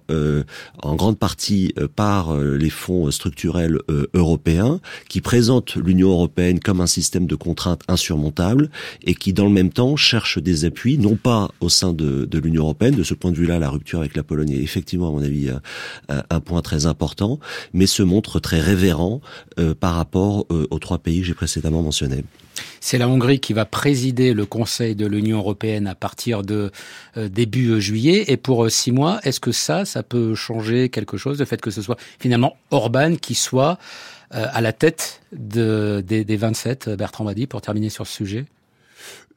en 0.82 0.94
grande 0.94 1.18
partie 1.18 1.74
par 1.96 2.36
les 2.36 2.70
fonds 2.70 3.10
structurels 3.10 3.78
européens 4.14 4.80
qui 5.08 5.20
présente 5.20 5.76
l'Union 5.76 6.10
européenne 6.10 6.60
comme 6.60 6.80
un 6.80 6.86
système 6.86 7.26
de 7.26 7.34
contraintes 7.34 7.82
insurmontable 7.88 8.70
et 9.04 9.14
qui, 9.14 9.32
dans 9.32 9.44
le 9.44 9.50
même 9.50 9.70
temps, 9.70 9.96
cherche 9.96 10.38
des 10.38 10.64
appuis, 10.64 10.98
non 10.98 11.16
pas 11.16 11.50
au 11.60 11.68
sein 11.68 11.92
de, 11.92 12.24
de 12.24 12.38
l'Union 12.38 12.64
européenne. 12.64 12.94
De 12.94 13.04
ce 13.04 13.14
point 13.14 13.30
de 13.30 13.36
vue-là, 13.36 13.58
la 13.58 13.70
rupture 13.70 14.00
avec 14.00 14.16
la 14.16 14.22
Pologne 14.22 14.52
est 14.52 14.62
effectivement, 14.62 15.08
à 15.08 15.12
mon 15.12 15.22
avis, 15.22 15.48
un, 15.48 16.22
un 16.28 16.40
point 16.40 16.62
très 16.62 16.86
important, 16.86 17.38
mais 17.72 17.86
se 17.86 18.02
montre 18.02 18.40
très 18.40 18.60
révérent 18.60 19.20
euh, 19.58 19.74
par 19.74 19.94
rapport 19.94 20.46
euh, 20.50 20.66
aux 20.70 20.78
trois 20.78 20.98
pays 20.98 21.20
que 21.20 21.26
j'ai 21.26 21.34
précédemment 21.34 21.82
mentionnés. 21.82 22.24
C'est 22.80 22.98
la 22.98 23.08
Hongrie 23.08 23.40
qui 23.40 23.54
va 23.54 23.64
présider 23.64 24.34
le 24.34 24.44
Conseil 24.44 24.94
de 24.94 25.06
l'Union 25.06 25.38
européenne 25.38 25.86
à 25.86 25.94
partir 25.94 26.42
de 26.42 26.70
euh, 27.16 27.28
début 27.28 27.80
juillet. 27.80 28.24
Et 28.28 28.36
pour 28.36 28.70
six 28.70 28.92
mois, 28.92 29.20
est-ce 29.24 29.40
que 29.40 29.52
ça, 29.52 29.84
ça 29.84 30.02
peut 30.02 30.34
changer 30.34 30.88
quelque 30.88 31.16
chose, 31.16 31.38
le 31.38 31.44
fait 31.44 31.60
que 31.60 31.70
ce 31.70 31.80
soit 31.80 31.96
finalement 32.18 32.56
Orban 32.70 33.16
qui 33.16 33.34
soit 33.34 33.78
euh, 33.78 34.21
à 34.32 34.60
la 34.60 34.72
tête 34.72 35.20
de, 35.32 36.02
des, 36.06 36.24
des 36.24 36.36
27, 36.36 36.90
Bertrand 36.90 37.24
Badi, 37.24 37.46
pour 37.46 37.60
terminer 37.60 37.90
sur 37.90 38.06
ce 38.06 38.14
sujet? 38.14 38.46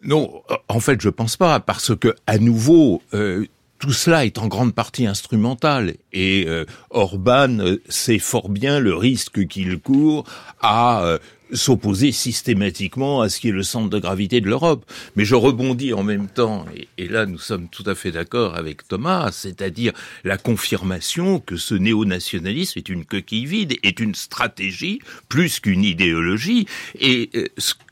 Non, 0.03 0.41
en 0.67 0.79
fait, 0.79 1.01
je 1.01 1.09
pense 1.09 1.37
pas, 1.37 1.59
parce 1.59 1.95
que 1.95 2.15
à 2.27 2.37
nouveau, 2.37 3.01
euh, 3.13 3.45
tout 3.79 3.91
cela 3.91 4.25
est 4.25 4.37
en 4.37 4.47
grande 4.47 4.73
partie 4.73 5.07
instrumental. 5.07 5.95
Et 6.13 6.45
euh, 6.47 6.65
Orban 6.91 7.57
sait 7.89 8.19
fort 8.19 8.49
bien 8.49 8.79
le 8.79 8.95
risque 8.95 9.47
qu'il 9.47 9.79
court 9.79 10.25
à 10.61 11.17
s'opposer 11.51 12.11
systématiquement 12.11 13.21
à 13.21 13.29
ce 13.29 13.39
qui 13.39 13.49
est 13.49 13.53
le 13.53 13.63
centre 13.63 13.89
de 13.89 13.99
gravité 13.99 14.41
de 14.41 14.47
l'Europe. 14.47 14.85
Mais 15.15 15.25
je 15.25 15.35
rebondis 15.35 15.93
en 15.93 16.03
même 16.03 16.27
temps, 16.27 16.65
et, 16.75 16.87
et 16.97 17.07
là 17.07 17.25
nous 17.25 17.39
sommes 17.39 17.67
tout 17.69 17.83
à 17.85 17.95
fait 17.95 18.11
d'accord 18.11 18.55
avec 18.55 18.87
Thomas, 18.87 19.31
c'est-à-dire 19.31 19.93
la 20.23 20.37
confirmation 20.37 21.39
que 21.39 21.57
ce 21.57 21.75
néo-nationalisme 21.75 22.79
est 22.79 22.89
une 22.89 23.05
coquille 23.05 23.45
vide, 23.45 23.77
est 23.83 23.99
une 23.99 24.15
stratégie 24.15 24.99
plus 25.29 25.59
qu'une 25.59 25.83
idéologie. 25.83 26.67
Et 26.99 27.29
euh, 27.35 27.47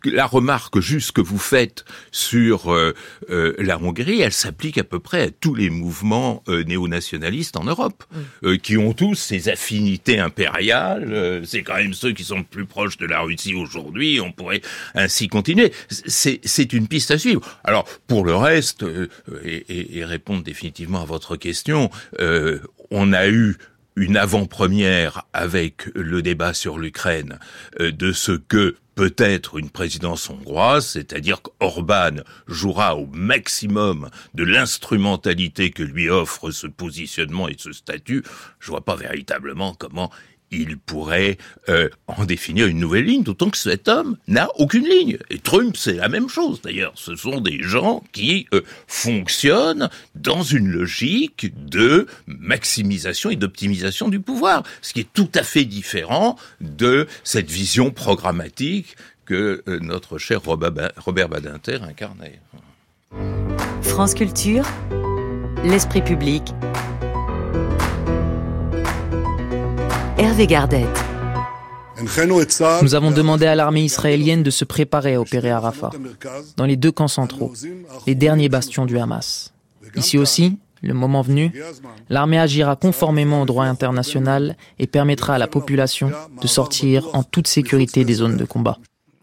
la 0.06 0.26
remarque 0.26 0.80
juste 0.80 1.12
que 1.12 1.22
vous 1.22 1.38
faites 1.38 1.86
sur 2.12 2.74
euh, 2.74 2.94
euh, 3.30 3.54
la 3.60 3.80
Hongrie, 3.80 4.22
elle 4.22 4.34
s'applique 4.34 4.78
à 4.78 4.84
peu 4.84 5.00
près 5.00 5.22
à 5.22 5.30
tous 5.30 5.56
les 5.56 5.70
mouvements 5.70 6.44
néo-nationalistes 6.48 7.58
en 7.58 7.64
Europe, 7.64 8.04
qui 8.62 8.78
ont 8.78 8.94
tous 8.94 9.16
ces 9.16 9.50
affinités 9.50 10.20
impériales. 10.20 11.42
C'est 11.46 11.64
quand 11.64 11.76
même 11.76 11.94
ceux 11.94 12.12
qui 12.12 12.24
sont 12.24 12.44
plus 12.44 12.66
proches 12.66 12.98
de 12.98 13.06
la 13.06 13.22
Russie 13.22 13.43
aujourd'hui, 13.52 14.22
on 14.22 14.32
pourrait 14.32 14.62
ainsi 14.96 15.28
continuer. 15.28 15.74
C'est 15.90 16.74
une 16.74 16.88
piste 16.88 17.12
à 17.12 17.18
suivre. 17.18 17.42
Alors, 17.64 17.86
pour 18.08 18.24
le 18.24 18.36
reste, 18.36 18.84
euh, 18.84 19.10
et, 19.44 20.06
répondre 20.06 20.44
définitivement 20.44 21.02
à 21.02 21.06
votre 21.06 21.36
question, 21.36 21.90
euh, 22.20 22.60
on 22.92 23.14
a 23.14 23.28
eu 23.28 23.58
une 23.96 24.18
avant-première 24.18 25.24
avec 25.34 25.86
le 25.94 26.22
débat 26.22 26.54
sur 26.54 26.78
l'Ukraine 26.78 27.40
euh, 27.80 27.92
de 27.92 28.12
ce 28.12 28.32
que 28.32 28.76
peut-être 28.96 29.58
une 29.58 29.70
présidence 29.70 30.30
hongroise, 30.30 30.86
c'est-à-dire 30.86 31.42
qu'Orban 31.42 32.22
jouera 32.48 32.96
au 32.96 33.08
maximum 33.08 34.10
de 34.36 34.44
l'instrumentalité 34.44 35.72
que 35.72 35.84
lui 35.84 36.10
offre 36.10 36.52
ce 36.52 36.68
positionnement 36.68 37.48
et 37.48 37.56
ce 37.58 37.72
statut. 37.72 38.24
Je 38.60 38.70
vois 38.70 38.86
pas 38.86 38.96
véritablement 38.96 39.74
comment 39.74 40.12
il 40.54 40.78
pourrait 40.78 41.38
euh, 41.70 41.90
en 42.08 42.26
définir 42.26 42.68
une 42.68 42.80
nouvelle 42.80 43.06
ligne, 43.06 43.24
d'autant 43.24 43.50
que 43.50 43.58
cet 43.58 43.88
homme 43.88 44.18
n'a 44.28 44.48
aucune 44.58 44.86
ligne. 44.86 45.18
Et 45.30 45.40
Trump, 45.40 45.76
c'est 45.78 45.94
la 45.94 46.10
même 46.10 46.30
chose 46.30 46.62
d'ailleurs. 46.62 46.94
Ce 46.96 47.16
sont 47.16 47.42
des 47.42 47.62
gens 47.62 48.04
qui 48.12 48.48
euh, 48.54 48.62
fonctionnent 48.88 49.90
dans 50.16 50.44
une 50.44 50.68
logique 50.68 51.52
de 51.68 52.08
maximisation 52.28 53.30
et 53.30 53.36
d'optimisation 53.36 54.10
du 54.10 54.20
pouvoir, 54.20 54.64
ce 54.82 54.94
qui 54.94 55.02
est 55.02 55.14
tout 55.14 55.30
à 55.36 55.44
fait 55.44 55.66
différent 55.66 56.38
de 56.62 57.08
cette 57.24 57.50
vision 57.50 57.92
programmatique 57.92 58.96
que 59.26 59.64
euh, 59.68 59.80
notre 59.80 60.18
cher 60.18 60.42
Robert 60.44 61.30
Badinter 61.30 61.80
incarnait. 61.82 62.40
France 63.82 64.14
Culture, 64.14 64.66
l'esprit 65.64 66.02
public 66.02 66.44
Nous 72.82 72.96
avons 72.96 73.12
demandé 73.12 73.46
à 73.46 73.56
l'armée 73.56 73.84
israélienne 73.84 74.42
de 74.42 74.50
se 74.52 74.64
préparer 74.64 75.16
à 75.16 75.22
opérer 75.22 75.52
à 75.52 75.60
Rafah, 75.60 75.92
dans 76.56 76.66
les 76.66 76.78
deux 76.78 76.92
camps 76.92 77.08
centraux, 77.08 77.54
les 78.08 78.16
derniers 78.16 78.50
bastions 78.50 78.86
du 78.86 78.98
Hamas. 78.98 79.54
Ici 79.96 80.18
aussi, 80.18 80.58
le 80.82 80.94
moment 80.94 81.22
venu, 81.22 81.52
l'armée 82.10 82.40
agira 82.40 82.76
conformément 82.76 83.42
au 83.42 83.46
droit 83.46 83.66
international 83.66 84.56
et 84.80 84.88
permettra 84.88 85.36
à 85.36 85.38
la 85.38 85.48
population 85.48 86.12
de 86.42 86.48
sortir 86.48 87.10
en 87.14 87.24
toute 87.24 87.48
sécurité 87.48 88.06
des 88.06 88.14
zones 88.14 88.38
de 88.38 88.46
combat. 88.46 88.78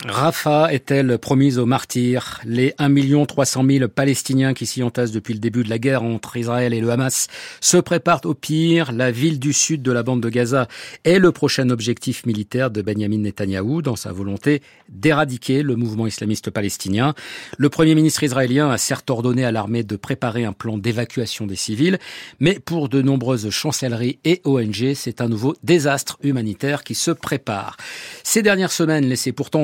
Rafah 0.06 0.72
est-elle 0.72 1.18
promise 1.18 1.58
aux 1.58 1.66
martyrs? 1.66 2.40
Les 2.46 2.72
1 2.78 3.26
300 3.26 3.64
000 3.68 3.88
Palestiniens 3.88 4.54
qui 4.54 4.64
s'y 4.64 4.82
entassent 4.82 5.12
depuis 5.12 5.34
le 5.34 5.40
début 5.40 5.62
de 5.62 5.68
la 5.68 5.78
guerre 5.78 6.02
entre 6.02 6.38
Israël 6.38 6.72
et 6.72 6.80
le 6.80 6.88
Hamas 6.88 7.28
se 7.60 7.76
préparent 7.76 8.22
au 8.24 8.32
pire. 8.32 8.92
La 8.92 9.10
ville 9.10 9.38
du 9.38 9.52
sud 9.52 9.82
de 9.82 9.92
la 9.92 10.02
bande 10.02 10.22
de 10.22 10.30
Gaza 10.30 10.68
est 11.04 11.18
le 11.18 11.32
prochain 11.32 11.68
objectif 11.68 12.24
militaire 12.24 12.70
de 12.70 12.80
Benjamin 12.80 13.18
Netanyahou 13.18 13.82
dans 13.82 13.94
sa 13.94 14.10
volonté 14.10 14.62
d'éradiquer 14.88 15.62
le 15.62 15.76
mouvement 15.76 16.06
islamiste 16.06 16.48
palestinien. 16.48 17.12
Le 17.58 17.68
premier 17.68 17.94
ministre 17.94 18.22
israélien 18.22 18.70
a 18.70 18.78
certes 18.78 19.10
ordonné 19.10 19.44
à 19.44 19.52
l'armée 19.52 19.82
de 19.82 19.96
préparer 19.96 20.46
un 20.46 20.54
plan 20.54 20.78
d'évacuation 20.78 21.46
des 21.46 21.56
civils, 21.56 21.98
mais 22.38 22.58
pour 22.58 22.88
de 22.88 23.02
nombreuses 23.02 23.50
chancelleries 23.50 24.18
et 24.24 24.40
ONG, 24.44 24.94
c'est 24.94 25.20
un 25.20 25.28
nouveau 25.28 25.54
désastre 25.62 26.16
humanitaire 26.22 26.84
qui 26.84 26.94
se 26.94 27.10
prépare. 27.10 27.76
Ces 28.24 28.40
dernières 28.40 28.72
semaines 28.72 29.04
laissaient 29.04 29.32
pourtant 29.32 29.62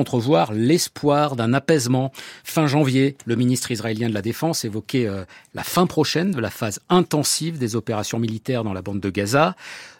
l'espoir 0.53 1.35
d'un 1.35 1.53
apaisement. 1.53 2.11
Fin 2.43 2.67
janvier, 2.67 3.15
le 3.25 3.35
ministre 3.35 3.71
israélien 3.71 4.09
de 4.09 4.13
la 4.13 4.21
Défense 4.21 4.65
évoquait 4.65 5.07
euh, 5.07 5.23
la 5.53 5.63
fin 5.63 5.87
prochaine 5.87 6.31
de 6.31 6.39
la 6.39 6.49
phase 6.49 6.79
intensive 6.89 7.57
des 7.57 7.75
opérations 7.75 8.19
militaires 8.19 8.63
dans 8.63 8.73
la 8.73 8.81
bande 8.81 8.99
de 8.99 9.09
Gaza. 9.09 9.55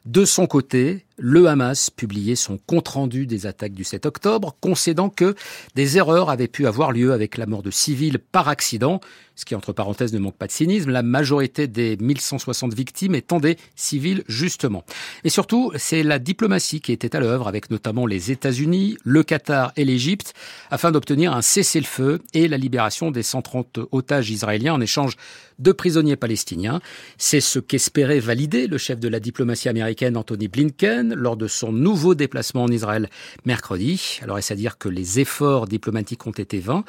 De 0.07 0.23
son 0.23 0.47
côté, 0.47 1.05
le 1.17 1.47
Hamas 1.47 1.89
publiait 1.89 2.35
son 2.35 2.57
compte-rendu 2.57 3.27
des 3.27 3.45
attaques 3.45 3.73
du 3.73 3.83
7 3.83 4.05
octobre, 4.05 4.55
concédant 4.61 5.09
que 5.09 5.35
des 5.75 5.97
erreurs 5.97 6.29
avaient 6.29 6.47
pu 6.47 6.65
avoir 6.65 6.93
lieu 6.93 7.11
avec 7.11 7.35
la 7.35 7.45
mort 7.45 7.61
de 7.61 7.71
civils 7.71 8.17
par 8.17 8.47
accident, 8.47 9.01
ce 9.35 9.43
qui, 9.43 9.53
entre 9.53 9.73
parenthèses, 9.73 10.13
ne 10.13 10.19
manque 10.19 10.37
pas 10.37 10.47
de 10.47 10.53
cynisme, 10.53 10.91
la 10.91 11.03
majorité 11.03 11.67
des 11.67 11.97
1160 11.97 12.73
victimes 12.73 13.15
étant 13.15 13.41
des 13.41 13.57
civils, 13.75 14.23
justement. 14.29 14.85
Et 15.25 15.29
surtout, 15.29 15.73
c'est 15.75 16.03
la 16.03 16.19
diplomatie 16.19 16.79
qui 16.79 16.93
était 16.93 17.13
à 17.13 17.19
l'œuvre, 17.19 17.49
avec 17.49 17.69
notamment 17.69 18.05
les 18.05 18.31
États-Unis, 18.31 18.97
le 19.03 19.23
Qatar 19.23 19.73
et 19.75 19.83
l'Égypte, 19.83 20.33
afin 20.71 20.91
d'obtenir 20.91 21.33
un 21.33 21.41
cessez-le-feu 21.41 22.21
et 22.33 22.47
la 22.47 22.57
libération 22.57 23.11
des 23.11 23.23
130 23.23 23.79
otages 23.91 24.29
israéliens 24.29 24.75
en 24.75 24.79
échange 24.79 25.17
de 25.59 25.71
prisonniers 25.71 26.15
palestiniens. 26.15 26.81
C'est 27.17 27.41
ce 27.41 27.59
qu'espérait 27.59 28.19
valider 28.19 28.67
le 28.67 28.77
chef 28.77 28.99
de 28.99 29.07
la 29.07 29.19
diplomatie 29.19 29.69
américaine 29.69 30.17
Anthony 30.17 30.47
Blinken 30.47 31.13
lors 31.13 31.37
de 31.37 31.47
son 31.47 31.71
nouveau 31.71 32.15
déplacement 32.15 32.63
en 32.63 32.67
Israël 32.67 33.09
mercredi. 33.45 34.19
Alors 34.21 34.37
est-ce 34.37 34.53
à 34.53 34.55
dire 34.55 34.77
que 34.77 34.89
les 34.89 35.19
efforts 35.19 35.67
diplomatiques 35.67 36.25
ont 36.27 36.31
été 36.31 36.59
vains 36.59 36.83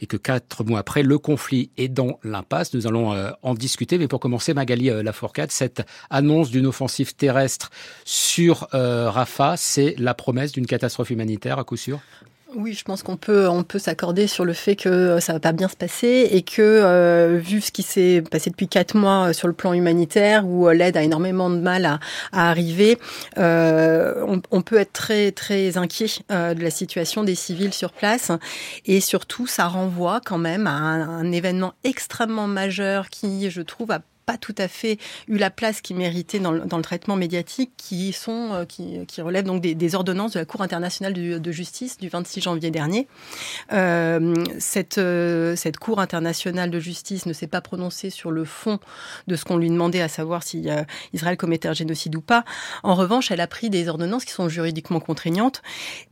et 0.00 0.06
que 0.06 0.16
quatre 0.16 0.64
mois 0.64 0.80
après, 0.80 1.02
le 1.02 1.18
conflit 1.18 1.70
est 1.76 1.88
dans 1.88 2.18
l'impasse? 2.22 2.74
Nous 2.74 2.86
allons 2.86 3.12
euh, 3.12 3.30
en 3.42 3.54
discuter. 3.54 3.98
Mais 3.98 4.08
pour 4.08 4.20
commencer, 4.20 4.54
Magali 4.54 4.90
euh, 4.90 5.02
Lafourcade, 5.02 5.50
cette 5.50 5.82
annonce 6.10 6.50
d'une 6.50 6.66
offensive 6.66 7.14
terrestre 7.14 7.70
sur 8.04 8.68
euh, 8.74 9.10
Rafah, 9.10 9.56
c'est 9.56 9.94
la 9.98 10.14
promesse 10.14 10.52
d'une 10.52 10.66
catastrophe 10.66 11.10
humanitaire 11.10 11.58
à 11.58 11.64
coup 11.64 11.76
sûr? 11.76 12.00
Oui, 12.56 12.72
je 12.72 12.82
pense 12.82 13.02
qu'on 13.02 13.18
peut 13.18 13.46
on 13.46 13.62
peut 13.62 13.78
s'accorder 13.78 14.26
sur 14.26 14.46
le 14.46 14.54
fait 14.54 14.74
que 14.74 15.20
ça 15.20 15.34
va 15.34 15.40
pas 15.40 15.52
bien 15.52 15.68
se 15.68 15.76
passer 15.76 16.28
et 16.30 16.40
que 16.40 16.62
euh, 16.62 17.38
vu 17.38 17.60
ce 17.60 17.70
qui 17.70 17.82
s'est 17.82 18.22
passé 18.22 18.48
depuis 18.48 18.68
quatre 18.68 18.96
mois 18.96 19.28
euh, 19.28 19.32
sur 19.34 19.48
le 19.48 19.54
plan 19.54 19.74
humanitaire 19.74 20.46
où 20.46 20.66
euh, 20.66 20.72
l'aide 20.72 20.96
a 20.96 21.02
énormément 21.02 21.50
de 21.50 21.58
mal 21.58 21.84
à, 21.84 22.00
à 22.32 22.48
arriver, 22.48 22.98
euh, 23.36 24.24
on, 24.26 24.40
on, 24.50 24.62
peut 24.62 24.78
être 24.78 24.94
très 24.94 25.30
très 25.30 25.76
inquiet 25.76 26.08
de 26.30 26.62
la 26.62 26.70
situation 26.70 27.22
des 27.22 27.34
civils 27.34 27.74
sur 27.74 27.92
place. 27.92 28.32
Et 28.86 29.00
surtout 29.00 29.46
ça 29.46 29.66
renvoie 29.66 30.20
quand 30.24 30.38
même 30.38 30.66
à 30.66 30.72
un, 30.72 31.08
un 31.08 31.32
événement 31.32 31.74
extrêmement 31.84 32.46
majeur 32.46 33.10
qui, 33.10 33.50
je 33.50 33.60
trouve, 33.60 33.90
a 33.90 34.00
pas 34.28 34.36
tout 34.36 34.54
à 34.58 34.68
fait 34.68 34.98
eu 35.26 35.38
la 35.38 35.48
place 35.48 35.80
qu'ils 35.80 35.96
méritaient 35.96 36.38
dans 36.38 36.52
le, 36.52 36.60
dans 36.60 36.76
le, 36.76 36.82
traitement 36.82 37.16
médiatique, 37.16 37.70
qui 37.78 38.12
sont 38.12 38.50
euh, 38.52 38.64
qui, 38.66 39.06
qui 39.06 39.22
relèvent 39.22 39.46
donc 39.46 39.62
des, 39.62 39.74
des, 39.74 39.94
ordonnances 39.94 40.32
de 40.32 40.38
la 40.38 40.44
Cour 40.44 40.60
internationale 40.60 41.14
de, 41.14 41.38
de 41.38 41.50
justice 41.50 41.96
du 41.96 42.10
26 42.10 42.42
janvier 42.42 42.70
dernier. 42.70 43.08
Euh, 43.72 44.34
cette 44.58 44.98
euh, 44.98 45.56
cette 45.56 45.78
Cour 45.78 45.98
internationale 45.98 46.70
de 46.70 46.78
justice 46.78 47.24
ne 47.24 47.32
s'est 47.32 47.46
pas 47.46 47.62
prononcée 47.62 48.10
sur 48.10 48.30
le 48.30 48.44
fond 48.44 48.80
de 49.28 49.34
ce 49.34 49.46
qu'on 49.46 49.56
lui 49.56 49.70
demandait, 49.70 50.02
à 50.02 50.08
savoir 50.08 50.42
si 50.42 50.68
euh, 50.68 50.82
Israël 51.14 51.38
commettait 51.38 51.68
un 51.68 51.72
génocide 51.72 52.14
ou 52.14 52.20
pas. 52.20 52.44
En 52.82 52.94
revanche, 52.94 53.30
elle 53.30 53.40
a 53.40 53.46
pris 53.46 53.70
des 53.70 53.88
ordonnances 53.88 54.26
qui 54.26 54.32
sont 54.32 54.50
juridiquement 54.50 55.00
contraignantes, 55.00 55.62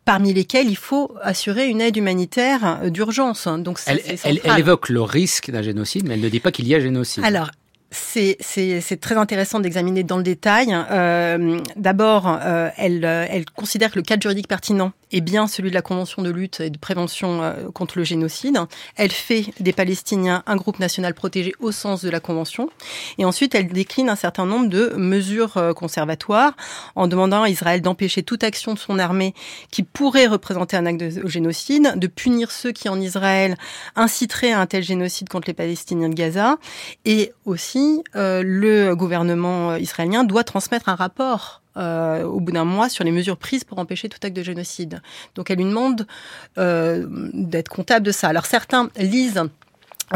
parmi 0.06 0.32
lesquelles 0.32 0.70
il 0.70 0.78
faut 0.78 1.14
assurer 1.20 1.68
une 1.68 1.82
aide 1.82 1.98
humanitaire 1.98 2.90
d'urgence. 2.90 3.46
Donc 3.46 3.78
elle, 3.84 4.00
elle, 4.24 4.40
elle 4.42 4.58
évoque 4.58 4.88
le 4.88 5.02
risque 5.02 5.50
d'un 5.50 5.62
génocide, 5.62 6.08
mais 6.08 6.14
elle 6.14 6.22
ne 6.22 6.30
dit 6.30 6.40
pas 6.40 6.50
qu'il 6.50 6.66
y 6.66 6.74
a 6.74 6.80
génocide. 6.80 7.22
Alors, 7.22 7.50
c'est 7.96 9.00
très 9.00 9.16
intéressant 9.16 9.60
d'examiner 9.60 10.02
dans 10.02 10.16
le 10.16 10.22
détail. 10.22 10.68
Euh, 10.90 11.60
D'abord, 11.76 12.26
euh, 12.28 12.70
elle, 12.76 13.04
elle 13.04 13.44
considère 13.50 13.90
que 13.90 13.96
le 13.96 14.02
cadre 14.02 14.22
juridique 14.22 14.48
pertinent 14.48 14.92
est 15.12 15.20
bien 15.20 15.46
celui 15.46 15.70
de 15.70 15.74
la 15.74 15.82
Convention 15.82 16.22
de 16.22 16.30
lutte 16.30 16.60
et 16.60 16.70
de 16.70 16.78
prévention 16.78 17.42
euh, 17.42 17.70
contre 17.72 17.98
le 17.98 18.04
génocide. 18.04 18.58
Elle 18.96 19.12
fait 19.12 19.46
des 19.60 19.72
Palestiniens 19.72 20.42
un 20.46 20.56
groupe 20.56 20.78
national 20.78 21.14
protégé 21.14 21.52
au 21.60 21.72
sens 21.72 22.02
de 22.02 22.10
la 22.10 22.20
Convention. 22.20 22.68
Et 23.18 23.24
ensuite, 23.24 23.54
elle 23.54 23.68
décline 23.68 24.08
un 24.08 24.16
certain 24.16 24.46
nombre 24.46 24.68
de 24.68 24.94
mesures 24.96 25.56
euh, 25.56 25.72
conservatoires 25.72 26.56
en 26.96 27.06
demandant 27.06 27.42
à 27.44 27.48
Israël 27.48 27.82
d'empêcher 27.82 28.22
toute 28.22 28.42
action 28.42 28.74
de 28.74 28.78
son 28.78 28.98
armée 28.98 29.34
qui 29.70 29.82
pourrait 29.82 30.26
représenter 30.26 30.76
un 30.76 30.86
acte 30.86 31.00
de 31.00 31.26
génocide, 31.28 31.94
de 31.96 32.06
punir 32.06 32.50
ceux 32.50 32.72
qui 32.72 32.88
en 32.88 33.00
Israël 33.00 33.56
inciteraient 33.94 34.52
à 34.52 34.60
un 34.60 34.66
tel 34.66 34.82
génocide 34.82 35.28
contre 35.28 35.48
les 35.48 35.54
Palestiniens 35.54 36.08
de 36.08 36.14
Gaza 36.14 36.56
et 37.04 37.32
aussi 37.44 37.85
euh, 38.14 38.42
le 38.44 38.94
gouvernement 38.94 39.72
euh, 39.72 39.78
israélien 39.78 40.24
doit 40.24 40.44
transmettre 40.44 40.88
un 40.88 40.94
rapport 40.94 41.62
euh, 41.76 42.24
au 42.24 42.40
bout 42.40 42.52
d'un 42.52 42.64
mois 42.64 42.88
sur 42.88 43.04
les 43.04 43.12
mesures 43.12 43.36
prises 43.36 43.64
pour 43.64 43.78
empêcher 43.78 44.08
tout 44.08 44.18
acte 44.22 44.36
de 44.36 44.42
génocide. 44.42 45.02
Donc 45.34 45.50
elle 45.50 45.58
lui 45.58 45.64
demande 45.64 46.06
d'être 46.56 47.68
comptable 47.68 48.06
de 48.06 48.12
ça. 48.12 48.28
Alors 48.28 48.46
certains 48.46 48.88
lisent 48.96 49.42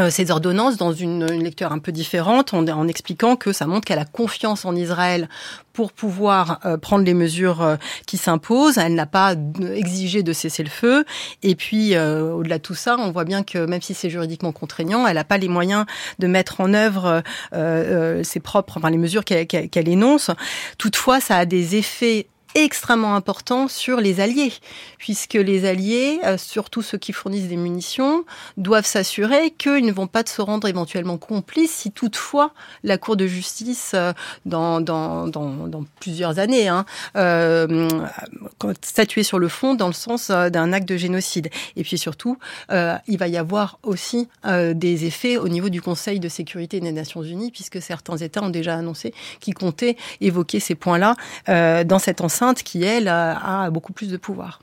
ces 0.09 0.31
ordonnances 0.31 0.77
dans 0.77 0.93
une, 0.93 1.27
une, 1.31 1.43
lecture 1.43 1.71
un 1.71 1.79
peu 1.79 1.91
différente 1.91 2.53
en, 2.53 2.65
en 2.67 2.87
expliquant 2.87 3.35
que 3.35 3.51
ça 3.51 3.67
montre 3.67 3.85
qu'elle 3.85 3.99
a 3.99 4.05
confiance 4.05 4.63
en 4.63 4.75
Israël 4.75 5.27
pour 5.73 5.91
pouvoir 5.93 6.59
euh, 6.65 6.77
prendre 6.77 7.05
les 7.05 7.13
mesures 7.13 7.61
euh, 7.61 7.75
qui 8.05 8.17
s'imposent. 8.17 8.77
Elle 8.77 8.95
n'a 8.95 9.05
pas 9.05 9.35
exigé 9.73 10.23
de 10.23 10.33
cesser 10.33 10.63
le 10.63 10.69
feu. 10.69 11.05
Et 11.43 11.55
puis, 11.55 11.95
euh, 11.95 12.33
au-delà 12.33 12.57
de 12.57 12.63
tout 12.63 12.75
ça, 12.75 12.97
on 12.99 13.11
voit 13.11 13.23
bien 13.23 13.43
que 13.43 13.65
même 13.65 13.81
si 13.81 13.93
c'est 13.93 14.09
juridiquement 14.09 14.51
contraignant, 14.51 15.07
elle 15.07 15.15
n'a 15.15 15.23
pas 15.23 15.37
les 15.37 15.47
moyens 15.47 15.85
de 16.19 16.27
mettre 16.27 16.61
en 16.61 16.73
œuvre 16.73 17.23
ses 18.23 18.39
propres, 18.39 18.77
enfin 18.77 18.89
les 18.89 18.97
mesures 18.97 19.23
qu'elle 19.23 19.47
qu 19.47 19.67
qu 19.67 19.79
énonce. 19.79 20.31
Toutefois, 20.77 21.19
ça 21.19 21.37
a 21.37 21.45
des 21.45 21.75
effets 21.75 22.27
extrêmement 22.55 23.15
important 23.15 23.67
sur 23.67 23.99
les 24.01 24.19
alliés, 24.19 24.53
puisque 24.97 25.33
les 25.33 25.65
alliés, 25.65 26.19
euh, 26.25 26.37
surtout 26.37 26.81
ceux 26.81 26.97
qui 26.97 27.13
fournissent 27.13 27.47
des 27.47 27.57
munitions, 27.57 28.25
doivent 28.57 28.85
s'assurer 28.85 29.51
qu'ils 29.51 29.85
ne 29.85 29.91
vont 29.91 30.07
pas 30.07 30.23
se 30.25 30.41
rendre 30.41 30.67
éventuellement 30.67 31.17
complices 31.17 31.71
si 31.71 31.91
toutefois 31.91 32.53
la 32.83 32.97
Cour 32.97 33.15
de 33.15 33.25
justice, 33.27 33.91
euh, 33.93 34.13
dans, 34.45 34.81
dans, 34.81 35.27
dans, 35.27 35.67
dans 35.67 35.85
plusieurs 35.99 36.39
années, 36.39 36.67
hein, 36.67 36.85
euh, 37.15 37.87
sur 39.23 39.39
le 39.39 39.47
fond 39.47 39.75
dans 39.75 39.87
le 39.87 39.93
sens 39.93 40.29
euh, 40.29 40.49
d'un 40.49 40.73
acte 40.73 40.87
de 40.87 40.97
génocide. 40.97 41.49
Et 41.75 41.83
puis 41.83 41.97
surtout, 41.97 42.37
il 43.07 43.17
va 43.17 43.27
y 43.27 43.37
avoir 43.37 43.79
aussi 43.83 44.27
des 44.43 45.05
effets 45.05 45.37
au 45.37 45.47
niveau 45.47 45.69
du 45.69 45.81
Conseil 45.81 46.19
de 46.19 46.29
sécurité 46.29 46.79
des 46.79 46.91
Nations 46.91 47.23
Unies, 47.23 47.51
puisque 47.51 47.81
certains 47.81 48.17
États 48.17 48.41
ont 48.41 48.49
déjà 48.49 48.75
annoncé 48.75 49.13
qu'ils 49.39 49.53
comptaient 49.53 49.95
évoquer 50.19 50.59
ces 50.59 50.75
points-là 50.75 51.15
dans 51.83 51.99
cette 51.99 52.21
enceinte 52.21 52.40
qui, 52.63 52.83
elle, 52.83 53.07
a 53.07 53.69
beaucoup 53.71 53.93
plus 53.93 54.09
de 54.09 54.17
pouvoir. 54.17 54.59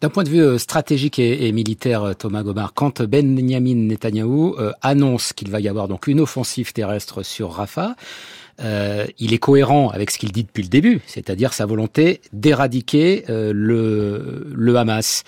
D'un 0.00 0.10
point 0.10 0.22
de 0.22 0.28
vue 0.28 0.42
euh, 0.42 0.58
stratégique 0.58 1.18
et, 1.18 1.50
militaire, 1.52 2.02
euh, 2.04 2.14
Thomas 2.14 2.42
Gomard, 2.42 2.72
quand 2.72 3.02
Benjamin 3.02 3.74
Netanyahou 3.74 4.54
euh, 4.58 4.72
annonce 4.80 5.32
qu'il 5.32 5.50
va 5.50 5.60
y 5.60 5.68
avoir 5.68 5.88
donc 5.88 6.06
une 6.06 6.20
offensive 6.20 6.72
terrestre 6.72 7.24
sur 7.24 7.50
Rafah, 7.52 7.96
euh, 8.60 9.06
il 9.18 9.34
est 9.34 9.38
cohérent 9.38 9.88
avec 9.88 10.10
ce 10.10 10.18
qu'il 10.18 10.30
dit 10.32 10.44
depuis 10.44 10.62
le 10.62 10.68
début, 10.68 11.00
c'est-à-dire 11.06 11.52
sa 11.52 11.66
volonté 11.66 12.20
d'éradiquer 12.32 13.24
le, 13.28 14.46
le 14.52 14.76
Hamas. 14.76 15.22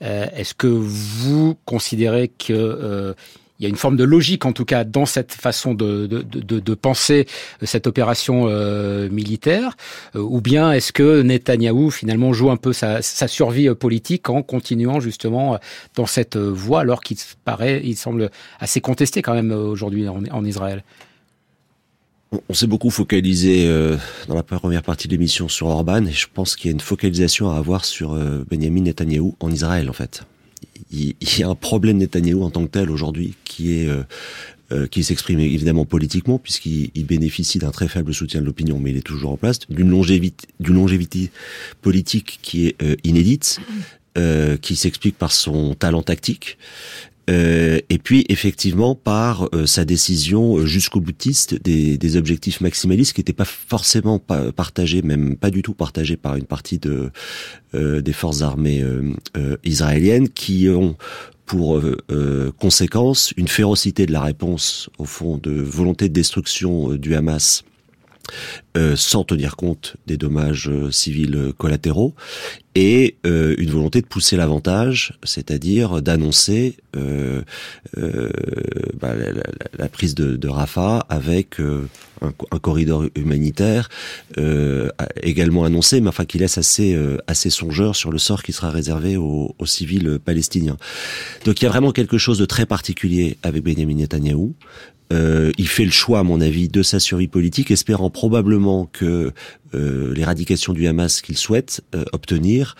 Est-ce 0.00 0.54
que 0.54 0.66
vous 0.66 1.56
considérez 1.64 2.26
que 2.26 3.14
il 3.62 3.66
y 3.66 3.66
a 3.66 3.68
une 3.68 3.76
forme 3.76 3.96
de 3.96 4.02
logique, 4.02 4.44
en 4.44 4.52
tout 4.52 4.64
cas, 4.64 4.82
dans 4.82 5.06
cette 5.06 5.32
façon 5.32 5.72
de, 5.72 6.08
de, 6.08 6.22
de, 6.22 6.58
de 6.58 6.74
penser 6.74 7.26
cette 7.62 7.86
opération 7.86 8.46
euh, 8.48 9.08
militaire, 9.08 9.76
euh, 10.16 10.20
ou 10.20 10.40
bien 10.40 10.72
est-ce 10.72 10.92
que 10.92 11.22
Netanyahou 11.22 11.90
finalement 11.90 12.32
joue 12.32 12.50
un 12.50 12.56
peu 12.56 12.72
sa, 12.72 13.02
sa, 13.02 13.28
survie 13.28 13.72
politique 13.74 14.28
en 14.28 14.42
continuant 14.42 14.98
justement 14.98 15.58
dans 15.94 16.06
cette 16.06 16.36
voie, 16.36 16.80
alors 16.80 17.02
qu'il 17.02 17.16
paraît, 17.44 17.80
il 17.84 17.96
semble 17.96 18.30
assez 18.58 18.80
contesté 18.80 19.22
quand 19.22 19.34
même 19.34 19.52
aujourd'hui 19.52 20.08
en, 20.08 20.22
en 20.32 20.44
Israël? 20.44 20.82
On 22.48 22.54
s'est 22.54 22.66
beaucoup 22.66 22.90
focalisé 22.90 23.66
euh, 23.68 23.96
dans 24.26 24.34
la 24.34 24.42
première 24.42 24.82
partie 24.82 25.06
de 25.06 25.12
l'émission 25.12 25.48
sur 25.48 25.68
Orban, 25.68 26.06
et 26.06 26.12
je 26.12 26.26
pense 26.32 26.56
qu'il 26.56 26.70
y 26.70 26.72
a 26.72 26.72
une 26.72 26.80
focalisation 26.80 27.50
à 27.50 27.58
avoir 27.58 27.84
sur 27.84 28.14
euh, 28.14 28.44
Benjamin 28.50 28.82
Netanyahou 28.82 29.36
en 29.38 29.52
Israël, 29.52 29.88
en 29.88 29.92
fait 29.92 30.24
il 30.90 31.14
y 31.38 31.42
a 31.42 31.48
un 31.48 31.54
problème 31.54 31.98
Netanyahou 31.98 32.42
en 32.42 32.50
tant 32.50 32.64
que 32.64 32.70
tel 32.70 32.90
aujourd'hui 32.90 33.34
qui 33.44 33.74
est 33.74 33.88
euh, 33.88 34.02
euh, 34.72 34.86
qui 34.86 35.04
s'exprime 35.04 35.40
évidemment 35.40 35.84
politiquement 35.84 36.38
puisqu'il 36.38 37.04
bénéficie 37.04 37.58
d'un 37.58 37.70
très 37.70 37.88
faible 37.88 38.14
soutien 38.14 38.40
de 38.40 38.46
l'opinion, 38.46 38.78
mais 38.78 38.90
il 38.90 38.96
est 38.96 39.02
toujours 39.02 39.32
en 39.32 39.36
place, 39.36 39.60
d'une 39.68 39.90
longévité, 39.90 40.48
longévité 40.60 41.30
politique 41.82 42.38
qui 42.42 42.68
est 42.68 42.82
euh, 42.82 42.96
inédite, 43.04 43.60
qui 44.60 44.76
s'explique 44.76 45.16
par 45.16 45.32
son 45.32 45.74
talent 45.74 46.02
tactique. 46.02 46.58
Euh, 47.30 47.78
et 47.88 47.98
puis 47.98 48.24
effectivement 48.28 48.96
par 48.96 49.48
euh, 49.54 49.64
sa 49.64 49.84
décision 49.84 50.66
jusqu'au 50.66 51.00
boutiste 51.00 51.54
des, 51.62 52.16
objectifs 52.16 52.60
maximalistes 52.60 53.12
qui 53.12 53.20
n'étaient 53.20 53.32
pas 53.32 53.44
forcément 53.44 54.18
partagés, 54.18 55.02
même 55.02 55.36
pas 55.36 55.50
du 55.50 55.62
tout 55.62 55.72
partagés 55.72 56.16
par 56.16 56.36
une 56.36 56.44
partie 56.44 56.78
de 56.78 57.10
euh, 57.74 58.02
des 58.02 58.12
forces 58.12 58.42
armées 58.42 58.84
israéliennes 59.64 60.28
qui 60.28 60.68
ont 60.68 60.96
pour 61.46 61.80
conséquence 62.58 63.32
une 63.36 63.48
férocité 63.48 64.06
de 64.06 64.12
la 64.12 64.20
réponse 64.20 64.90
au 64.98 65.04
fond 65.04 65.38
de 65.38 65.52
volonté 65.52 66.08
de 66.08 66.14
destruction 66.14 66.94
du 66.94 67.14
Hamas 67.14 67.64
euh, 68.76 68.96
sans 68.96 69.24
tenir 69.24 69.56
compte 69.56 69.96
des 70.06 70.16
dommages 70.16 70.68
euh, 70.68 70.90
civils 70.90 71.52
collatéraux, 71.58 72.14
et 72.74 73.16
euh, 73.26 73.54
une 73.58 73.70
volonté 73.70 74.00
de 74.00 74.06
pousser 74.06 74.36
l'avantage, 74.36 75.18
c'est-à-dire 75.24 76.00
d'annoncer 76.00 76.76
euh, 76.96 77.42
euh, 77.98 78.30
bah, 78.98 79.12
la, 79.78 79.88
prise 79.88 80.14
de, 80.14 80.36
de 80.36 80.48
Rafah 80.48 81.04
avec 81.10 81.60
un, 81.60 82.32
un, 82.50 82.58
corridor 82.58 83.04
humanitaire 83.14 83.90
également 85.22 85.64
annoncé, 85.64 86.00
mais 86.00 86.08
enfin 86.08 86.24
qui 86.24 86.38
laisse 86.38 86.56
assez 86.56 86.98
assez 87.26 87.50
songeur 87.50 87.94
sur 87.96 88.10
le 88.10 88.18
sort 88.18 88.42
qui 88.42 88.52
sera 88.52 88.70
réservé 88.70 89.16
aux, 89.16 89.54
aux, 89.58 89.66
civils 89.66 90.18
palestiniens. 90.24 90.76
Donc 91.44 91.60
il 91.60 91.64
y 91.64 91.68
a 91.68 91.70
vraiment 91.70 91.92
quelque 91.92 92.18
chose 92.18 92.38
de 92.38 92.46
très 92.46 92.64
particulier 92.64 93.36
avec 93.42 93.62
Benjamin 93.62 93.96
Netanyahu. 93.96 94.54
Euh, 95.12 95.52
il 95.58 95.68
fait 95.68 95.84
le 95.84 95.90
choix, 95.90 96.20
à 96.20 96.22
mon 96.22 96.40
avis, 96.40 96.68
de 96.68 96.82
sa 96.82 96.98
survie 96.98 97.28
politique, 97.28 97.70
espérant 97.70 98.10
probablement 98.10 98.86
que 98.86 99.32
euh, 99.74 100.14
l'éradication 100.14 100.72
du 100.72 100.86
Hamas 100.86 101.20
qu'il 101.20 101.36
souhaite 101.36 101.82
euh, 101.94 102.04
obtenir 102.12 102.74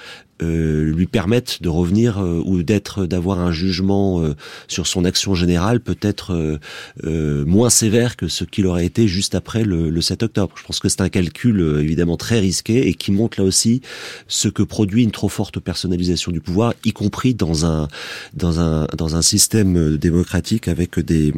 lui 0.45 1.07
permettent 1.07 1.63
de 1.63 1.69
revenir 1.69 2.19
ou 2.19 2.65
d'être, 2.65 3.07
d'avoir 3.07 3.39
un 3.39 3.53
jugement 3.53 4.25
sur 4.67 4.89
son 4.89 5.05
action 5.05 5.37
générale 5.37 5.79
peut-être 5.79 6.59
moins 7.05 7.71
sévère 7.71 8.17
que 8.17 8.27
ce 8.27 8.43
qu'il 8.43 8.67
aurait 8.67 8.85
été 8.85 9.07
juste 9.07 9.37
après 9.37 9.63
le, 9.63 9.89
le 9.89 10.01
7 10.01 10.25
octobre. 10.25 10.53
Je 10.57 10.65
pense 10.65 10.81
que 10.81 10.89
c'est 10.89 11.01
un 11.01 11.11
calcul 11.11 11.79
évidemment 11.79 12.17
très 12.17 12.41
risqué 12.41 12.89
et 12.89 12.95
qui 12.95 13.13
montre 13.13 13.41
là 13.41 13.47
aussi 13.47 13.83
ce 14.27 14.49
que 14.49 14.65
produit 14.65 15.05
une 15.05 15.13
trop 15.13 15.29
forte 15.29 15.61
personnalisation 15.61 16.33
du 16.33 16.41
pouvoir, 16.41 16.75
y 16.85 16.93
compris 16.93 17.35
dans 17.35 17.65
un 17.65 17.87
dans 18.35 18.59
un 18.59 18.89
dans 18.99 19.15
un 19.15 19.23
système 19.23 19.97
démocratique 19.97 20.67
avec 20.67 20.99
des 20.99 21.33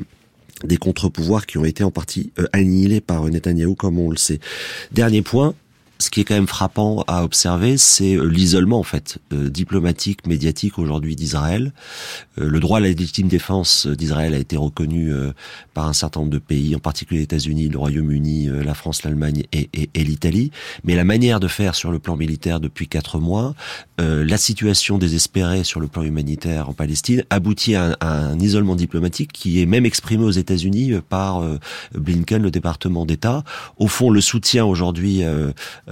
des 0.62 0.76
contre-pouvoirs 0.76 1.46
qui 1.46 1.58
ont 1.58 1.64
été 1.64 1.82
en 1.84 1.90
partie 1.90 2.32
euh, 2.38 2.46
annihilés 2.52 3.00
par 3.00 3.24
Netanyahou, 3.24 3.74
comme 3.74 3.98
on 3.98 4.10
le 4.10 4.16
sait. 4.16 4.40
Dernier 4.92 5.22
point, 5.22 5.54
ce 5.98 6.10
qui 6.10 6.20
est 6.20 6.24
quand 6.24 6.34
même 6.34 6.48
frappant 6.48 7.04
à 7.06 7.22
observer, 7.22 7.78
c'est 7.78 8.16
euh, 8.16 8.24
l'isolement 8.24 8.80
en 8.80 8.84
fait 8.84 9.18
euh, 9.32 9.48
diplomatique, 9.48 10.26
médiatique 10.26 10.78
aujourd'hui 10.78 11.14
d'Israël. 11.14 11.72
Euh, 12.38 12.48
le 12.48 12.60
droit 12.60 12.78
à 12.78 12.80
la 12.80 12.88
légitime 12.88 13.28
défense 13.28 13.86
d'Israël 13.86 14.34
a 14.34 14.38
été 14.38 14.56
reconnu 14.56 15.12
par 15.72 15.86
un 15.86 15.92
certain 15.92 16.20
nombre 16.20 16.32
de 16.32 16.38
pays, 16.38 16.74
en 16.74 16.78
particulier 16.78 17.20
les 17.20 17.24
États-Unis, 17.24 17.68
le 17.68 17.78
Royaume-Uni, 17.78 18.48
la 18.64 18.74
France, 18.74 19.02
l'Allemagne 19.04 19.44
et, 19.52 19.68
l'Italie. 19.94 20.50
Mais 20.84 20.94
la 20.94 21.04
manière 21.04 21.40
de 21.40 21.48
faire 21.48 21.74
sur 21.74 21.90
le 21.90 21.98
plan 21.98 22.16
militaire 22.16 22.60
depuis 22.60 22.88
quatre 22.88 23.18
mois, 23.18 23.54
la 23.98 24.36
situation 24.36 24.98
désespérée 24.98 25.64
sur 25.64 25.80
le 25.80 25.86
plan 25.86 26.02
humanitaire 26.02 26.68
en 26.68 26.72
Palestine, 26.72 27.24
aboutit 27.30 27.74
à 27.74 27.84
un, 27.84 27.96
à 28.00 28.10
un 28.10 28.38
isolement 28.38 28.76
diplomatique 28.76 29.32
qui 29.32 29.60
est 29.60 29.66
même 29.66 29.86
exprimé 29.86 30.24
aux 30.24 30.30
États-Unis 30.30 30.92
par 31.08 31.42
Blinken, 31.94 32.42
le 32.42 32.50
département 32.50 33.06
d'État. 33.06 33.44
Au 33.78 33.86
fond, 33.86 34.10
le 34.10 34.20
soutien 34.20 34.64
aujourd'hui 34.64 35.22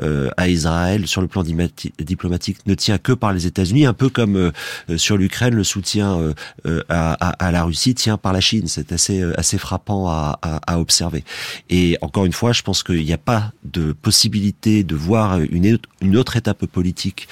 euh, 0.03 0.31
à 0.37 0.49
Israël 0.49 1.07
sur 1.07 1.21
le 1.21 1.29
plan 1.29 1.43
diplomatique 1.43 2.67
ne 2.67 2.75
tient 2.75 2.99
que 2.99 3.13
par 3.13 3.33
les 3.33 3.47
États-Unis, 3.47 3.87
un 3.87 3.93
peu 3.93 4.09
comme 4.09 4.37
euh, 4.37 4.53
sur 4.97 5.17
l'Ukraine, 5.17 5.55
le 5.55 5.65
soutien 5.65 6.35
euh, 6.67 6.83
à, 6.89 7.13
à, 7.13 7.53
la 7.53 7.65
Russie 7.65 7.95
tient 7.95 8.17
par 8.17 8.33
la 8.33 8.41
Chine. 8.41 8.67
C'est 8.67 8.93
assez 8.93 9.23
assez 9.37 9.59
frappant 9.59 10.09
à, 10.09 10.39
à, 10.43 10.79
observer. 10.79 11.25
Et 11.71 11.97
encore 12.01 12.25
une 12.25 12.33
fois, 12.33 12.53
je 12.53 12.63
pense 12.63 12.83
qu'il 12.83 13.05
n'y 13.05 13.13
a 13.13 13.19
pas 13.19 13.53
de 13.65 13.93
possibilité 13.93 14.85
de 14.85 14.95
voir 14.95 15.41
une, 15.41 15.79
une 16.01 16.17
autre 16.17 16.37
étape 16.37 16.67
politique 16.67 17.29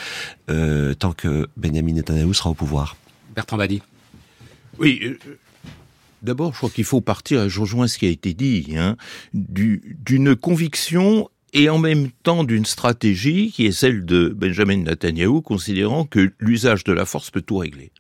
tant 0.47 1.13
que 1.13 1.49
Benjamin 1.57 1.93
Netanyahu 1.93 2.35
sera 2.35 2.51
au 2.51 2.55
pouvoir. 2.55 2.97
Bertrand 3.35 3.57
Badi. 3.57 3.83
Oui, 4.79 5.17
D'abord, 6.23 6.53
je 6.53 6.59
crois 6.59 6.71
qu'il 6.71 6.85
faut 6.85 7.01
partir, 7.01 7.49
je 7.49 7.61
rejoins 7.61 7.89
ce 7.89 7.99
qui 7.99 8.07
a 8.07 8.11
été 8.11 8.35
dit, 8.35 8.75
hein, 8.77 8.97
d'une 9.33 10.37
conviction 10.37 11.31
et 11.53 11.69
en 11.69 11.79
même 11.79 12.11
temps 12.23 12.45
d'une 12.45 12.65
stratégie 12.65 13.53
qui 13.53 13.67
est 13.67 13.73
celle 13.73 14.05
de 14.05 14.29
Benjamin 14.29 14.79
Netanyahu, 14.79 15.43
considérant 15.43 16.05
que 16.05 16.33
l'usage 16.39 16.85
de 16.85 16.93
la 16.93 17.05
force 17.05 17.31
peut 17.31 17.43
tout 17.43 17.59
régler. 17.59 17.91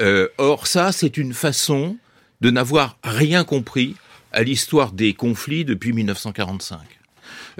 Euh, 0.00 0.28
or, 0.38 0.66
ça, 0.66 0.92
c'est 0.92 1.16
une 1.16 1.34
façon 1.34 1.96
de 2.40 2.50
n'avoir 2.50 2.98
rien 3.02 3.44
compris 3.44 3.96
à 4.32 4.42
l'histoire 4.42 4.92
des 4.92 5.14
conflits 5.14 5.64
depuis 5.64 5.92
1945. 5.92 6.78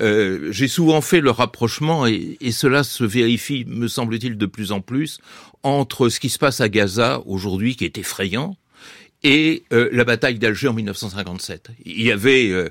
Euh, 0.00 0.50
J'ai 0.50 0.68
souvent 0.68 1.00
fait 1.00 1.20
le 1.20 1.30
rapprochement, 1.30 2.06
et, 2.06 2.36
cela 2.52 2.82
se 2.84 3.04
vérifie, 3.04 3.64
me 3.66 3.88
semble-t-il, 3.88 4.36
de 4.36 4.46
plus 4.46 4.72
en 4.72 4.80
plus, 4.80 5.20
entre 5.62 6.08
ce 6.08 6.20
qui 6.20 6.28
se 6.28 6.38
passe 6.38 6.60
à 6.60 6.68
Gaza 6.68 7.22
aujourd'hui, 7.26 7.76
qui 7.76 7.84
est 7.84 7.98
effrayant, 7.98 8.56
et 9.22 9.64
euh, 9.72 9.88
la 9.92 10.04
bataille 10.04 10.38
d'Alger 10.38 10.68
en 10.68 10.74
1957. 10.74 11.70
Il 11.84 12.02
y 12.02 12.12
avait 12.12 12.50
euh, 12.50 12.68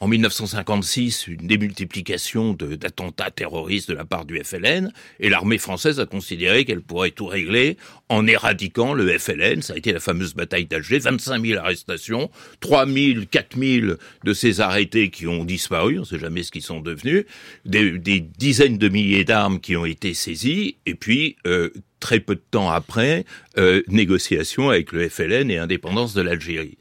en 0.00 0.08
1956 0.08 1.28
une 1.28 1.46
démultiplication 1.46 2.54
d'attentats 2.54 3.30
terroristes 3.30 3.88
de 3.90 3.94
la 3.94 4.06
part 4.06 4.24
du 4.24 4.40
FLN, 4.42 4.92
et 5.20 5.28
l'armée 5.28 5.58
française 5.58 6.00
a 6.00 6.06
considéré 6.06 6.64
qu'elle 6.64 6.80
pourrait 6.80 7.10
tout 7.10 7.26
régler 7.26 7.76
en 8.08 8.26
éradiquant 8.26 8.94
le 8.94 9.18
FLN. 9.18 9.60
Ça 9.60 9.74
a 9.74 9.76
été 9.76 9.92
la 9.92 10.00
fameuse 10.00 10.34
bataille 10.34 10.64
d'Alger, 10.64 10.98
25 10.98 11.44
000 11.44 11.60
arrestations, 11.60 12.30
3 12.60 12.86
000, 12.86 13.20
4 13.30 13.58
000 13.58 13.94
de 14.24 14.32
ces 14.32 14.60
arrêtés 14.60 15.10
qui 15.10 15.26
ont 15.26 15.44
disparu, 15.44 15.98
on 15.98 16.00
ne 16.00 16.06
sait 16.06 16.18
jamais 16.18 16.42
ce 16.42 16.50
qu'ils 16.50 16.62
sont 16.62 16.80
devenus, 16.80 17.24
des, 17.66 18.20
dizaines 18.20 18.78
de 18.78 18.88
milliers 18.88 19.24
d'armes 19.24 19.60
qui 19.60 19.76
ont 19.76 19.84
été 19.84 20.14
saisies, 20.14 20.76
et 20.86 20.94
puis 20.94 21.36
euh, 21.46 21.70
très 22.00 22.20
peu 22.20 22.34
de 22.34 22.42
temps 22.50 22.70
après, 22.70 23.26
euh, 23.58 23.82
négociations 23.88 24.70
avec 24.70 24.92
le 24.92 25.08
FLN 25.08 25.50
et 25.50 25.58
indépendance 25.58 26.14
de 26.14 26.22
l'Algérie. 26.22 26.78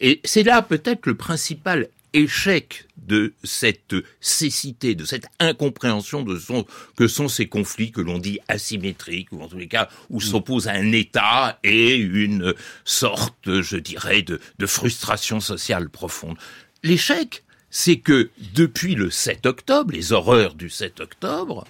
Et 0.00 0.20
c'est 0.24 0.42
là 0.42 0.62
peut-être 0.62 1.06
le 1.06 1.14
principal 1.14 1.88
échec 2.12 2.86
de 2.96 3.34
cette 3.42 3.94
cécité, 4.20 4.94
de 4.94 5.04
cette 5.04 5.26
incompréhension 5.38 6.22
de 6.22 6.38
son, 6.38 6.66
que 6.96 7.08
sont 7.08 7.28
ces 7.28 7.46
conflits 7.46 7.92
que 7.92 8.00
l'on 8.00 8.18
dit 8.18 8.38
asymétriques, 8.48 9.32
ou 9.32 9.42
en 9.42 9.48
tous 9.48 9.58
les 9.58 9.68
cas 9.68 9.88
où 10.10 10.20
s'oppose 10.20 10.68
un 10.68 10.92
État 10.92 11.58
et 11.64 11.94
une 11.96 12.54
sorte, 12.84 13.60
je 13.60 13.76
dirais, 13.76 14.22
de, 14.22 14.40
de 14.58 14.66
frustration 14.66 15.40
sociale 15.40 15.88
profonde. 15.88 16.36
L'échec, 16.82 17.44
c'est 17.70 17.98
que 17.98 18.30
depuis 18.54 18.94
le 18.94 19.10
7 19.10 19.46
octobre, 19.46 19.92
les 19.92 20.12
horreurs 20.12 20.54
du 20.54 20.70
7 20.70 21.00
octobre, 21.00 21.66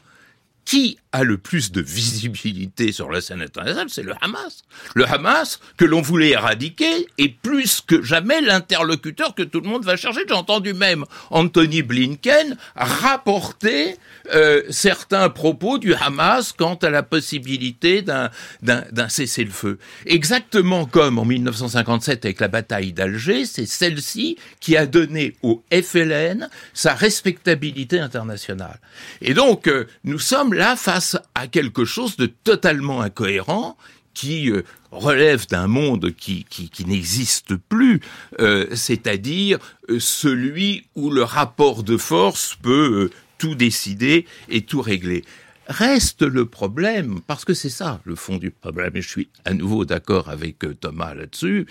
qui 0.69 0.99
a 1.13 1.25
le 1.25 1.39
plus 1.39 1.73
de 1.73 1.81
visibilité 1.81 2.93
sur 2.93 3.11
la 3.11 3.23
scène 3.23 3.41
internationale, 3.41 3.87
c'est 3.89 4.03
le 4.03 4.13
Hamas. 4.21 4.65
Le 4.95 5.09
Hamas 5.09 5.61
que 5.79 5.87
l'on 5.87 6.03
voulait 6.03 6.31
éradiquer 6.31 7.09
est 7.17 7.31
plus 7.31 7.81
que 7.81 8.03
jamais 8.03 8.43
l'interlocuteur 8.43 9.35
que 9.35 9.43
tout 9.43 9.63
le 9.63 9.69
monde 9.69 9.87
va 9.87 9.97
chercher. 9.97 10.21
J'ai 10.29 10.35
entendu 10.35 10.75
même 10.75 11.07
Anthony 11.31 11.81
Blinken 11.81 12.59
rapporter 12.77 13.97
euh, 14.35 14.63
certains 14.69 15.31
propos 15.31 15.79
du 15.79 15.95
Hamas 15.95 16.53
quant 16.53 16.75
à 16.75 16.91
la 16.91 17.03
possibilité 17.03 18.03
d'un 18.03 19.09
cessez-le-feu. 19.09 19.79
Exactement 20.05 20.85
comme 20.85 21.19
en 21.19 21.25
1957 21.25 22.27
avec 22.27 22.41
la 22.41 22.49
bataille 22.49 22.93
d'Alger, 22.93 23.47
c'est 23.47 23.65
celle-ci 23.65 24.37
qui 24.61 24.77
a 24.77 24.85
donné 24.85 25.35
au 25.43 25.63
FLN 25.73 26.51
sa 26.75 26.93
respectabilité 26.93 28.01
internationale. 28.01 28.79
Et 29.23 29.33
donc 29.33 29.67
euh, 29.67 29.87
nous 30.05 30.19
sommes 30.19 30.58
là 30.59 30.77
face 30.77 31.17
à 31.35 31.47
quelque 31.47 31.85
chose 31.85 32.17
de 32.17 32.27
totalement 32.27 33.01
incohérent 33.01 33.77
qui 34.13 34.51
euh, 34.51 34.65
relève 34.91 35.47
d'un 35.47 35.69
monde 35.69 36.11
qui, 36.11 36.45
qui, 36.51 36.85
n'existe 36.85 37.55
plus, 37.55 38.01
euh, 38.41 38.67
c'est-à-dire 38.75 39.59
euh, 39.89 40.01
celui 40.01 40.87
où 40.97 41.11
le 41.11 41.23
rapport 41.23 41.85
de 41.85 41.97
force 41.97 42.57
peut 42.61 43.11
tout 43.39 43.55
décider 43.55 44.27
et 44.49 44.63
tout 44.63 44.83
régler. 44.83 45.25
Reste 45.69 46.23
le 46.23 46.47
problème, 46.47 47.21
parce 47.29 47.45
que 47.45 47.55
c'est 47.55 47.71
ça 47.71 48.01
le 48.05 48.17
fond 48.17 48.39
du 48.39 48.51
problème, 48.51 48.97
et 48.97 49.03
je 49.03 49.09
suis 49.09 49.29
à 49.45 49.55
nouveau 49.55 49.85
d'accord 49.85 50.29
avec 50.29 50.57
Thomas 50.81 51.15
là-dessus, 51.15 51.67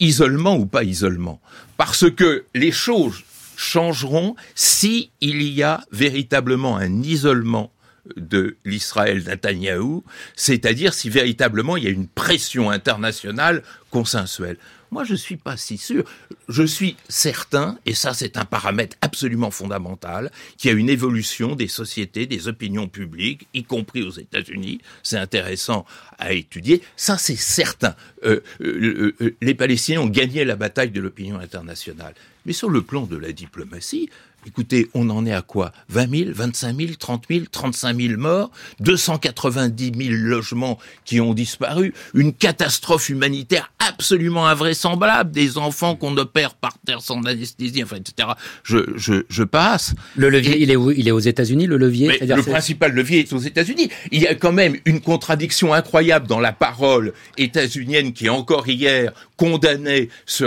isolement 0.00 0.56
ou 0.56 0.66
pas 0.66 0.82
isolement. 0.82 1.40
Parce 1.76 2.10
que 2.10 2.44
les 2.54 2.72
choses 2.72 3.22
changeront 3.56 4.34
si 4.54 5.10
il 5.20 5.42
y 5.42 5.62
a 5.62 5.84
véritablement 5.92 6.76
un 6.76 7.02
isolement 7.02 7.72
de 8.16 8.56
l'Israël 8.64 9.22
Netanyahou, 9.24 10.04
c'est-à-dire 10.34 10.92
si 10.92 11.08
véritablement 11.08 11.76
il 11.76 11.84
y 11.84 11.86
a 11.86 11.90
une 11.90 12.08
pression 12.08 12.70
internationale 12.70 13.62
consensuelle. 13.90 14.56
Moi, 14.90 15.04
je 15.04 15.14
suis 15.14 15.38
pas 15.38 15.56
si 15.56 15.78
sûr. 15.78 16.04
Je 16.48 16.64
suis 16.64 16.96
certain, 17.08 17.78
et 17.86 17.94
ça 17.94 18.12
c'est 18.12 18.36
un 18.36 18.44
paramètre 18.44 18.96
absolument 19.00 19.50
fondamental, 19.50 20.30
qu'il 20.58 20.70
y 20.70 20.74
a 20.74 20.76
une 20.76 20.90
évolution 20.90 21.56
des 21.56 21.68
sociétés, 21.68 22.26
des 22.26 22.46
opinions 22.46 22.88
publiques, 22.88 23.48
y 23.54 23.64
compris 23.64 24.02
aux 24.02 24.10
États-Unis. 24.10 24.82
C'est 25.02 25.16
intéressant 25.16 25.86
à 26.18 26.34
étudier. 26.34 26.82
Ça 26.96 27.16
c'est 27.16 27.36
certain. 27.36 27.96
Euh, 28.24 28.40
euh, 28.60 29.14
euh, 29.22 29.34
les 29.40 29.54
Palestiniens 29.54 30.02
ont 30.02 30.08
gagné 30.08 30.44
la 30.44 30.56
bataille 30.56 30.90
de 30.90 31.00
l'opinion 31.00 31.38
internationale. 31.38 32.12
Mais 32.46 32.52
sur 32.52 32.70
le 32.70 32.82
plan 32.82 33.06
de 33.06 33.16
la 33.16 33.32
diplomatie, 33.32 34.08
Écoutez, 34.44 34.88
on 34.92 35.08
en 35.10 35.24
est 35.24 35.32
à 35.32 35.42
quoi? 35.42 35.70
20 35.90 36.10
000, 36.10 36.30
25 36.34 36.76
000, 36.76 36.90
30 36.98 37.24
000, 37.30 37.44
35 37.50 37.96
000 37.96 38.20
morts, 38.20 38.50
290 38.80 39.92
000 39.96 40.14
logements 40.14 40.78
qui 41.04 41.20
ont 41.20 41.32
disparu, 41.32 41.94
une 42.12 42.32
catastrophe 42.32 43.08
humanitaire 43.08 43.70
absolument 43.78 44.48
invraisemblable, 44.48 45.30
des 45.30 45.58
enfants 45.58 45.94
qu'on 45.94 46.16
opère 46.16 46.54
par 46.54 46.76
terre 46.84 47.02
sans 47.02 47.22
anesthésie, 47.22 47.84
enfin, 47.84 47.96
etc. 47.96 48.30
Je, 48.64 48.78
je, 48.96 49.22
je 49.28 49.44
passe. 49.44 49.94
Le 50.16 50.28
levier, 50.28 50.60
il, 50.60 50.72
est 50.72 50.76
où, 50.76 50.90
il 50.90 51.06
est 51.06 51.12
aux 51.12 51.20
États-Unis, 51.20 51.68
le 51.68 51.76
levier? 51.76 52.08
Le 52.20 52.42
principal 52.42 52.92
levier 52.92 53.20
est 53.20 53.32
aux 53.32 53.38
États-Unis. 53.38 53.90
Il 54.10 54.20
y 54.20 54.26
a 54.26 54.34
quand 54.34 54.52
même 54.52 54.76
une 54.86 55.00
contradiction 55.00 55.72
incroyable 55.72 56.26
dans 56.26 56.40
la 56.40 56.52
parole 56.52 57.12
états-unienne 57.38 58.12
qui, 58.12 58.28
encore 58.28 58.66
hier, 58.66 59.12
condamnait 59.42 60.08
ce 60.24 60.44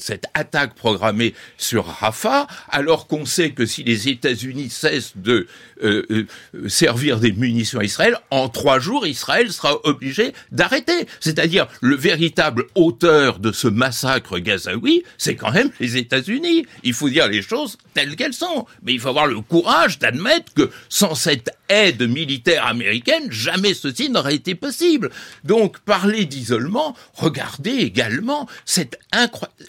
cette 0.00 0.26
attaque 0.34 0.74
programmée 0.74 1.32
sur 1.56 1.86
Rafah, 1.86 2.48
alors 2.68 3.06
qu'on 3.06 3.24
sait 3.24 3.50
que 3.50 3.66
si 3.66 3.84
les 3.84 4.08
États-Unis 4.08 4.68
cessent 4.68 5.12
de 5.14 5.46
euh, 5.84 6.02
euh, 6.10 6.68
servir 6.68 7.20
des 7.20 7.30
munitions 7.30 7.78
à 7.78 7.84
Israël, 7.84 8.16
en 8.32 8.48
trois 8.48 8.80
jours, 8.80 9.06
Israël 9.06 9.52
sera 9.52 9.78
obligé 9.86 10.32
d'arrêter. 10.50 11.06
C'est-à-dire, 11.20 11.68
le 11.80 11.94
véritable 11.94 12.64
auteur 12.74 13.38
de 13.38 13.52
ce 13.52 13.68
massacre 13.68 14.40
gazaoui, 14.40 15.04
c'est 15.16 15.36
quand 15.36 15.52
même 15.52 15.70
les 15.78 15.98
États-Unis. 15.98 16.66
Il 16.82 16.94
faut 16.94 17.08
dire 17.08 17.28
les 17.28 17.42
choses 17.42 17.78
telles 17.94 18.16
qu'elles 18.16 18.34
sont. 18.34 18.66
Mais 18.82 18.92
il 18.92 18.98
faut 18.98 19.08
avoir 19.08 19.28
le 19.28 19.40
courage 19.40 20.00
d'admettre 20.00 20.52
que 20.52 20.68
sans 20.88 21.14
cette 21.14 21.50
aide 21.70 22.02
militaire 22.02 22.66
américaine, 22.66 23.30
jamais 23.30 23.72
ceci 23.72 24.10
n'aurait 24.10 24.34
été 24.34 24.54
possible. 24.54 25.10
Donc, 25.44 25.78
parler 25.78 26.26
d'isolement, 26.26 26.94
regardez 27.14 27.70
également 27.70 28.46
cette 28.66 28.98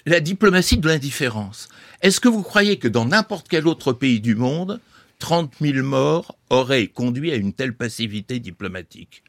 la 0.05 0.19
diplomatie 0.19 0.77
de 0.77 0.87
l'indifférence. 0.87 1.69
Est-ce 2.01 2.19
que 2.19 2.27
vous 2.27 2.43
croyez 2.43 2.77
que 2.77 2.87
dans 2.87 3.05
n'importe 3.05 3.47
quel 3.47 3.67
autre 3.67 3.93
pays 3.93 4.19
du 4.19 4.35
monde, 4.35 4.79
30 5.19 5.53
000 5.61 5.85
morts 5.85 6.35
auraient 6.49 6.87
conduit 6.87 7.31
à 7.31 7.35
une 7.35 7.53
telle 7.53 7.73
passivité 7.73 8.39
diplomatique? 8.39 9.23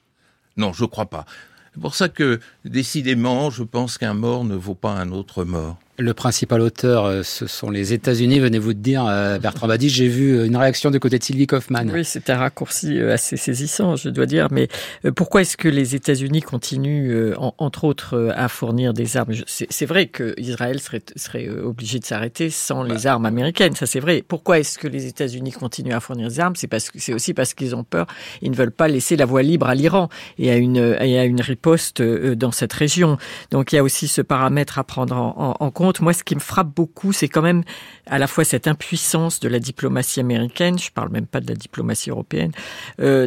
Non, 0.57 0.73
je 0.73 0.83
ne 0.83 0.89
crois 0.89 1.11
pas. 1.11 1.27
C'est 1.75 1.81
pour 1.81 1.95
ça 1.95 2.09
que, 2.09 2.41
décidément, 2.65 3.51
je 3.51 3.63
pense 3.63 3.99
qu'un 3.99 4.15
mort 4.15 4.45
ne 4.45 4.55
vaut 4.55 4.75
pas 4.75 4.93
un 4.93 5.11
autre 5.11 5.45
mort. 5.45 5.79
Le 5.99 6.15
principal 6.15 6.63
auteur, 6.63 7.05
euh, 7.05 7.23
ce 7.23 7.47
sont 7.47 7.69
les 7.69 7.93
États-Unis. 7.93 8.41
Venez-vous 8.41 8.73
de 8.73 8.79
dire, 8.79 9.05
euh, 9.07 9.39
Bertrand 9.39 9.69
Badi, 9.69 9.91
j'ai 9.91 10.09
vu 10.09 10.33
euh, 10.33 10.47
une 10.47 10.57
réaction 10.57 10.91
du 10.91 10.99
côté 10.99 11.19
de 11.19 11.23
Sylvie 11.23 11.47
Kaufmann. 11.47 11.91
Oui, 11.93 12.03
c'est 12.03 12.31
un 12.31 12.39
raccourci 12.39 12.99
assez 12.99 13.37
saisissant, 13.37 13.97
je 13.97 14.09
dois 14.09 14.25
dire. 14.25 14.49
Mais 14.51 14.69
pourquoi 15.15 15.43
est-ce 15.43 15.59
que 15.59 15.69
les 15.69 15.95
États-Unis 15.95 16.41
continuent, 16.41 17.35
entre 17.37 17.85
autres, 17.85 18.33
à 18.35 18.49
fournir 18.49 18.95
des 18.95 19.19
armes? 19.19 19.35
C'est 19.47 19.85
vrai 19.85 20.07
que 20.07 20.35
Israël 20.39 20.81
serait, 20.81 21.03
serait 21.15 21.51
obligé 21.51 21.99
de 21.99 22.07
s'arrêter 22.07 22.49
sans 22.49 22.83
les 22.83 23.07
armes 23.07 23.27
américaines. 23.27 23.77
Ça, 23.77 23.85
c'est 23.85 24.01
vrai. 24.01 24.25
Pourquoi 24.27 24.61
est-ce 24.61 24.79
que 24.79 24.89
les 24.89 25.07
États-Unis 25.07 25.53
continuent 25.53 25.93
à 25.93 26.01
fournir 26.01 26.29
des 26.29 26.41
armes? 26.41 26.55
C'est 26.57 27.13
aussi 27.13 27.35
parce 27.35 27.53
qu'ils 27.53 27.77
ont 27.77 27.85
peur. 27.85 28.07
Ils 28.41 28.51
ne 28.51 28.57
veulent 28.57 28.73
pas 28.73 28.89
laisser 28.89 29.17
la 29.17 29.27
voie 29.27 29.43
libre 29.43 29.69
à 29.69 29.75
l'Iran 29.75 30.09
et 30.39 30.51
à 30.51 30.57
une 30.57 31.41
riposte 31.43 32.01
dans 32.01 32.53
cette 32.53 32.73
région. 32.73 33.19
Donc, 33.51 33.73
il 33.73 33.77
y 33.77 33.79
a 33.79 33.83
aussi 33.83 34.09
ce 34.09 34.23
paramètre 34.23 34.79
à 34.79 34.85
prendre 34.85 35.15
en, 35.17 35.55
en 35.61 35.71
compte 35.71 35.82
moi, 36.01 36.13
ce 36.13 36.25
qui 36.25 36.35
me 36.35 36.41
frappe 36.41 36.75
beaucoup, 36.75 37.13
c'est 37.13 37.29
quand 37.29 37.43
même 37.43 37.63
à 38.07 38.19
la 38.19 38.27
fois 38.27 38.45
cette 38.45 38.67
impuissance 38.67 39.41
de 39.41 39.49
la 39.49 39.59
diplomatie 39.59 40.21
américaine, 40.21 40.79
je 40.79 40.91
parle 40.91 41.11
même 41.11 41.27
pas 41.27 41.41
de 41.41 41.49
la 41.49 41.55
diplomatie 41.55 42.11
européenne, 42.11 42.53
euh, 43.01 43.27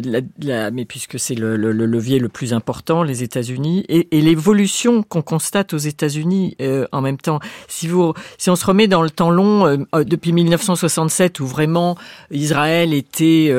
mais 0.72 0.84
puisque 0.84 1.18
c'est 1.18 1.34
le, 1.34 1.56
levier 1.56 2.18
le 2.18 2.28
plus 2.28 2.52
important, 2.52 3.02
les 3.02 3.22
États-Unis, 3.22 3.84
et, 3.88 4.06
l'évolution 4.20 5.02
qu'on 5.02 5.22
constate 5.22 5.72
aux 5.72 5.78
États-Unis 5.78 6.56
euh, 6.60 6.86
en 6.92 7.00
même 7.00 7.16
temps. 7.16 7.38
Si 7.68 7.86
vous, 7.86 8.12
si 8.38 8.50
on 8.50 8.56
se 8.56 8.66
remet 8.66 8.88
dans 8.88 9.02
le 9.02 9.10
temps 9.10 9.30
long, 9.30 9.66
euh, 9.66 10.04
depuis 10.04 10.32
1967, 10.32 11.40
où 11.40 11.46
vraiment 11.46 11.96
Israël 12.30 12.92
était 12.92 13.52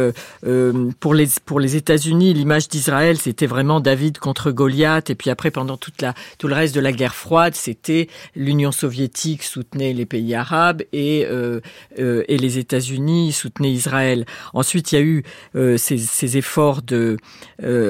pour 0.99 1.13
les 1.13 1.75
États-Unis, 1.75 2.33
l'image 2.33 2.67
d'Israël, 2.67 3.17
c'était 3.17 3.47
vraiment 3.47 3.79
David 3.79 4.17
contre 4.17 4.51
Goliath, 4.51 5.09
et 5.09 5.15
puis 5.15 5.29
après 5.29 5.51
pendant 5.51 5.77
tout 5.77 5.91
le 6.43 6.53
reste 6.53 6.75
de 6.75 6.81
la 6.81 6.91
guerre 6.91 7.15
froide, 7.15 7.55
c'était 7.55 8.07
l'Union 8.35 8.71
soviétique 8.71 8.86
soutenait 9.43 9.93
les 9.93 10.05
pays 10.05 10.35
arabes 10.35 10.83
et 10.93 11.25
euh, 11.25 11.59
euh, 11.99 12.23
et 12.27 12.37
les 12.37 12.57
États-Unis 12.57 13.31
soutenaient 13.31 13.71
Israël. 13.71 14.25
Ensuite, 14.53 14.91
il 14.91 14.95
y 14.95 14.97
a 14.97 15.01
eu 15.01 15.23
euh, 15.55 15.77
ces, 15.77 16.37
efforts 16.37 16.81
de, 16.81 17.17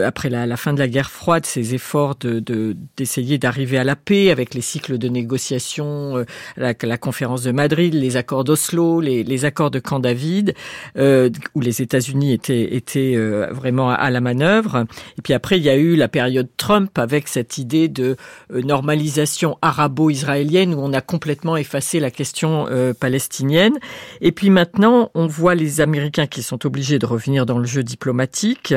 après 0.05 0.29
la, 0.29 0.57
fin 0.57 0.73
de 0.73 0.79
la 0.79 0.87
guerre 0.87 1.09
froide, 1.09 1.45
ces 1.45 1.73
efforts 1.73 2.15
de 2.15 2.75
d'essayer 2.95 3.37
d'arriver 3.37 3.77
à 3.77 3.83
la 3.83 3.95
paix 3.95 4.31
avec 4.31 4.53
les 4.53 4.61
cycles 4.61 4.97
de 4.97 5.07
négociation, 5.07 6.25
la, 6.55 6.73
conférence 6.97 7.43
de 7.43 7.51
Madrid, 7.51 7.93
les 7.93 8.15
accords 8.15 8.43
d'Oslo, 8.43 9.01
les, 9.01 9.45
accords 9.45 9.71
de 9.71 9.79
Camp 9.79 9.99
David, 9.99 10.53
où 10.97 11.59
les 11.59 11.81
États-Unis 11.81 12.33
étaient, 12.33 12.75
étaient 12.75 13.15
vraiment 13.51 13.89
à 13.89 14.09
la 14.09 14.21
manœuvre. 14.21 14.85
Et 15.17 15.21
puis 15.21 15.33
après, 15.33 15.57
il 15.57 15.63
y 15.63 15.69
a 15.69 15.75
eu 15.75 15.95
la 15.95 16.07
période 16.07 16.47
Trump 16.57 16.97
avec 16.97 17.27
cette 17.27 17.57
idée 17.57 17.87
de 17.87 18.15
normalisation 18.49 19.57
arabo-israélienne 19.61 20.73
où 20.73 20.79
on 20.79 20.86
a 20.93 21.01
complètement 21.01 21.57
effacé 21.57 21.99
la 21.99 22.11
question 22.11 22.67
palestinienne. 22.99 23.77
Et 24.21 24.31
puis 24.31 24.49
maintenant, 24.49 25.11
on 25.13 25.27
voit 25.27 25.55
les 25.55 25.81
Américains 25.81 26.27
qui 26.27 26.43
sont 26.43 26.65
obligés 26.65 26.99
de 26.99 27.05
revenir 27.05 27.45
dans 27.45 27.57
le 27.57 27.65
jeu 27.65 27.83
diplomatique. 27.83 28.73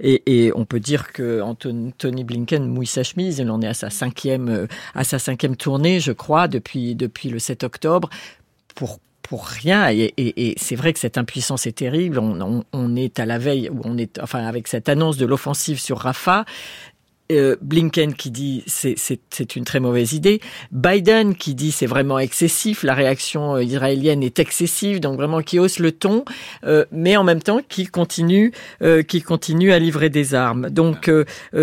Et, 0.00 0.52
on 0.54 0.64
peut 0.64 0.80
dire 0.80 1.12
que 1.12 1.42
Tony 1.98 2.24
Blinken 2.24 2.66
mouille 2.66 2.86
sa 2.86 3.02
chemise. 3.02 3.38
Il 3.38 3.50
en 3.50 3.60
est 3.62 3.68
à 3.68 3.74
sa 3.74 3.90
cinquième, 3.90 4.48
euh, 4.48 4.66
à 4.94 5.04
sa 5.04 5.18
cinquième 5.18 5.56
tournée, 5.56 6.00
je 6.00 6.12
crois, 6.12 6.48
depuis, 6.48 6.94
le 6.94 7.38
7 7.38 7.64
octobre. 7.64 8.08
Pour 8.74 9.00
rien. 9.46 9.88
Et, 9.90 10.54
c'est 10.58 10.76
vrai 10.76 10.92
que 10.92 10.98
cette 10.98 11.16
impuissance 11.16 11.66
est 11.66 11.72
terrible. 11.72 12.18
On, 12.18 12.64
on, 12.72 12.96
est 12.96 13.18
à 13.18 13.24
la 13.24 13.38
veille, 13.38 13.70
on 13.82 13.96
est, 13.96 14.18
enfin, 14.18 14.44
avec 14.44 14.68
cette 14.68 14.90
annonce 14.90 15.16
de 15.16 15.24
l'offensive 15.24 15.80
sur 15.80 15.98
Rafah. 15.98 16.44
Euh, 17.32 17.56
Blinken 17.60 18.14
qui 18.14 18.30
dit 18.30 18.62
c'est 18.66 19.56
une 19.56 19.64
très 19.64 19.80
mauvaise 19.80 20.12
idée, 20.12 20.40
Biden 20.70 21.34
qui 21.34 21.54
dit 21.54 21.72
c'est 21.72 21.86
vraiment 21.86 22.18
excessif, 22.18 22.82
la 22.82 22.94
réaction 22.94 23.56
euh, 23.56 23.62
israélienne 23.62 24.22
est 24.22 24.38
excessive, 24.38 25.00
donc 25.00 25.16
vraiment 25.16 25.42
qui 25.42 25.58
hausse 25.58 25.78
le 25.78 25.92
ton, 25.92 26.24
euh, 26.64 26.84
mais 26.92 27.16
en 27.16 27.24
même 27.24 27.42
temps 27.42 27.60
qui 27.68 27.86
continue, 27.86 28.52
qui 29.08 29.22
continue 29.22 29.72
à 29.72 29.78
livrer 29.78 30.10
des 30.10 30.34
armes. 30.34 30.70
Donc 30.70 31.10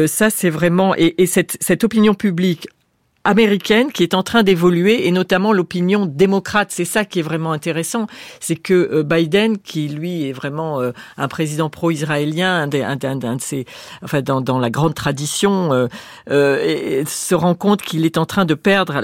ça 0.08 0.30
c'est 0.30 0.50
vraiment 0.50 0.96
et, 0.96 1.16
et 1.18 1.26
cette, 1.26 1.58
cette 1.62 1.84
opinion 1.84 2.14
publique 2.14 2.68
américaine 3.24 3.92
qui 3.92 4.04
est 4.04 4.14
en 4.14 4.24
train 4.24 4.44
d'évoluer 4.44 5.08
et 5.08 5.12
notamment 5.12 5.54
l'opinion 5.54 6.06
démocrate. 6.06 6.72
C'est 6.72 6.86
ça 6.86 7.06
qui 7.06 7.20
est 7.20 7.24
vraiment 7.24 7.52
intéressant, 7.52 8.08
c'est 8.40 8.56
que 8.56 8.74
euh, 8.74 9.04
Biden, 9.04 9.58
qui 9.58 9.88
lui 9.90 10.28
est 10.28 10.34
vraiment 10.34 10.82
euh, 10.82 10.92
un 11.18 11.28
président 11.28 11.70
pro-israélien, 11.70 12.64
un, 12.64 12.70
un, 12.72 13.16
de 13.16 13.42
ses, 13.42 13.66
enfin 14.04 14.22
dans, 14.22 14.60
la 14.60 14.70
grande 14.70 14.96
tradition, 14.96 15.88
euh, 16.30 17.04
se 17.06 17.36
rend 17.36 17.56
compte 17.56 17.82
qu'il 17.82 18.06
est 18.06 18.18
en 18.18 18.26
train 18.26 18.46
de 18.46 18.54
perdre 18.54 19.02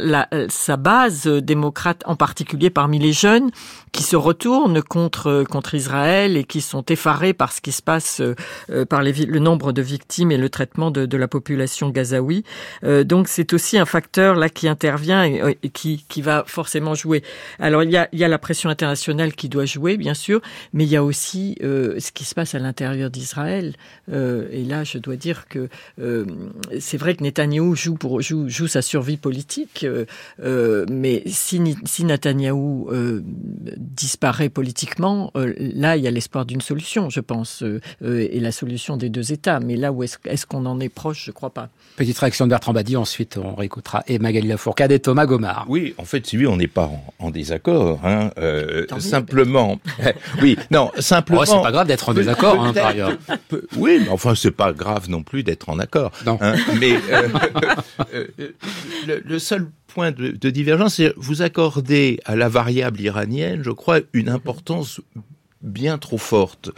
sa 0.50 0.78
base 0.78 1.28
démocrate, 1.28 2.02
en 2.06 2.16
particulier 2.16 2.70
parmi 2.70 3.00
les 3.00 3.14
jeunes 3.14 3.52
qui 3.96 4.04
se 4.04 4.16
retournent 4.16 4.82
contre 4.84 5.46
contre 5.50 5.74
Israël 5.74 6.38
et 6.38 6.44
qui 6.44 6.62
sont 6.62 6.84
effarés 6.86 7.34
par 7.34 7.52
ce 7.52 7.62
qui 7.62 7.72
se 7.72 7.82
passe, 7.82 8.22
par 8.90 9.02
les, 9.02 9.14
le 9.14 9.40
nombre 9.40 9.72
de 9.72 9.82
victimes 9.82 10.32
et 10.32 10.38
le 10.38 10.50
traitement 10.50 10.92
de, 10.92 11.06
de 11.06 11.18
la 11.18 11.28
population 11.28 11.90
gazaoui. 11.90 12.44
donc 12.84 13.28
c'est 13.28 13.54
aussi 13.54 13.78
un 13.78 13.86
facteur 13.86 14.36
là 14.36 14.50
qui 14.50 14.68
intervient 14.68 15.24
et, 15.24 15.58
qui, 15.74 16.06
qui 16.08 16.22
va 16.22 16.44
forcément 16.46 16.96
jouer. 16.96 17.24
Alors 17.60 17.84
il 17.84 17.92
y 17.92 17.98
a, 17.98 18.10
il 18.12 18.20
y 18.20 18.24
a 18.24 18.28
la 18.28 18.38
pression 18.38 18.70
internationale 18.70 19.34
qui 19.34 19.50
doit 19.50 19.66
jouer, 19.66 19.98
bien 19.98 20.14
sûr, 20.14 20.42
mais 20.74 20.84
il 20.84 20.90
y 20.90 20.96
a 20.96 21.04
aussi 21.04 21.58
euh, 21.64 22.00
ce 22.00 22.12
qui 22.12 22.26
se 22.26 22.36
passe 22.36 22.56
à 22.56 22.60
l'intérieur 22.60 23.10
d'Israël. 23.10 23.76
Euh, 24.12 24.48
et 24.52 24.64
là, 24.64 24.84
je 24.84 24.98
dois 24.98 25.16
dire 25.16 25.48
que 25.48 25.70
euh, 26.00 26.26
c'est 26.80 26.98
vrai 26.98 27.16
que 27.16 27.24
Netanyahou 27.24 27.76
joue, 27.76 27.96
pour, 27.96 28.22
joue, 28.22 28.50
joue 28.50 28.68
sa 28.68 28.82
survie 28.82 29.18
politique, 29.18 29.86
mais 30.90 31.24
si, 31.28 31.76
si 31.86 32.04
Netanyahou 32.04 32.90
disparaît 33.86 34.50
politiquement, 34.50 35.32
là, 35.36 35.98
il 35.98 36.04
y 36.04 36.08
a 36.08 36.12
l'espoir 36.12 36.46
d'une 36.46 36.62
solution, 36.62 37.10
je 37.10 37.20
pense, 37.20 37.64
et 38.04 38.40
la 38.40 38.52
solution 38.52 38.98
des 38.98 39.10
deux 39.10 39.32
États. 39.32 39.60
Mais 39.60 39.76
là 39.76 39.92
où 39.92 40.04
est-ce 40.04 40.18
est 40.26 40.46
qu'on 40.46 40.66
en 40.66 40.80
est 40.80 40.90
proche, 40.90 41.26
je 41.26 41.32
crois 41.32 41.50
pas. 41.50 41.70
Petite 41.96 42.18
réaction 42.18 42.46
de 42.46 42.50
Bertrand 42.50 42.74
Badi, 42.74 42.98
ensuite 42.98 43.38
on 43.38 43.56
réécoutera 43.56 44.04
et 44.08 44.20
Magali 44.20 44.48
Lafourcade 44.48 44.92
et 44.92 45.00
Thomas 45.00 45.26
Gomard. 45.26 45.66
Oui, 45.68 45.94
en 45.98 46.06
fait, 46.06 46.26
si 46.26 46.38
on 46.46 46.58
n'est 46.58 46.68
pas 46.68 46.90
en, 47.20 47.32
désaccord. 47.32 48.00
Hein, 48.04 48.32
euh, 48.38 48.86
simplement, 49.00 49.80
oui, 50.42 50.58
non, 50.72 50.92
simplement. 51.00 51.42
Oh, 51.42 51.46
c'est 51.46 51.62
pas 51.62 51.72
grave 51.72 51.88
d'être 51.88 52.10
en 52.10 52.14
désaccord, 52.14 52.64
hein, 52.64 52.74
par 52.74 52.88
ailleurs. 52.88 53.18
Oui, 53.78 54.00
mais 54.04 54.10
enfin, 54.10 54.36
c'est 54.36 54.52
pas 54.52 54.74
grave 54.74 55.10
non 55.10 55.24
plus 55.24 55.44
d'être 55.44 55.70
en 55.70 55.80
accord. 55.80 56.12
Non. 56.26 56.38
Hein, 56.42 56.56
mais 56.80 56.94
euh, 57.12 57.28
euh, 58.14 58.28
le, 59.08 59.22
le, 59.24 59.40
seul 59.40 59.68
point 59.96 60.12
de, 60.12 60.50
divergence, 60.50 60.96
c'est 60.96 61.14
vous 61.16 61.42
accordez 61.42 62.20
à 62.26 62.36
la 62.36 62.50
variable 62.50 63.00
iranienne, 63.00 63.64
je 63.64 63.72
crois, 63.72 64.02
une 64.12 64.28
importance 64.28 65.00
bien 65.62 65.98
trop 65.98 66.18
forte 66.18 66.70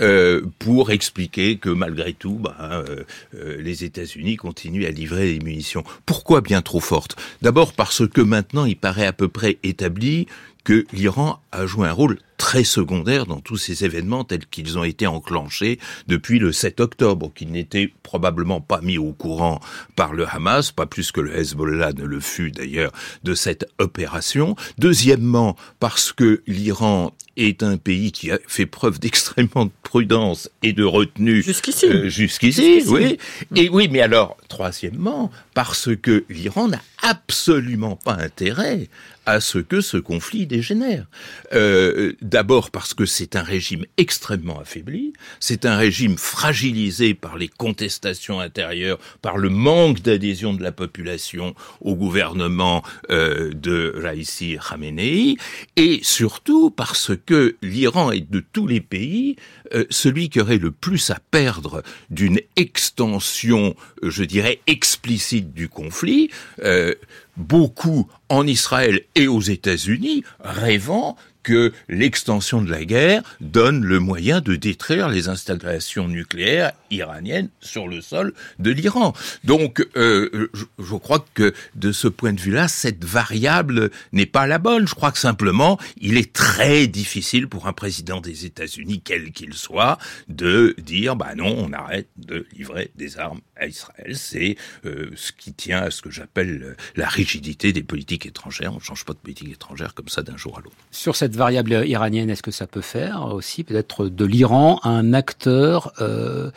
euh, 0.00 0.42
pour 0.58 0.90
expliquer 0.90 1.56
que 1.56 1.70
malgré 1.70 2.12
tout, 2.12 2.34
bah, 2.34 2.56
euh, 2.60 3.04
euh, 3.34 3.56
les 3.62 3.84
États-Unis 3.84 4.36
continuent 4.36 4.84
à 4.84 4.90
livrer 4.90 5.32
des 5.32 5.44
munitions. 5.44 5.82
Pourquoi 6.04 6.42
bien 6.42 6.60
trop 6.60 6.78
forte? 6.78 7.16
D'abord 7.40 7.72
parce 7.72 8.06
que 8.06 8.20
maintenant, 8.20 8.66
il 8.66 8.76
paraît 8.76 9.06
à 9.06 9.14
peu 9.14 9.28
près 9.28 9.56
établi 9.62 10.26
que 10.62 10.84
l'Iran 10.92 11.40
a 11.52 11.64
joué 11.64 11.88
un 11.88 11.92
rôle 11.92 12.18
très 12.38 12.64
secondaire 12.64 13.26
dans 13.26 13.40
tous 13.40 13.58
ces 13.58 13.84
événements 13.84 14.24
tels 14.24 14.46
qu'ils 14.46 14.78
ont 14.78 14.84
été 14.84 15.06
enclenchés 15.06 15.78
depuis 16.06 16.38
le 16.38 16.52
7 16.52 16.80
octobre, 16.80 17.30
qui 17.34 17.44
n'étaient 17.44 17.92
probablement 18.02 18.62
pas 18.62 18.80
mis 18.80 18.96
au 18.96 19.12
courant 19.12 19.60
par 19.96 20.14
le 20.14 20.26
Hamas, 20.26 20.72
pas 20.72 20.86
plus 20.86 21.12
que 21.12 21.20
le 21.20 21.36
Hezbollah 21.36 21.92
ne 21.92 22.04
le 22.04 22.20
fut 22.20 22.50
d'ailleurs 22.50 22.92
de 23.24 23.34
cette 23.34 23.66
opération. 23.78 24.56
Deuxièmement, 24.78 25.56
parce 25.80 26.12
que 26.12 26.42
l'Iran 26.46 27.12
est 27.36 27.62
un 27.62 27.76
pays 27.76 28.12
qui 28.12 28.30
a 28.30 28.38
fait 28.46 28.66
preuve 28.66 28.98
d'extrêmement 28.98 29.66
de 29.66 29.70
prudence 29.82 30.50
et 30.62 30.72
de 30.72 30.84
retenue. 30.84 31.42
Jusqu'ici. 31.42 31.86
Euh, 31.86 32.08
jusqu'ici, 32.08 32.82
oui. 32.86 33.18
Et 33.54 33.68
oui, 33.68 33.88
mais 33.90 34.00
alors, 34.00 34.36
troisièmement, 34.48 35.30
parce 35.54 35.90
que 35.96 36.24
l'Iran 36.28 36.68
n'a 36.68 36.80
absolument 37.02 37.96
pas 37.96 38.14
intérêt 38.14 38.88
à 39.26 39.40
ce 39.40 39.58
que 39.58 39.82
ce 39.82 39.98
conflit 39.98 40.46
dégénère. 40.46 41.06
Euh, 41.52 42.14
D'abord 42.28 42.70
parce 42.70 42.92
que 42.92 43.06
c'est 43.06 43.36
un 43.36 43.42
régime 43.42 43.86
extrêmement 43.96 44.60
affaibli, 44.60 45.14
c'est 45.40 45.64
un 45.64 45.78
régime 45.78 46.18
fragilisé 46.18 47.14
par 47.14 47.38
les 47.38 47.48
contestations 47.48 48.38
intérieures, 48.38 48.98
par 49.22 49.38
le 49.38 49.48
manque 49.48 50.02
d'adhésion 50.02 50.52
de 50.52 50.62
la 50.62 50.70
population 50.70 51.54
au 51.80 51.94
gouvernement 51.94 52.82
euh, 53.08 53.50
de 53.54 53.94
Raisi 53.96 54.58
Khamenei, 54.58 55.38
et 55.76 56.00
surtout 56.02 56.68
parce 56.70 57.12
que 57.24 57.56
l'Iran 57.62 58.10
est 58.10 58.30
de 58.30 58.44
tous 58.52 58.66
les 58.66 58.82
pays 58.82 59.36
euh, 59.74 59.84
celui 59.88 60.28
qui 60.28 60.40
aurait 60.40 60.58
le 60.58 60.70
plus 60.70 61.10
à 61.10 61.18
perdre 61.30 61.82
d'une 62.10 62.40
extension, 62.56 63.74
euh, 64.02 64.10
je 64.10 64.24
dirais, 64.24 64.60
explicite 64.66 65.52
du 65.54 65.68
conflit. 65.68 66.30
Euh, 66.62 66.94
beaucoup 67.36 68.08
en 68.28 68.46
Israël 68.46 69.02
et 69.14 69.28
aux 69.28 69.40
États-Unis 69.40 70.24
rêvant 70.40 71.16
que 71.48 71.72
l'extension 71.88 72.60
de 72.60 72.70
la 72.70 72.84
guerre 72.84 73.22
donne 73.40 73.82
le 73.82 74.00
moyen 74.00 74.42
de 74.42 74.54
détruire 74.54 75.08
les 75.08 75.30
installations 75.30 76.06
nucléaires 76.06 76.72
iraniennes 76.90 77.48
sur 77.62 77.88
le 77.88 78.02
sol 78.02 78.34
de 78.58 78.70
l'Iran. 78.70 79.14
Donc, 79.44 79.82
euh, 79.96 80.50
je, 80.52 80.94
crois 80.96 81.24
que 81.32 81.54
de 81.74 81.90
ce 81.90 82.06
point 82.06 82.34
de 82.34 82.40
vue-là, 82.40 82.68
cette 82.68 83.02
variable 83.02 83.90
n'est 84.12 84.26
pas 84.26 84.46
la 84.46 84.58
bonne. 84.58 84.86
Je 84.86 84.94
crois 84.94 85.10
que 85.10 85.18
simplement, 85.18 85.78
il 85.98 86.18
est 86.18 86.34
très 86.34 86.86
difficile 86.86 87.48
pour 87.48 87.66
un 87.66 87.72
président 87.72 88.20
des 88.20 88.44
États-Unis, 88.44 89.00
quel 89.02 89.32
qu'il 89.32 89.54
soit, 89.54 89.96
de 90.28 90.74
dire, 90.76 91.16
bah 91.16 91.34
non, 91.34 91.54
on 91.56 91.72
arrête 91.72 92.08
de 92.18 92.46
livrer 92.54 92.90
des 92.94 93.18
armes 93.18 93.40
à 93.56 93.66
Israël. 93.66 94.18
C'est 94.18 94.56
euh, 94.84 95.08
ce 95.16 95.32
qui 95.32 95.54
tient 95.54 95.84
à 95.84 95.90
ce 95.90 96.02
que 96.02 96.10
j'appelle 96.10 96.76
la 96.94 97.08
rigidité 97.08 97.72
des 97.72 97.82
politiques 97.82 98.26
étrangères. 98.26 98.74
On 98.74 98.76
ne 98.76 98.82
change 98.82 99.06
pas 99.06 99.14
de 99.14 99.18
politique 99.18 99.50
étrangère 99.50 99.94
comme 99.94 100.08
ça 100.08 100.22
d'un 100.22 100.36
jour 100.36 100.58
à 100.58 100.60
l'autre. 100.60 100.76
Sur 100.90 101.16
cette 101.16 101.37
variable 101.38 101.86
iranienne, 101.86 102.28
est-ce 102.28 102.42
que 102.42 102.50
ça 102.50 102.66
peut 102.66 102.82
faire 102.82 103.32
aussi 103.32 103.64
peut-être 103.64 104.08
de 104.08 104.24
l'Iran 104.26 104.80
un 104.82 105.14
acteur 105.14 105.92
euh, 106.00 106.50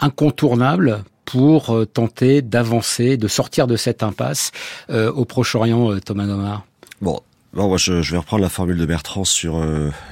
incontournable 0.00 1.04
pour 1.24 1.70
euh, 1.70 1.84
tenter 1.86 2.42
d'avancer, 2.42 3.16
de 3.16 3.28
sortir 3.28 3.68
de 3.68 3.76
cette 3.76 4.02
impasse 4.02 4.50
euh, 4.90 5.12
au 5.12 5.24
Proche-Orient, 5.24 6.00
Thomas 6.00 6.26
Gomard 6.26 6.66
Bon, 7.00 7.20
moi 7.52 7.76
je, 7.76 7.92
vais 7.92 8.18
reprendre 8.18 8.42
la 8.42 8.48
formule 8.48 8.78
de 8.78 8.86
Bertrand 8.86 9.24
sur 9.24 9.64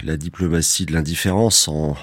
la 0.04 0.16
diplomatie 0.16 0.86
de 0.86 0.92
l'indifférence 0.92 1.66
en, 1.66 1.96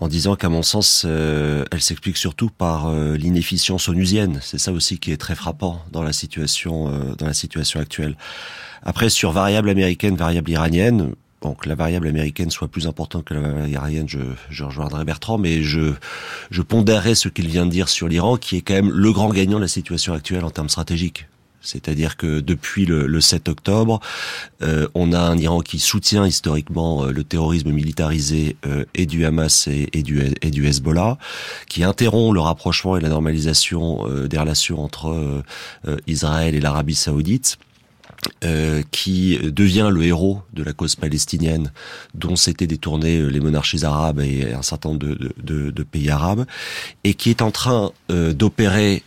en 0.00 0.08
disant 0.08 0.34
qu'à 0.34 0.48
mon 0.48 0.62
sens, 0.62 1.04
elle 1.04 1.80
s'explique 1.80 2.16
surtout 2.16 2.48
par 2.48 2.90
l'inefficience 2.92 3.88
onusienne. 3.88 4.40
C'est 4.42 4.58
ça 4.58 4.72
aussi 4.72 4.98
qui 4.98 5.12
est 5.12 5.18
très 5.18 5.34
frappant 5.34 5.82
dans 5.92 6.02
la 6.02 6.12
situation, 6.12 7.14
dans 7.18 7.26
la 7.26 7.34
situation 7.34 7.80
actuelle. 7.80 8.16
Après, 8.82 9.08
sur 9.08 9.32
variable 9.32 9.70
américaine, 9.70 10.16
variable 10.16 10.50
iranienne, 10.50 11.14
bon, 11.42 11.54
que 11.54 11.68
la 11.68 11.74
variable 11.74 12.08
américaine 12.08 12.50
soit 12.50 12.68
plus 12.68 12.86
importante 12.86 13.24
que 13.24 13.34
la 13.34 13.40
variable 13.40 13.70
iranienne, 13.70 14.08
je, 14.08 14.18
je 14.50 14.64
rejoindrai 14.64 15.04
Bertrand, 15.04 15.38
mais 15.38 15.62
je, 15.62 15.94
je 16.50 16.62
pondérerai 16.62 17.14
ce 17.14 17.28
qu'il 17.28 17.48
vient 17.48 17.66
de 17.66 17.70
dire 17.70 17.88
sur 17.88 18.08
l'Iran, 18.08 18.36
qui 18.36 18.56
est 18.56 18.62
quand 18.62 18.74
même 18.74 18.90
le 18.90 19.12
grand 19.12 19.30
gagnant 19.30 19.56
de 19.58 19.62
la 19.62 19.68
situation 19.68 20.12
actuelle 20.12 20.44
en 20.44 20.50
termes 20.50 20.68
stratégiques. 20.68 21.26
C'est-à-dire 21.60 22.16
que 22.16 22.40
depuis 22.40 22.86
le, 22.86 23.06
le 23.06 23.20
7 23.20 23.48
octobre, 23.48 24.00
euh, 24.62 24.88
on 24.94 25.12
a 25.12 25.18
un 25.18 25.36
Iran 25.36 25.60
qui 25.60 25.80
soutient 25.80 26.26
historiquement 26.26 27.04
euh, 27.04 27.12
le 27.12 27.24
terrorisme 27.24 27.72
militarisé 27.72 28.56
euh, 28.66 28.84
et 28.94 29.06
du 29.06 29.24
Hamas 29.24 29.66
et, 29.66 29.88
et, 29.92 30.02
du, 30.02 30.22
et, 30.40 30.50
du, 30.50 30.66
Hezbollah, 30.66 31.18
qui 31.68 31.82
interrompt 31.82 32.32
le 32.32 32.40
rapprochement 32.40 32.96
et 32.96 33.00
la 33.00 33.08
normalisation 33.08 34.06
euh, 34.08 34.28
des 34.28 34.38
relations 34.38 34.82
entre 34.82 35.08
euh, 35.08 35.96
Israël 36.06 36.54
et 36.54 36.60
l'Arabie 36.60 36.94
saoudite 36.94 37.58
euh, 38.44 38.82
qui 38.90 39.38
devient 39.38 39.90
le 39.92 40.02
héros 40.04 40.42
de 40.52 40.62
la 40.62 40.72
cause 40.72 40.96
palestinienne 40.96 41.72
dont 42.14 42.36
s'étaient 42.36 42.66
détournés 42.66 43.22
les 43.22 43.40
monarchies 43.40 43.84
arabes 43.84 44.20
et 44.20 44.52
un 44.52 44.62
certain 44.62 44.90
nombre 44.90 45.06
de, 45.06 45.32
de, 45.42 45.70
de 45.70 45.82
pays 45.82 46.10
arabes, 46.10 46.44
et 47.04 47.14
qui 47.14 47.30
est 47.30 47.42
en 47.42 47.50
train 47.50 47.92
euh, 48.10 48.32
d'opérer 48.32 49.02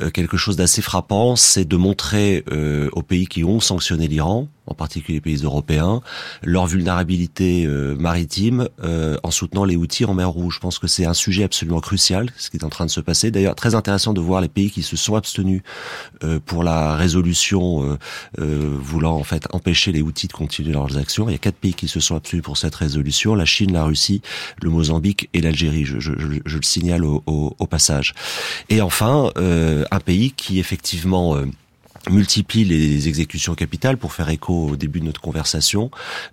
euh, 0.00 0.10
quelque 0.10 0.36
chose 0.36 0.56
d'assez 0.56 0.82
frappant, 0.82 1.36
c'est 1.36 1.64
de 1.64 1.76
montrer 1.76 2.44
euh, 2.50 2.88
aux 2.92 3.02
pays 3.02 3.26
qui 3.26 3.44
ont 3.44 3.60
sanctionné 3.60 4.08
l'Iran, 4.08 4.48
en 4.66 4.74
particulier 4.74 5.16
les 5.16 5.20
pays 5.20 5.42
européens, 5.42 6.00
leur 6.42 6.66
vulnérabilité 6.66 7.64
euh, 7.66 7.96
maritime 7.96 8.68
euh, 8.84 9.16
en 9.22 9.30
soutenant 9.30 9.64
les 9.64 9.76
outils 9.76 10.04
en 10.04 10.14
mer 10.14 10.30
Rouge. 10.30 10.56
Je 10.56 10.60
pense 10.60 10.78
que 10.78 10.86
c'est 10.86 11.04
un 11.04 11.14
sujet 11.14 11.44
absolument 11.44 11.80
crucial, 11.80 12.30
ce 12.36 12.48
qui 12.48 12.56
est 12.56 12.64
en 12.64 12.68
train 12.68 12.86
de 12.86 12.90
se 12.90 13.00
passer. 13.00 13.30
D'ailleurs, 13.30 13.54
très 13.54 13.74
intéressant 13.74 14.12
de 14.12 14.20
voir 14.20 14.40
les 14.40 14.48
pays 14.48 14.70
qui 14.70 14.82
se 14.82 14.96
sont 14.96 15.16
abstenus 15.16 15.62
euh, 16.22 16.38
pour 16.44 16.62
la 16.64 16.96
résolution 16.96 17.98
voulant 18.38 19.16
en 19.16 19.24
fait 19.24 19.46
empêcher 19.52 19.92
les 19.92 20.02
outils 20.02 20.28
de 20.28 20.32
continuer 20.32 20.72
leurs 20.72 20.96
actions. 20.96 21.28
Il 21.28 21.32
y 21.32 21.34
a 21.34 21.38
quatre 21.38 21.56
pays 21.56 21.74
qui 21.74 21.88
se 21.88 22.00
sont 22.00 22.16
abstenus 22.16 22.42
pour 22.42 22.56
cette 22.56 22.74
résolution 22.74 23.34
la 23.34 23.44
Chine, 23.44 23.72
la 23.72 23.84
Russie, 23.84 24.22
le 24.62 24.70
Mozambique 24.70 25.28
et 25.32 25.40
l'Algérie. 25.40 25.84
Je, 25.84 25.98
je, 25.98 26.12
je, 26.44 26.56
le 26.56 26.62
signale 26.62 27.04
au, 27.04 27.22
au, 27.26 27.54
au, 27.58 27.66
passage. 27.66 28.14
Et 28.68 28.80
enfin, 28.80 29.30
un 29.36 30.00
pays 30.00 30.32
qui 30.32 30.58
effectivement 30.58 31.36
multiplie 32.10 32.64
les 32.64 33.08
exécutions 33.08 33.54
capitales 33.54 33.96
pour 33.96 34.12
faire 34.12 34.28
écho 34.28 34.68
au 34.70 34.76
début 34.76 35.00
de 35.00 35.04
notre 35.04 35.20
conversation, 35.20 35.90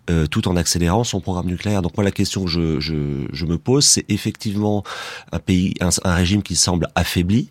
euh, 0.09 0.28
tout 0.28 0.47
en 0.47 0.55
accélérant 0.55 1.03
son 1.03 1.22
programme 1.22 1.47
nucléaire. 1.47 1.82
Donc 1.82 1.95
moi, 1.97 2.03
la 2.03 2.11
question 2.11 2.45
que 2.45 2.49
je, 2.49 2.80
je, 2.80 3.28
je 3.32 3.45
me 3.45 3.57
pose, 3.57 3.86
c'est 3.86 4.05
effectivement 4.09 4.84
un 5.32 5.39
pays, 5.39 5.74
un, 5.82 5.89
un, 6.03 6.13
régime 6.13 6.41
qui 6.41 6.55
semble 6.55 6.88
affaibli, 6.95 7.49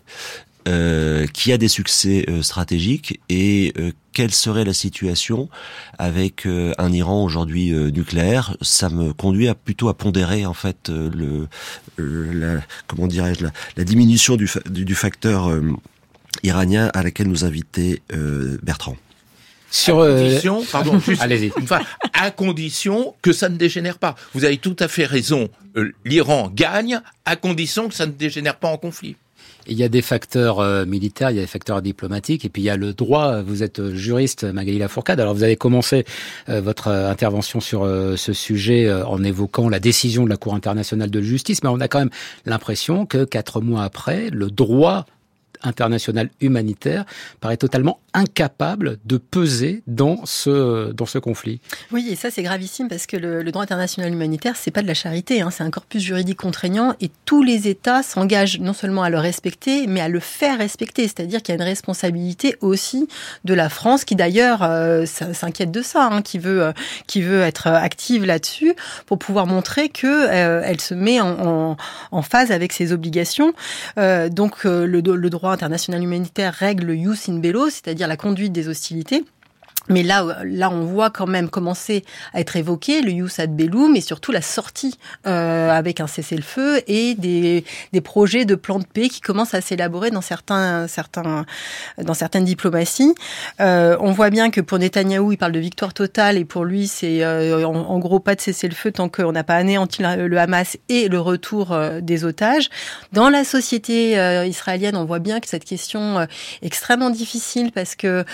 euh, 0.67 1.27
qui 1.29 1.53
a 1.53 1.59
des 1.59 1.69
succès 1.69 2.27
euh, 2.29 2.43
stratégiques 2.43 3.21
et 3.29 3.73
euh, 3.79 3.93
quelle 4.13 4.33
serait 4.33 4.65
la 4.65 4.75
situation 4.75 5.49
avec 5.99 6.45
euh, 6.47 6.73
un 6.77 6.93
Iran 6.93 7.25
aujourd'hui 7.25 7.71
nucléaire? 7.71 8.57
Ça 8.61 8.91
me 8.91 9.13
conduit 9.13 9.49
à 9.49 9.55
plutôt 9.55 9.89
à 9.89 9.97
pondérer 9.97 10.45
en 10.45 10.55
fait 10.55 10.91
le, 10.91 11.49
la, 11.97 12.61
comment 12.87 13.07
dirais-je 13.07 13.45
la, 13.45 13.53
la, 13.77 13.85
diminution 13.85 14.37
du, 14.37 14.51
du, 14.69 14.85
du 14.85 14.95
facteur 14.95 15.51
iranien 16.43 16.91
à 16.95 17.03
laquelle 17.03 17.29
nous 17.29 17.45
invitait 17.45 18.03
euh, 18.13 18.59
Bertrand? 18.63 18.97
Sur 19.71 20.01
à 20.01 20.09
condition, 20.09 20.61
euh... 20.61 20.65
pardon, 20.71 20.99
juste 21.07 21.21
allez-y. 21.21 21.53
Une 21.59 21.67
fois, 21.67 21.81
à 22.15 22.31
condition 22.31 23.15
que 23.21 23.33
ça 23.33 23.49
ne 23.49 23.57
dégénère 23.57 23.99
pas. 23.99 24.15
Vous 24.35 24.45
avez 24.45 24.57
tout 24.57 24.77
à 24.79 24.89
fait 24.89 25.05
raison. 25.05 25.49
Euh, 25.77 25.93
L'Iran 26.05 26.51
gagne 26.55 27.01
à 27.25 27.37
condition 27.37 27.89
que 27.89 27.95
ça 27.95 28.07
ne 28.07 28.13
dégénère 28.13 28.57
pas 28.57 28.69
en 28.69 28.79
conflit. 28.79 29.17
Il 29.71 29.77
y 29.77 29.85
a 29.85 29.91
des 29.91 30.01
facteurs 30.01 30.87
militaires, 30.87 31.31
il 31.31 31.37
y 31.37 31.41
a 31.41 31.43
des 31.43 31.47
facteurs 31.47 31.83
diplomatiques, 31.83 32.47
et 32.47 32.49
puis 32.49 32.63
il 32.63 32.65
y 32.65 32.71
a 32.71 32.79
le 32.79 32.95
droit. 32.95 33.43
Vous 33.43 33.63
êtes 33.63 33.93
juriste, 33.93 34.45
Magali 34.45 34.79
Lafourcade. 34.79 35.21
Alors 35.21 35.35
vous 35.35 35.43
avez 35.43 35.57
commencé 35.57 36.07
votre 36.47 36.89
intervention 36.89 37.61
sur 37.61 37.87
ce 38.17 38.33
sujet 38.33 38.91
en 38.91 39.23
évoquant 39.23 39.69
la 39.69 39.79
décision 39.79 40.25
de 40.25 40.31
la 40.31 40.39
Cour 40.39 40.55
internationale 40.55 41.11
de 41.11 41.21
justice, 41.21 41.63
mais 41.63 41.69
on 41.69 41.81
a 41.81 41.89
quand 41.89 41.99
même 41.99 42.09
l'impression 42.47 43.05
que 43.05 43.25
quatre 43.25 43.61
mois 43.61 43.83
après, 43.83 44.31
le 44.31 44.51
droit 44.51 45.05
international 45.63 46.31
humanitaire 46.41 47.05
paraît 47.41 47.57
totalement 47.57 48.01
incapable 48.15 48.99
de 49.05 49.17
peser 49.17 49.83
dans 49.87 50.25
ce 50.25 50.93
dans 50.93 51.07
ce 51.07 51.19
conflit. 51.19 51.61
Oui, 51.93 52.09
et 52.11 52.17
ça 52.17 52.31
c'est 52.31 52.43
gravissime 52.43 52.89
parce 52.89 53.07
que 53.07 53.17
le, 53.17 53.45
droit 53.51 53.63
international 53.63 54.13
humanitaire 54.13 54.57
c'est 54.57 54.71
pas 54.71 54.83
de 54.83 54.87
la 54.87 54.95
charité, 54.95 55.41
hein, 55.41 55.51
c'est 55.51 55.63
un 55.63 55.71
corpus 55.71 56.03
juridique 56.03 56.39
contraignant 56.39 56.95
et 57.01 57.11
tous 57.25 57.43
les 57.43 57.69
États 57.69 58.03
s'engagent 58.03 58.61
non 58.61 58.73
seulement 58.73 59.03
à 59.03 59.11
le 59.11 59.19
respecter, 59.19 59.87
mais 59.87 60.01
à 60.01 60.09
le 60.09 60.21
faire 60.21 60.59
respecter. 60.59 61.03
C'est-à-dire 61.03 61.43
qu'il 61.43 61.55
y 61.55 61.59
a 61.59 61.61
une 61.61 61.69
responsabilité 61.69 62.57
aussi 62.61 63.09
de 63.45 63.55
la 63.55 63.69
France 63.69 64.05
qui 64.05 64.17
d'ailleurs 64.17 64.63
euh, 64.63 65.07
s'inquiète 65.07 65.71
de 65.71 65.83
ça, 65.83 66.09
hein, 66.11 66.23
qui 66.23 66.39
veut 66.39 66.63
euh, 66.63 66.73
qui 67.07 67.23
veut 67.23 67.43
être 67.43 67.69
active 67.69 68.25
là-dessus 68.25 68.75
pour 69.07 69.19
pouvoir 69.19 69.47
montrer 69.47 69.89
que 69.89 70.07
euh, 70.07 70.63
elle 70.65 70.81
se 70.81 70.95
met 70.95 71.21
en, 71.21 71.77
en, 72.11 72.23
phase 72.23 72.51
avec 72.51 72.73
ses 72.73 72.93
obligations. 72.93 73.53
Donc 73.97 74.65
le 74.65 75.29
droit 75.29 75.48
international 75.51 76.03
humanitaire 76.03 76.55
règle 76.55 76.87
le 76.87 76.95
in 77.29 77.39
bello, 77.39 77.71
c'est-à-dire 77.71 78.09
la 78.09 78.17
conduite 78.17 78.53
des 78.53 78.69
hostilités. 78.69 79.25
Mais 79.89 80.03
là, 80.03 80.39
là, 80.45 80.71
on 80.71 80.85
voit 80.85 81.11
quand 81.11 81.27
même 81.27 81.49
commencer 81.49 82.05
à 82.33 82.41
être 82.41 82.57
évoqué 82.57 83.03
le 83.03 83.11
Youssad 83.11 83.55
Belloum 83.55 83.97
et 83.97 84.01
surtout 84.01 84.33
la 84.33 84.43
sortie 84.43 84.99
euh, 85.27 85.71
avec 85.71 86.01
un 86.01 86.07
cessez-le-feu 86.07 86.83
et 86.87 87.15
des, 87.15 87.65
des 87.93 88.01
projets 88.01 88.45
de 88.45 88.55
plan 88.55 88.79
de 88.79 88.85
paix 88.85 89.09
qui 89.09 89.21
commencent 89.21 89.55
à 89.55 89.61
s'élaborer 89.61 90.11
dans 90.11 90.21
certains, 90.21 90.87
certains, 90.89 91.47
dans 92.03 92.15
certaines 92.15 92.45
diplomaties. 92.45 93.15
Euh, 93.61 93.97
on 94.01 94.13
voit 94.13 94.31
bien 94.31 94.51
que 94.51 94.61
pour 94.61 94.79
Netanyahou, 94.79 95.33
il 95.33 95.39
parle 95.39 95.53
de 95.53 95.59
victoire 95.59 95.95
totale 95.95 96.37
et 96.37 96.45
pour 96.45 96.65
lui, 96.65 96.87
c'est 96.87 97.23
euh, 97.23 97.65
en, 97.65 97.99
gros 97.99 98.21
pas 98.21 98.35
de 98.35 98.41
cessez-le-feu 98.41 98.93
tant 98.93 99.09
qu'on 99.09 99.33
n'a 99.33 99.45
pas 99.45 99.57
anéanti 99.57 100.03
le 100.03 100.39
Hamas 100.39 100.77
et 100.89 101.09
le 101.09 101.21
retour 101.21 101.73
euh, 101.73 102.01
des 102.01 102.25
otages. 102.25 102.69
Dans 103.13 103.29
la 103.29 103.45
société 103.45 104.19
euh, 104.19 104.47
israélienne, 104.47 104.97
on 104.97 105.05
voit 105.05 105.19
bien 105.19 105.41
que 105.41 105.49
cette 105.49 105.65
question 105.65 106.21
est 106.21 106.29
extrêmement 106.63 107.11
difficile 107.11 107.73
parce 107.73 107.95
que 107.95 108.25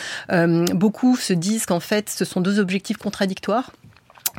beaucoup 0.75 1.17
se 1.17 1.33
disent 1.45 1.67
qu'en 1.67 1.81
fait, 1.81 2.11
ce 2.11 2.25
sont 2.25 2.41
deux 2.41 2.59
objectifs 2.59 2.97
contradictoires 2.97 3.71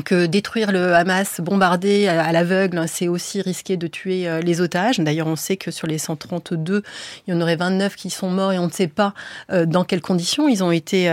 que 0.04 0.26
détruire 0.26 0.72
le 0.72 0.94
Hamas, 0.94 1.40
bombarder 1.40 2.08
à 2.08 2.32
l'aveugle, 2.32 2.84
c'est 2.88 3.08
aussi 3.08 3.42
risquer 3.42 3.78
de 3.78 3.88
tuer 3.88 4.28
euh, 4.28 4.42
les 4.42 4.60
otages. 4.62 5.00
D'ailleurs, 5.00 5.28
on 5.28 5.36
sait 5.36 5.58
que 5.58 5.72
sur 5.72 5.88
les 5.88 5.98
132, 5.98 6.84
il 7.28 7.34
y 7.34 7.38
en 7.38 7.42
aurait 7.42 7.56
29 7.56 7.96
qui 7.96 8.10
sont 8.10 8.30
morts 8.30 8.52
et 8.52 8.60
on 8.60 8.68
ne 8.68 8.72
sait 8.72 8.88
pas 8.88 9.14
euh, 9.52 9.66
dans 9.66 9.84
quelles 9.84 10.02
conditions 10.02 10.50
ils 10.50 10.64
ont 10.64 10.72
été 10.72 11.10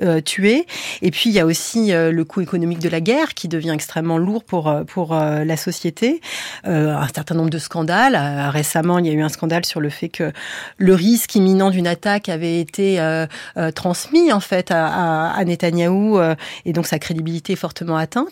euh, 0.00 0.20
tués. 0.20 0.66
Et 1.02 1.10
puis, 1.10 1.30
il 1.30 1.32
y 1.32 1.40
a 1.40 1.46
aussi 1.46 1.92
le 1.92 2.24
coût 2.24 2.40
économique 2.40 2.78
de 2.78 2.88
la 2.88 3.00
guerre 3.00 3.34
qui 3.34 3.48
devient 3.48 3.70
extrêmement 3.70 4.18
lourd 4.18 4.44
pour, 4.44 4.74
pour 4.86 5.14
la 5.14 5.56
société. 5.56 6.20
Un 6.64 7.08
certain 7.14 7.34
nombre 7.34 7.50
de 7.50 7.58
scandales. 7.58 8.16
Récemment, 8.50 8.98
il 8.98 9.06
y 9.06 9.10
a 9.10 9.12
eu 9.12 9.22
un 9.22 9.28
scandale 9.28 9.64
sur 9.64 9.80
le 9.80 9.90
fait 9.90 10.08
que 10.08 10.32
le 10.78 10.94
risque 10.94 11.34
imminent 11.34 11.70
d'une 11.70 11.86
attaque 11.86 12.28
avait 12.28 12.60
été 12.60 12.98
transmis, 13.74 14.32
en 14.32 14.40
fait, 14.40 14.70
à, 14.70 15.42
Netanyahou 15.44 16.18
et 16.64 16.72
donc 16.72 16.86
sa 16.86 16.98
crédibilité 16.98 17.54
est 17.54 17.56
fortement 17.56 17.96
atteinte. 17.96 18.25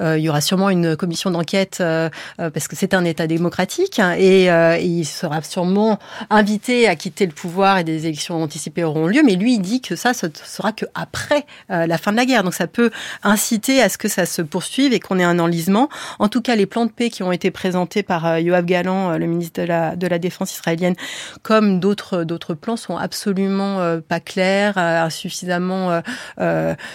Euh, 0.00 0.18
il 0.18 0.24
y 0.24 0.28
aura 0.28 0.40
sûrement 0.40 0.70
une 0.70 0.96
commission 0.96 1.30
d'enquête 1.30 1.78
euh, 1.80 2.08
euh, 2.40 2.50
parce 2.50 2.68
que 2.68 2.76
c'est 2.76 2.94
un 2.94 3.04
État 3.04 3.26
démocratique 3.26 3.98
hein, 3.98 4.14
et, 4.18 4.46
il 4.86 5.04
sera 5.04 5.42
sûrement 5.42 5.98
invité 6.30 6.88
à 6.88 6.96
quitter 6.96 7.26
le 7.26 7.32
pouvoir 7.32 7.78
et 7.78 7.84
des 7.84 8.06
élections 8.06 8.42
anticipées 8.42 8.84
auront 8.84 9.06
lieu. 9.06 9.22
Mais 9.24 9.34
lui, 9.34 9.54
il 9.54 9.60
dit 9.60 9.80
que 9.80 9.96
ça, 9.96 10.14
ce 10.14 10.26
sera 10.44 10.72
que 10.72 10.84
après 10.94 11.46
la 11.68 11.98
fin 11.98 12.12
de 12.12 12.16
la 12.16 12.24
guerre. 12.24 12.42
Donc 12.42 12.54
ça 12.54 12.66
peut 12.66 12.90
inciter 13.22 13.82
à 13.82 13.88
ce 13.88 13.98
que 13.98 14.08
ça 14.08 14.26
se 14.26 14.42
poursuive 14.42 14.92
et 14.92 15.00
qu'on 15.00 15.18
ait 15.18 15.24
un 15.24 15.38
enlisement. 15.38 15.88
En 16.18 16.28
tout 16.28 16.40
cas, 16.40 16.56
les 16.56 16.66
plans 16.66 16.86
de 16.86 16.90
paix 16.90 17.10
qui 17.10 17.22
ont 17.22 17.32
été 17.32 17.50
présentés 17.50 18.02
par 18.02 18.38
Yoav 18.38 18.64
Galan, 18.64 19.16
le 19.16 19.26
ministre 19.26 19.60
de 19.60 19.66
la, 20.06 20.18
Défense 20.18 20.54
israélienne, 20.54 20.94
comme 21.42 21.80
d'autres 21.80 22.54
plans, 22.54 22.76
sont 22.76 22.96
absolument 22.96 24.00
pas 24.08 24.20
clairs, 24.20 24.78
insuffisamment 24.78 26.00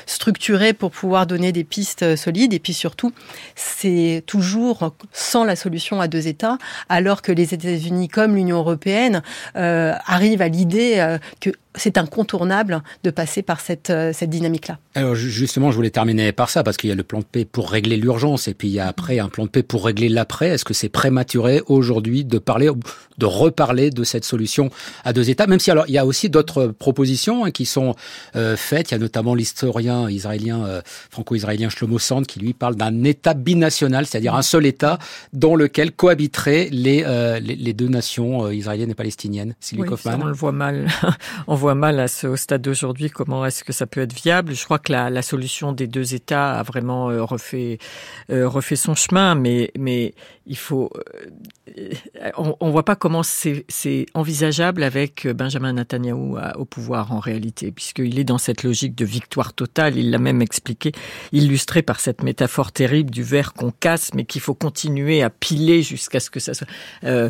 structurés 0.05 0.73
pour 0.73 0.91
pouvoir 0.91 1.27
donner 1.27 1.51
des 1.51 1.63
pistes 1.63 2.15
solides. 2.15 2.40
Et 2.41 2.59
puis 2.59 2.73
surtout, 2.73 3.11
c'est 3.55 4.23
toujours 4.25 4.93
sans 5.11 5.43
la 5.43 5.55
solution 5.55 6.01
à 6.01 6.07
deux 6.07 6.27
États, 6.27 6.57
alors 6.89 7.21
que 7.21 7.31
les 7.31 7.53
États-Unis 7.53 8.07
comme 8.07 8.35
l'Union 8.35 8.57
européenne 8.57 9.21
euh, 9.55 9.93
arrivent 10.05 10.41
à 10.41 10.47
l'idée 10.47 10.95
euh, 10.97 11.17
que 11.39 11.51
c'est 11.75 11.97
incontournable 11.97 12.83
de 13.03 13.11
passer 13.11 13.41
par 13.41 13.61
cette, 13.61 13.89
euh, 13.89 14.11
cette 14.13 14.29
dynamique-là. 14.29 14.77
Alors 14.95 15.15
justement, 15.15 15.71
je 15.71 15.75
voulais 15.77 15.89
terminer 15.89 16.31
par 16.33 16.49
ça, 16.49 16.63
parce 16.63 16.77
qu'il 16.77 16.89
y 16.89 16.93
a 16.93 16.95
le 16.95 17.03
plan 17.03 17.19
de 17.19 17.25
paix 17.25 17.45
pour 17.45 17.71
régler 17.71 17.97
l'urgence, 17.97 18.47
et 18.47 18.53
puis 18.53 18.67
il 18.67 18.73
y 18.73 18.79
a 18.79 18.87
après 18.87 19.19
un 19.19 19.29
plan 19.29 19.45
de 19.45 19.49
paix 19.49 19.63
pour 19.63 19.85
régler 19.85 20.09
l'après. 20.09 20.49
Est-ce 20.49 20.65
que 20.65 20.73
c'est 20.73 20.89
prématuré 20.89 21.61
aujourd'hui 21.67 22.25
de 22.25 22.39
parler, 22.39 22.69
de 23.17 23.25
reparler 23.25 23.89
de 23.89 24.03
cette 24.03 24.25
solution 24.25 24.69
à 25.05 25.13
deux 25.13 25.29
États, 25.29 25.47
même 25.47 25.59
si 25.59 25.71
alors 25.71 25.85
il 25.87 25.93
y 25.93 25.97
a 25.97 26.05
aussi 26.05 26.29
d'autres 26.29 26.67
propositions 26.67 27.45
hein, 27.45 27.51
qui 27.51 27.65
sont 27.65 27.95
euh, 28.35 28.57
faites. 28.57 28.91
Il 28.91 28.95
y 28.95 28.97
a 28.97 28.99
notamment 28.99 29.33
l'historien 29.33 30.09
israélien, 30.09 30.65
euh, 30.65 30.81
franco-israélien 31.09 31.69
Shlomo 31.69 31.99
Sand, 31.99 32.27
qui 32.27 32.39
lui 32.39 32.53
parle 32.53 32.75
d'un 32.75 33.03
État 33.05 33.33
binational, 33.33 34.05
c'est-à-dire 34.05 34.35
un 34.35 34.41
seul 34.41 34.65
État 34.65 34.99
dans 35.31 35.55
lequel 35.55 35.93
cohabiteraient 35.93 36.67
les, 36.71 37.05
les, 37.41 37.73
deux 37.73 37.87
nations 37.87 38.49
israéliennes 38.51 38.91
et 38.91 38.95
palestiniennes. 38.95 39.55
Sylvie 39.59 39.83
oui, 39.83 39.97
on 40.05 40.25
le 40.25 40.33
voit 40.33 40.51
mal. 40.51 40.87
voit 41.61 41.75
mal 41.75 41.99
à 41.99 42.07
ce, 42.07 42.25
au 42.25 42.35
stade 42.35 42.63
d'aujourd'hui 42.63 43.11
comment 43.11 43.45
est-ce 43.45 43.63
que 43.63 43.71
ça 43.71 43.85
peut 43.85 44.01
être 44.01 44.13
viable. 44.13 44.55
Je 44.55 44.65
crois 44.65 44.79
que 44.79 44.91
la, 44.91 45.11
la 45.11 45.21
solution 45.21 45.73
des 45.73 45.85
deux 45.85 46.15
États 46.15 46.59
a 46.59 46.63
vraiment 46.63 47.09
euh, 47.09 47.23
refait, 47.23 47.77
euh, 48.31 48.49
refait 48.49 48.75
son 48.75 48.95
chemin, 48.95 49.35
mais, 49.35 49.71
mais 49.77 50.15
il 50.45 50.57
faut. 50.57 50.89
Euh, 51.77 51.89
on, 52.37 52.55
on 52.59 52.69
voit 52.71 52.85
pas 52.85 52.95
comment 52.95 53.23
c'est 53.23 54.05
envisageable 54.13 54.83
avec 54.83 55.27
Benjamin 55.27 55.73
Netanyahu 55.73 56.37
au 56.55 56.65
pouvoir 56.65 57.11
en 57.11 57.19
réalité, 57.19 57.71
puisqu'il 57.71 58.19
est 58.19 58.23
dans 58.23 58.37
cette 58.37 58.63
logique 58.63 58.95
de 58.95 59.05
victoire 59.05 59.53
totale. 59.53 59.97
Il 59.97 60.11
l'a 60.11 60.19
même 60.19 60.41
expliqué, 60.41 60.91
illustré 61.31 61.81
par 61.81 61.99
cette 61.99 62.23
métaphore 62.23 62.71
terrible 62.71 63.11
du 63.11 63.23
verre 63.23 63.53
qu'on 63.53 63.71
casse, 63.71 64.13
mais 64.13 64.25
qu'il 64.25 64.41
faut 64.41 64.55
continuer 64.55 65.23
à 65.23 65.29
piler 65.29 65.81
jusqu'à 65.81 66.19
ce 66.19 66.29
que 66.29 66.39
ça 66.39 66.53
soit, 66.53 66.67
euh, 67.03 67.29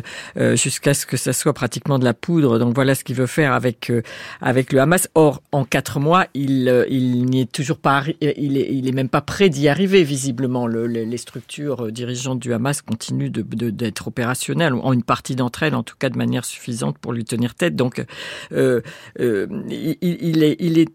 jusqu'à 0.56 0.94
ce 0.94 1.06
que 1.06 1.16
ça 1.16 1.32
soit 1.32 1.52
pratiquement 1.52 1.98
de 1.98 2.04
la 2.04 2.14
poudre. 2.14 2.58
Donc 2.58 2.74
voilà 2.74 2.94
ce 2.94 3.04
qu'il 3.04 3.16
veut 3.16 3.26
faire 3.26 3.52
avec 3.52 3.92
avec 4.40 4.72
le 4.72 4.80
Hamas. 4.80 5.08
Or, 5.14 5.42
en 5.52 5.64
quatre 5.64 6.00
mois, 6.00 6.26
il, 6.34 6.68
euh, 6.68 6.86
il 6.88 7.24
n'y 7.26 7.42
est 7.42 7.52
toujours 7.52 7.78
pas, 7.78 8.04
il 8.20 8.56
est, 8.56 8.68
il 8.72 8.88
est 8.88 8.92
même 8.92 9.08
pas 9.08 9.20
prêt 9.20 9.48
d'y 9.48 9.68
arriver. 9.68 10.02
Visiblement, 10.04 10.66
le, 10.66 10.86
les 10.86 11.16
structures 11.16 11.86
euh, 11.86 11.90
dirigeantes 11.90 12.38
du 12.38 12.52
Hamas 12.52 12.82
continuent 12.82 13.11
de, 13.12 13.70
d'être 13.70 14.08
opérationnelles, 14.08 14.74
en 14.74 14.92
une 14.92 15.02
partie 15.02 15.36
d'entre 15.36 15.62
elles, 15.62 15.74
en 15.74 15.82
tout 15.82 15.96
cas 15.98 16.08
de 16.08 16.16
manière 16.16 16.44
suffisante 16.44 16.98
pour 16.98 17.12
lui 17.12 17.24
tenir 17.24 17.54
tête. 17.54 17.76
Donc, 17.76 18.04
euh, 18.52 18.80
euh 19.20 19.46
il, 19.70 20.42
est, 20.42 20.56
il 20.58 20.78
est 20.78 20.88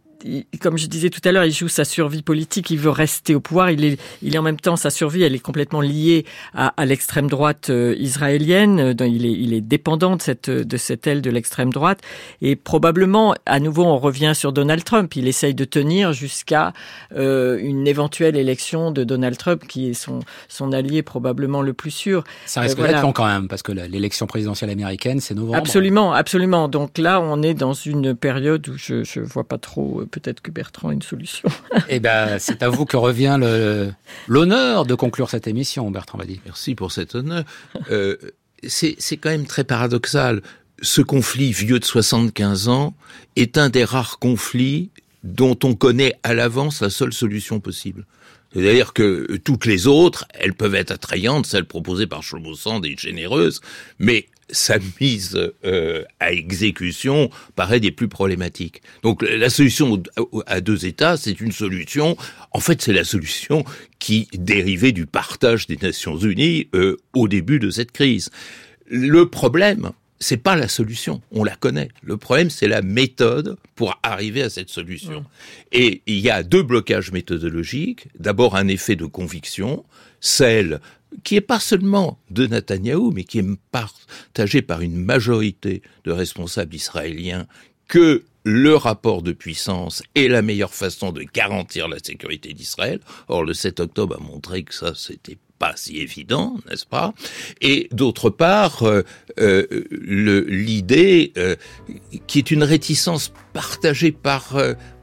comme 0.61 0.77
je 0.77 0.87
disais 0.87 1.09
tout 1.09 1.21
à 1.23 1.31
l'heure, 1.31 1.45
il 1.45 1.51
joue 1.51 1.67
sa 1.67 1.85
survie 1.85 2.23
politique, 2.23 2.69
il 2.69 2.77
veut 2.77 2.89
rester 2.89 3.35
au 3.35 3.39
pouvoir. 3.39 3.71
Il 3.71 3.83
est, 3.85 3.99
il 4.21 4.35
est 4.35 4.37
en 4.37 4.41
même 4.43 4.59
temps 4.59 4.75
sa 4.75 4.89
survie, 4.89 5.23
elle 5.23 5.35
est 5.35 5.39
complètement 5.39 5.81
liée 5.81 6.25
à, 6.53 6.73
à 6.75 6.85
l'extrême 6.85 7.27
droite 7.27 7.69
euh, 7.69 7.95
israélienne. 7.97 8.95
Il 8.99 9.25
est, 9.25 9.31
il 9.31 9.53
est 9.53 9.61
dépendant 9.61 10.15
de 10.15 10.21
cette, 10.21 10.49
de 10.49 10.77
cette 10.77 11.07
aile 11.07 11.21
de 11.21 11.29
l'extrême 11.29 11.71
droite. 11.71 12.01
Et 12.41 12.55
probablement, 12.55 13.35
à 13.45 13.59
nouveau, 13.59 13.83
on 13.83 13.97
revient 13.97 14.33
sur 14.35 14.51
Donald 14.53 14.83
Trump. 14.83 15.15
Il 15.15 15.27
essaye 15.27 15.53
de 15.53 15.65
tenir 15.65 16.13
jusqu'à 16.13 16.73
euh, 17.15 17.59
une 17.61 17.87
éventuelle 17.87 18.35
élection 18.35 18.91
de 18.91 19.03
Donald 19.03 19.37
Trump, 19.37 19.63
qui 19.67 19.89
est 19.89 19.93
son, 19.93 20.19
son 20.47 20.71
allié 20.71 21.03
probablement 21.03 21.61
le 21.61 21.73
plus 21.73 21.91
sûr. 21.91 22.23
Ça 22.45 22.61
risque 22.61 22.79
euh, 22.79 22.87
d'être 22.87 23.01
long 23.01 23.13
quand 23.13 23.27
même, 23.27 23.47
parce 23.47 23.61
que 23.61 23.71
l'élection 23.71 24.27
présidentielle 24.27 24.69
américaine, 24.69 25.19
c'est 25.19 25.35
novembre. 25.35 25.57
Absolument, 25.57 26.13
absolument. 26.13 26.67
Donc 26.67 26.97
là, 26.97 27.21
on 27.21 27.41
est 27.41 27.53
dans 27.53 27.73
une 27.73 28.15
période 28.15 28.67
où 28.67 28.77
je, 28.77 29.03
je 29.03 29.19
vois 29.19 29.43
pas 29.43 29.57
trop 29.57 30.03
peut-être 30.07 30.41
que 30.41 30.51
Bertrand 30.51 30.89
a 30.89 30.93
une 30.93 31.01
solution. 31.01 31.49
eh 31.89 31.99
ben, 31.99 32.39
c'est 32.39 32.63
à 32.63 32.69
vous 32.69 32.85
que 32.85 32.97
revient 32.97 33.39
l'honneur 34.27 34.85
de 34.85 34.95
conclure 34.95 35.29
cette 35.29 35.47
émission, 35.47 35.89
Bertrand 35.91 36.17
Badi. 36.17 36.41
Merci 36.45 36.75
pour 36.75 36.91
cet 36.91 37.15
honneur. 37.15 37.43
Euh, 37.91 38.17
c'est 38.67 39.17
quand 39.17 39.29
même 39.29 39.45
très 39.45 39.63
paradoxal. 39.63 40.41
Ce 40.81 41.01
conflit 41.01 41.51
vieux 41.51 41.79
de 41.79 41.85
75 41.85 42.67
ans 42.67 42.95
est 43.35 43.57
un 43.57 43.69
des 43.69 43.83
rares 43.83 44.19
conflits 44.19 44.91
dont 45.23 45.57
on 45.63 45.73
connaît 45.75 46.13
à 46.23 46.33
l'avance 46.33 46.81
la 46.81 46.89
seule 46.89 47.13
solution 47.13 47.59
possible. 47.59 48.05
C'est-à-dire 48.53 48.93
que 48.93 49.37
toutes 49.43 49.65
les 49.65 49.87
autres, 49.87 50.25
elles 50.33 50.53
peuvent 50.53 50.75
être 50.75 50.91
attrayantes, 50.91 51.45
celles 51.45 51.65
proposées 51.65 52.07
par 52.07 52.23
Shlomo 52.23 52.55
Sand 52.55 52.85
et 52.85 52.95
généreuses, 52.97 53.61
mais 53.99 54.27
sa 54.49 54.77
mise 55.01 55.37
euh, 55.65 56.03
à 56.19 56.31
exécution 56.31 57.29
paraît 57.55 57.79
des 57.79 57.91
plus 57.91 58.07
problématiques. 58.07 58.81
Donc 59.03 59.21
la 59.21 59.49
solution 59.49 60.01
à 60.45 60.61
deux 60.61 60.85
États, 60.85 61.17
c'est 61.17 61.39
une 61.41 61.51
solution, 61.51 62.17
en 62.51 62.59
fait 62.59 62.81
c'est 62.81 62.93
la 62.93 63.03
solution 63.03 63.65
qui 63.99 64.27
dérivait 64.33 64.91
du 64.91 65.05
partage 65.05 65.67
des 65.67 65.77
Nations 65.77 66.17
Unies 66.17 66.69
euh, 66.75 66.97
au 67.13 67.27
début 67.27 67.59
de 67.59 67.69
cette 67.69 67.91
crise. 67.91 68.29
Le 68.89 69.29
problème, 69.29 69.91
c'est 70.19 70.37
pas 70.37 70.55
la 70.55 70.67
solution, 70.67 71.21
on 71.31 71.43
la 71.43 71.55
connaît. 71.55 71.89
Le 72.01 72.17
problème, 72.17 72.49
c'est 72.49 72.67
la 72.67 72.81
méthode 72.81 73.57
pour 73.75 73.99
arriver 74.01 74.41
à 74.41 74.49
cette 74.49 74.69
solution. 74.69 75.25
Et 75.71 76.01
il 76.07 76.19
y 76.19 76.29
a 76.29 76.43
deux 76.43 76.63
blocages 76.63 77.11
méthodologiques. 77.11 78.07
D'abord, 78.17 78.55
un 78.55 78.67
effet 78.67 78.95
de 78.95 79.05
conviction, 79.05 79.85
celle 80.19 80.79
qui 81.23 81.35
est 81.35 81.41
pas 81.41 81.59
seulement 81.59 82.19
de 82.29 82.47
Netanyahou, 82.47 83.11
mais 83.11 83.23
qui 83.23 83.39
est 83.39 83.59
partagé 83.71 84.61
par 84.61 84.81
une 84.81 84.95
majorité 84.95 85.81
de 86.03 86.11
responsables 86.11 86.75
israéliens, 86.75 87.47
que 87.87 88.23
le 88.43 88.75
rapport 88.75 89.21
de 89.21 89.33
puissance 89.33 90.03
est 90.15 90.29
la 90.29 90.41
meilleure 90.41 90.73
façon 90.73 91.11
de 91.11 91.23
garantir 91.33 91.89
la 91.89 91.99
sécurité 91.99 92.53
d'Israël. 92.53 93.01
Or, 93.27 93.43
le 93.43 93.53
7 93.53 93.81
octobre 93.81 94.17
a 94.17 94.23
montré 94.23 94.63
que 94.63 94.73
ça, 94.73 94.93
c'était 94.95 95.37
pas 95.59 95.73
si 95.75 95.97
évident, 95.97 96.55
n'est-ce 96.69 96.85
pas? 96.85 97.13
Et 97.61 97.89
d'autre 97.91 98.29
part, 98.29 98.83
euh, 98.83 99.03
euh, 99.39 99.65
l'idée 99.91 101.33
euh, 101.37 101.55
qui 102.27 102.39
est 102.39 102.51
une 102.51 102.63
réticence 102.63 103.33
partagée 103.53 104.11
par 104.11 104.57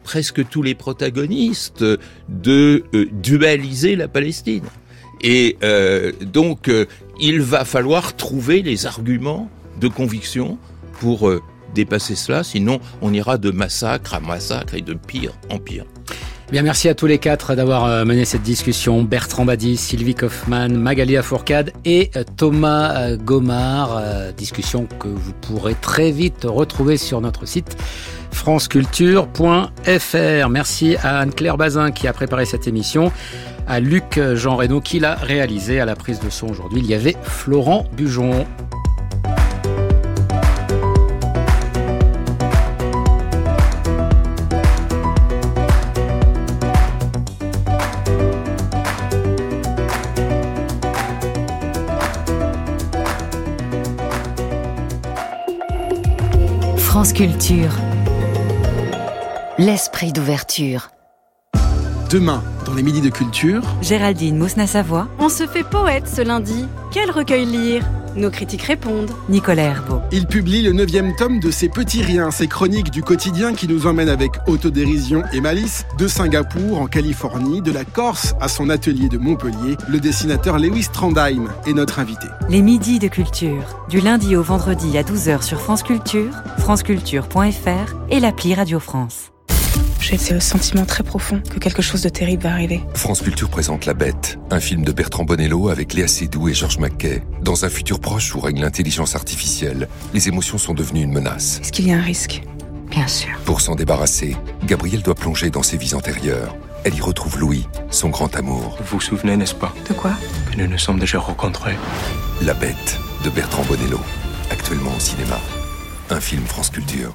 presque 0.04 0.48
tous 0.48 0.62
les 0.62 0.74
protagonistes 0.74 1.84
de 2.28 2.84
dualiser 3.12 3.96
la 3.96 4.08
Palestine. 4.08 4.64
Et 5.22 5.56
euh, 5.62 6.12
donc, 6.20 6.68
euh, 6.68 6.86
il 7.20 7.40
va 7.40 7.64
falloir 7.64 8.16
trouver 8.16 8.62
les 8.62 8.86
arguments 8.86 9.48
de 9.80 9.88
conviction 9.88 10.58
pour 11.00 11.28
euh, 11.28 11.42
dépasser 11.74 12.14
cela, 12.14 12.44
sinon 12.44 12.80
on 13.02 13.12
ira 13.12 13.38
de 13.38 13.50
massacre 13.50 14.14
à 14.14 14.20
massacre 14.20 14.74
et 14.74 14.80
de 14.80 14.94
pire 14.94 15.32
en 15.50 15.58
pire. 15.58 15.84
Bien, 16.52 16.62
merci 16.62 16.88
à 16.88 16.94
tous 16.94 17.06
les 17.06 17.18
quatre 17.18 17.54
d'avoir 17.54 18.04
mené 18.04 18.26
cette 18.26 18.42
discussion. 18.42 19.02
Bertrand 19.02 19.46
Badi, 19.46 19.76
Sylvie 19.76 20.14
Kaufmann, 20.14 20.76
Magali 20.76 21.16
Fourcade 21.22 21.72
et 21.86 22.10
Thomas 22.36 23.16
Gomard. 23.16 24.02
Discussion 24.36 24.86
que 25.00 25.08
vous 25.08 25.32
pourrez 25.40 25.74
très 25.74 26.12
vite 26.12 26.44
retrouver 26.44 26.98
sur 26.98 27.22
notre 27.22 27.46
site 27.46 27.76
franceculture.fr. 28.34 30.50
Merci 30.50 30.96
à 31.02 31.20
Anne-Claire 31.20 31.56
Bazin 31.56 31.92
qui 31.92 32.06
a 32.06 32.12
préparé 32.12 32.44
cette 32.44 32.68
émission, 32.68 33.10
à 33.66 33.80
Luc 33.80 34.20
Jean 34.34 34.56
Reynaud 34.56 34.80
qui 34.80 34.98
l'a 34.98 35.14
réalisé 35.14 35.80
à 35.80 35.84
la 35.84 35.96
prise 35.96 36.20
de 36.20 36.30
son 36.30 36.48
aujourd'hui. 36.48 36.80
Il 36.80 36.86
y 36.86 36.94
avait 36.94 37.16
Florent 37.22 37.86
Bujon. 37.92 38.46
France 56.94 57.12
Culture. 57.12 57.72
L'esprit 59.58 60.12
d'ouverture. 60.12 60.88
Demain, 62.10 62.42
dans 62.66 62.74
les 62.74 62.82
midis 62.82 63.00
de 63.00 63.08
culture, 63.08 63.62
Géraldine 63.82 64.36
Mousna-Savoie. 64.38 65.08
On 65.18 65.28
se 65.28 65.46
fait 65.46 65.64
poète 65.64 66.08
ce 66.08 66.22
lundi. 66.22 66.66
Quel 66.92 67.10
recueil 67.10 67.44
lire? 67.44 67.84
Nos 68.14 68.30
critiques 68.30 68.62
répondent. 68.62 69.10
Nicolas 69.28 69.64
Herbeau. 69.64 70.00
Il 70.12 70.26
publie 70.28 70.62
le 70.62 70.72
neuvième 70.72 71.16
tome 71.16 71.40
de 71.40 71.50
Ses 71.50 71.68
petits 71.68 72.02
riens, 72.02 72.30
ses 72.30 72.46
chroniques 72.46 72.92
du 72.92 73.02
quotidien 73.02 73.54
qui 73.54 73.66
nous 73.66 73.88
emmènent 73.88 74.08
avec 74.08 74.32
autodérision 74.46 75.24
et 75.32 75.40
malice 75.40 75.84
de 75.98 76.06
Singapour 76.06 76.80
en 76.80 76.86
Californie, 76.86 77.60
de 77.60 77.72
la 77.72 77.84
Corse 77.84 78.34
à 78.40 78.46
son 78.46 78.70
atelier 78.70 79.08
de 79.08 79.18
Montpellier. 79.18 79.76
Le 79.88 79.98
dessinateur 79.98 80.60
Lewis 80.60 80.86
Trondheim 80.92 81.48
est 81.66 81.72
notre 81.72 81.98
invité. 81.98 82.28
Les 82.48 82.62
midis 82.62 83.00
de 83.00 83.08
culture, 83.08 83.82
du 83.88 84.00
lundi 84.00 84.36
au 84.36 84.42
vendredi 84.42 84.96
à 84.96 85.02
12h 85.02 85.42
sur 85.42 85.60
France 85.60 85.82
Culture, 85.82 86.30
franceculture.fr 86.58 87.94
et 88.10 88.20
l'appli 88.20 88.54
Radio 88.54 88.78
France. 88.78 89.33
J'ai 90.06 90.18
ce 90.18 90.38
sentiment 90.38 90.84
très 90.84 91.02
profond 91.02 91.40
que 91.40 91.58
quelque 91.58 91.80
chose 91.80 92.02
de 92.02 92.10
terrible 92.10 92.42
va 92.42 92.52
arriver. 92.52 92.82
France 92.92 93.22
Culture 93.22 93.48
présente 93.48 93.86
La 93.86 93.94
Bête, 93.94 94.38
un 94.50 94.60
film 94.60 94.84
de 94.84 94.92
Bertrand 94.92 95.24
Bonello 95.24 95.70
avec 95.70 95.94
Léa 95.94 96.08
Seydoux 96.08 96.50
et 96.50 96.52
Georges 96.52 96.76
Mackay. 96.76 97.22
Dans 97.40 97.64
un 97.64 97.70
futur 97.70 98.00
proche 98.00 98.34
où 98.34 98.40
règne 98.40 98.60
l'intelligence 98.60 99.14
artificielle, 99.14 99.88
les 100.12 100.28
émotions 100.28 100.58
sont 100.58 100.74
devenues 100.74 101.04
une 101.04 101.12
menace. 101.12 101.58
Est-ce 101.62 101.72
qu'il 101.72 101.88
y 101.88 101.92
a 101.92 101.96
un 101.96 102.02
risque? 102.02 102.42
Bien 102.90 103.08
sûr. 103.08 103.30
Pour 103.46 103.62
s'en 103.62 103.76
débarrasser, 103.76 104.36
Gabrielle 104.66 105.00
doit 105.00 105.14
plonger 105.14 105.48
dans 105.48 105.62
ses 105.62 105.78
vies 105.78 105.94
antérieures. 105.94 106.54
Elle 106.84 106.96
y 106.96 107.00
retrouve 107.00 107.38
Louis, 107.38 107.66
son 107.88 108.10
grand 108.10 108.36
amour. 108.36 108.76
Vous 108.80 108.98
vous 108.98 109.00
souvenez, 109.00 109.38
n'est-ce 109.38 109.54
pas? 109.54 109.72
De 109.88 109.94
quoi? 109.94 110.12
Que 110.52 110.58
nous 110.58 110.66
nous 110.66 110.78
sommes 110.78 110.98
déjà 110.98 111.18
rencontrés. 111.18 111.76
La 112.42 112.52
Bête, 112.52 112.98
de 113.24 113.30
Bertrand 113.30 113.64
Bonello, 113.64 114.00
actuellement 114.50 114.94
au 114.94 115.00
cinéma. 115.00 115.40
Un 116.10 116.20
film 116.20 116.44
France 116.44 116.68
Culture. 116.68 117.14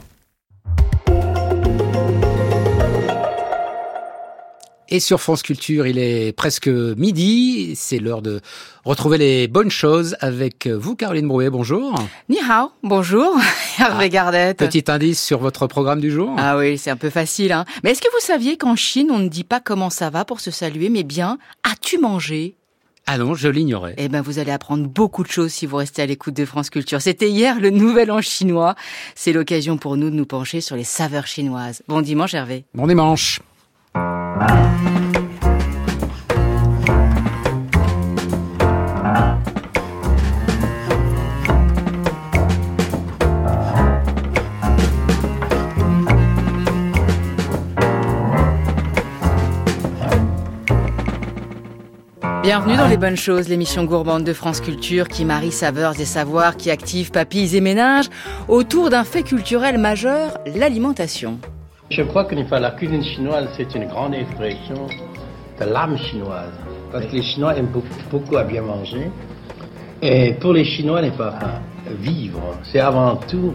Et 4.91 4.99
sur 4.99 5.21
France 5.21 5.43
Culture, 5.43 5.85
il 5.85 5.99
est 5.99 6.31
presque 6.31 6.67
midi. 6.67 7.73
C'est 7.75 7.99
l'heure 7.99 8.23
de 8.23 8.41
retrouver 8.85 9.19
les 9.19 9.47
bonnes 9.47 9.69
choses 9.69 10.17
avec 10.19 10.65
vous, 10.65 10.95
Caroline 10.95 11.27
Brouet. 11.27 11.51
Bonjour. 11.51 11.93
Ni 12.27 12.39
hao. 12.39 12.71
Bonjour. 12.81 13.37
Hervé 13.79 14.05
ah, 14.05 14.09
Gardette. 14.09 14.57
Petit 14.57 14.85
indice 14.87 15.23
sur 15.23 15.37
votre 15.37 15.67
programme 15.67 16.01
du 16.01 16.09
jour. 16.09 16.33
Ah 16.39 16.57
oui, 16.57 16.79
c'est 16.79 16.89
un 16.89 16.97
peu 16.97 17.11
facile. 17.11 17.51
Hein. 17.51 17.65
Mais 17.83 17.91
est-ce 17.91 18.01
que 18.01 18.11
vous 18.11 18.25
saviez 18.25 18.57
qu'en 18.57 18.75
Chine, 18.75 19.09
on 19.11 19.19
ne 19.19 19.27
dit 19.27 19.43
pas 19.43 19.59
comment 19.59 19.91
ça 19.91 20.09
va 20.09 20.25
pour 20.25 20.39
se 20.39 20.49
saluer, 20.49 20.89
mais 20.89 21.03
bien 21.03 21.37
as-tu 21.63 21.99
mangé? 21.99 22.55
Ah 23.05 23.19
non, 23.19 23.35
je 23.35 23.47
l'ignorais. 23.47 23.93
Eh 23.97 24.07
ben, 24.07 24.21
vous 24.21 24.39
allez 24.39 24.51
apprendre 24.51 24.87
beaucoup 24.87 25.23
de 25.23 25.29
choses 25.29 25.51
si 25.51 25.67
vous 25.67 25.77
restez 25.77 26.01
à 26.01 26.05
l'écoute 26.07 26.35
de 26.35 26.45
France 26.45 26.71
Culture. 26.71 27.01
C'était 27.01 27.29
hier 27.29 27.59
le 27.59 27.69
Nouvel 27.69 28.11
An 28.11 28.21
chinois. 28.21 28.75
C'est 29.13 29.33
l'occasion 29.33 29.77
pour 29.77 29.97
nous 29.97 30.09
de 30.09 30.15
nous 30.15 30.25
pencher 30.25 30.61
sur 30.61 30.75
les 30.75 30.83
saveurs 30.83 31.27
chinoises. 31.27 31.83
Bon 31.87 32.01
dimanche, 32.01 32.33
Hervé. 32.33 32.65
Bon 32.73 32.87
dimanche. 32.87 33.39
Bienvenue 52.49 52.77
dans 52.77 52.87
Les 52.87 52.97
Bonnes 52.97 53.15
Choses, 53.15 53.47
l'émission 53.47 53.83
gourmande 53.83 54.23
de 54.23 54.33
France 54.33 54.59
Culture 54.59 55.07
qui 55.07 55.23
marie 55.23 55.51
saveurs 55.51 55.99
et 55.99 56.05
savoirs, 56.05 56.57
qui 56.57 56.71
active 56.71 57.11
papilles 57.11 57.55
et 57.55 57.61
ménages 57.61 58.09
autour 58.47 58.89
d'un 58.89 59.03
fait 59.03 59.21
culturel 59.21 59.77
majeur, 59.77 60.39
l'alimentation. 60.47 61.39
Je 61.89 62.03
crois 62.03 62.25
que 62.25 62.35
la 62.35 62.71
cuisine 62.71 63.03
chinoise, 63.03 63.47
c'est 63.57 63.73
une 63.73 63.85
grande 63.87 64.13
expression 64.13 64.85
de 65.59 65.65
l'âme 65.65 65.97
chinoise. 65.97 66.53
Parce 66.91 67.07
que 67.07 67.15
les 67.15 67.23
Chinois 67.23 67.55
aiment 67.57 67.71
beaucoup, 68.11 68.37
à 68.37 68.43
bien 68.43 68.61
manger. 68.61 69.09
Et 69.99 70.33
pour 70.33 70.53
les 70.53 70.65
Chinois, 70.65 71.01
vivre. 71.99 72.59
C'est 72.71 72.79
avant 72.79 73.15
tout 73.15 73.53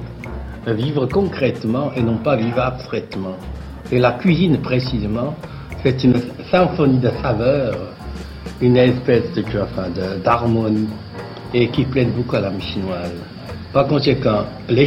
vivre 0.66 1.06
concrètement 1.06 1.92
et 1.94 2.02
non 2.02 2.16
pas 2.16 2.34
vivre 2.34 2.58
abstraitement. 2.58 3.36
Et 3.92 4.00
la 4.00 4.12
cuisine, 4.12 4.58
précisément, 4.60 5.36
c'est 5.84 6.02
une 6.02 6.20
symphonie 6.50 6.98
de 6.98 7.10
saveurs, 7.22 7.76
une 8.60 8.76
espèce 8.78 9.32
de, 9.32 10.22
d'harmonie 10.24 10.88
et 11.52 11.68
qui 11.68 11.84
plaît 11.84 12.06
beaucoup 12.06 12.34
à 12.34 12.40
l'âme 12.40 12.60
chinoise. 12.60 13.12
Par 13.72 13.86
conséquent, 13.86 14.44
les 14.68 14.86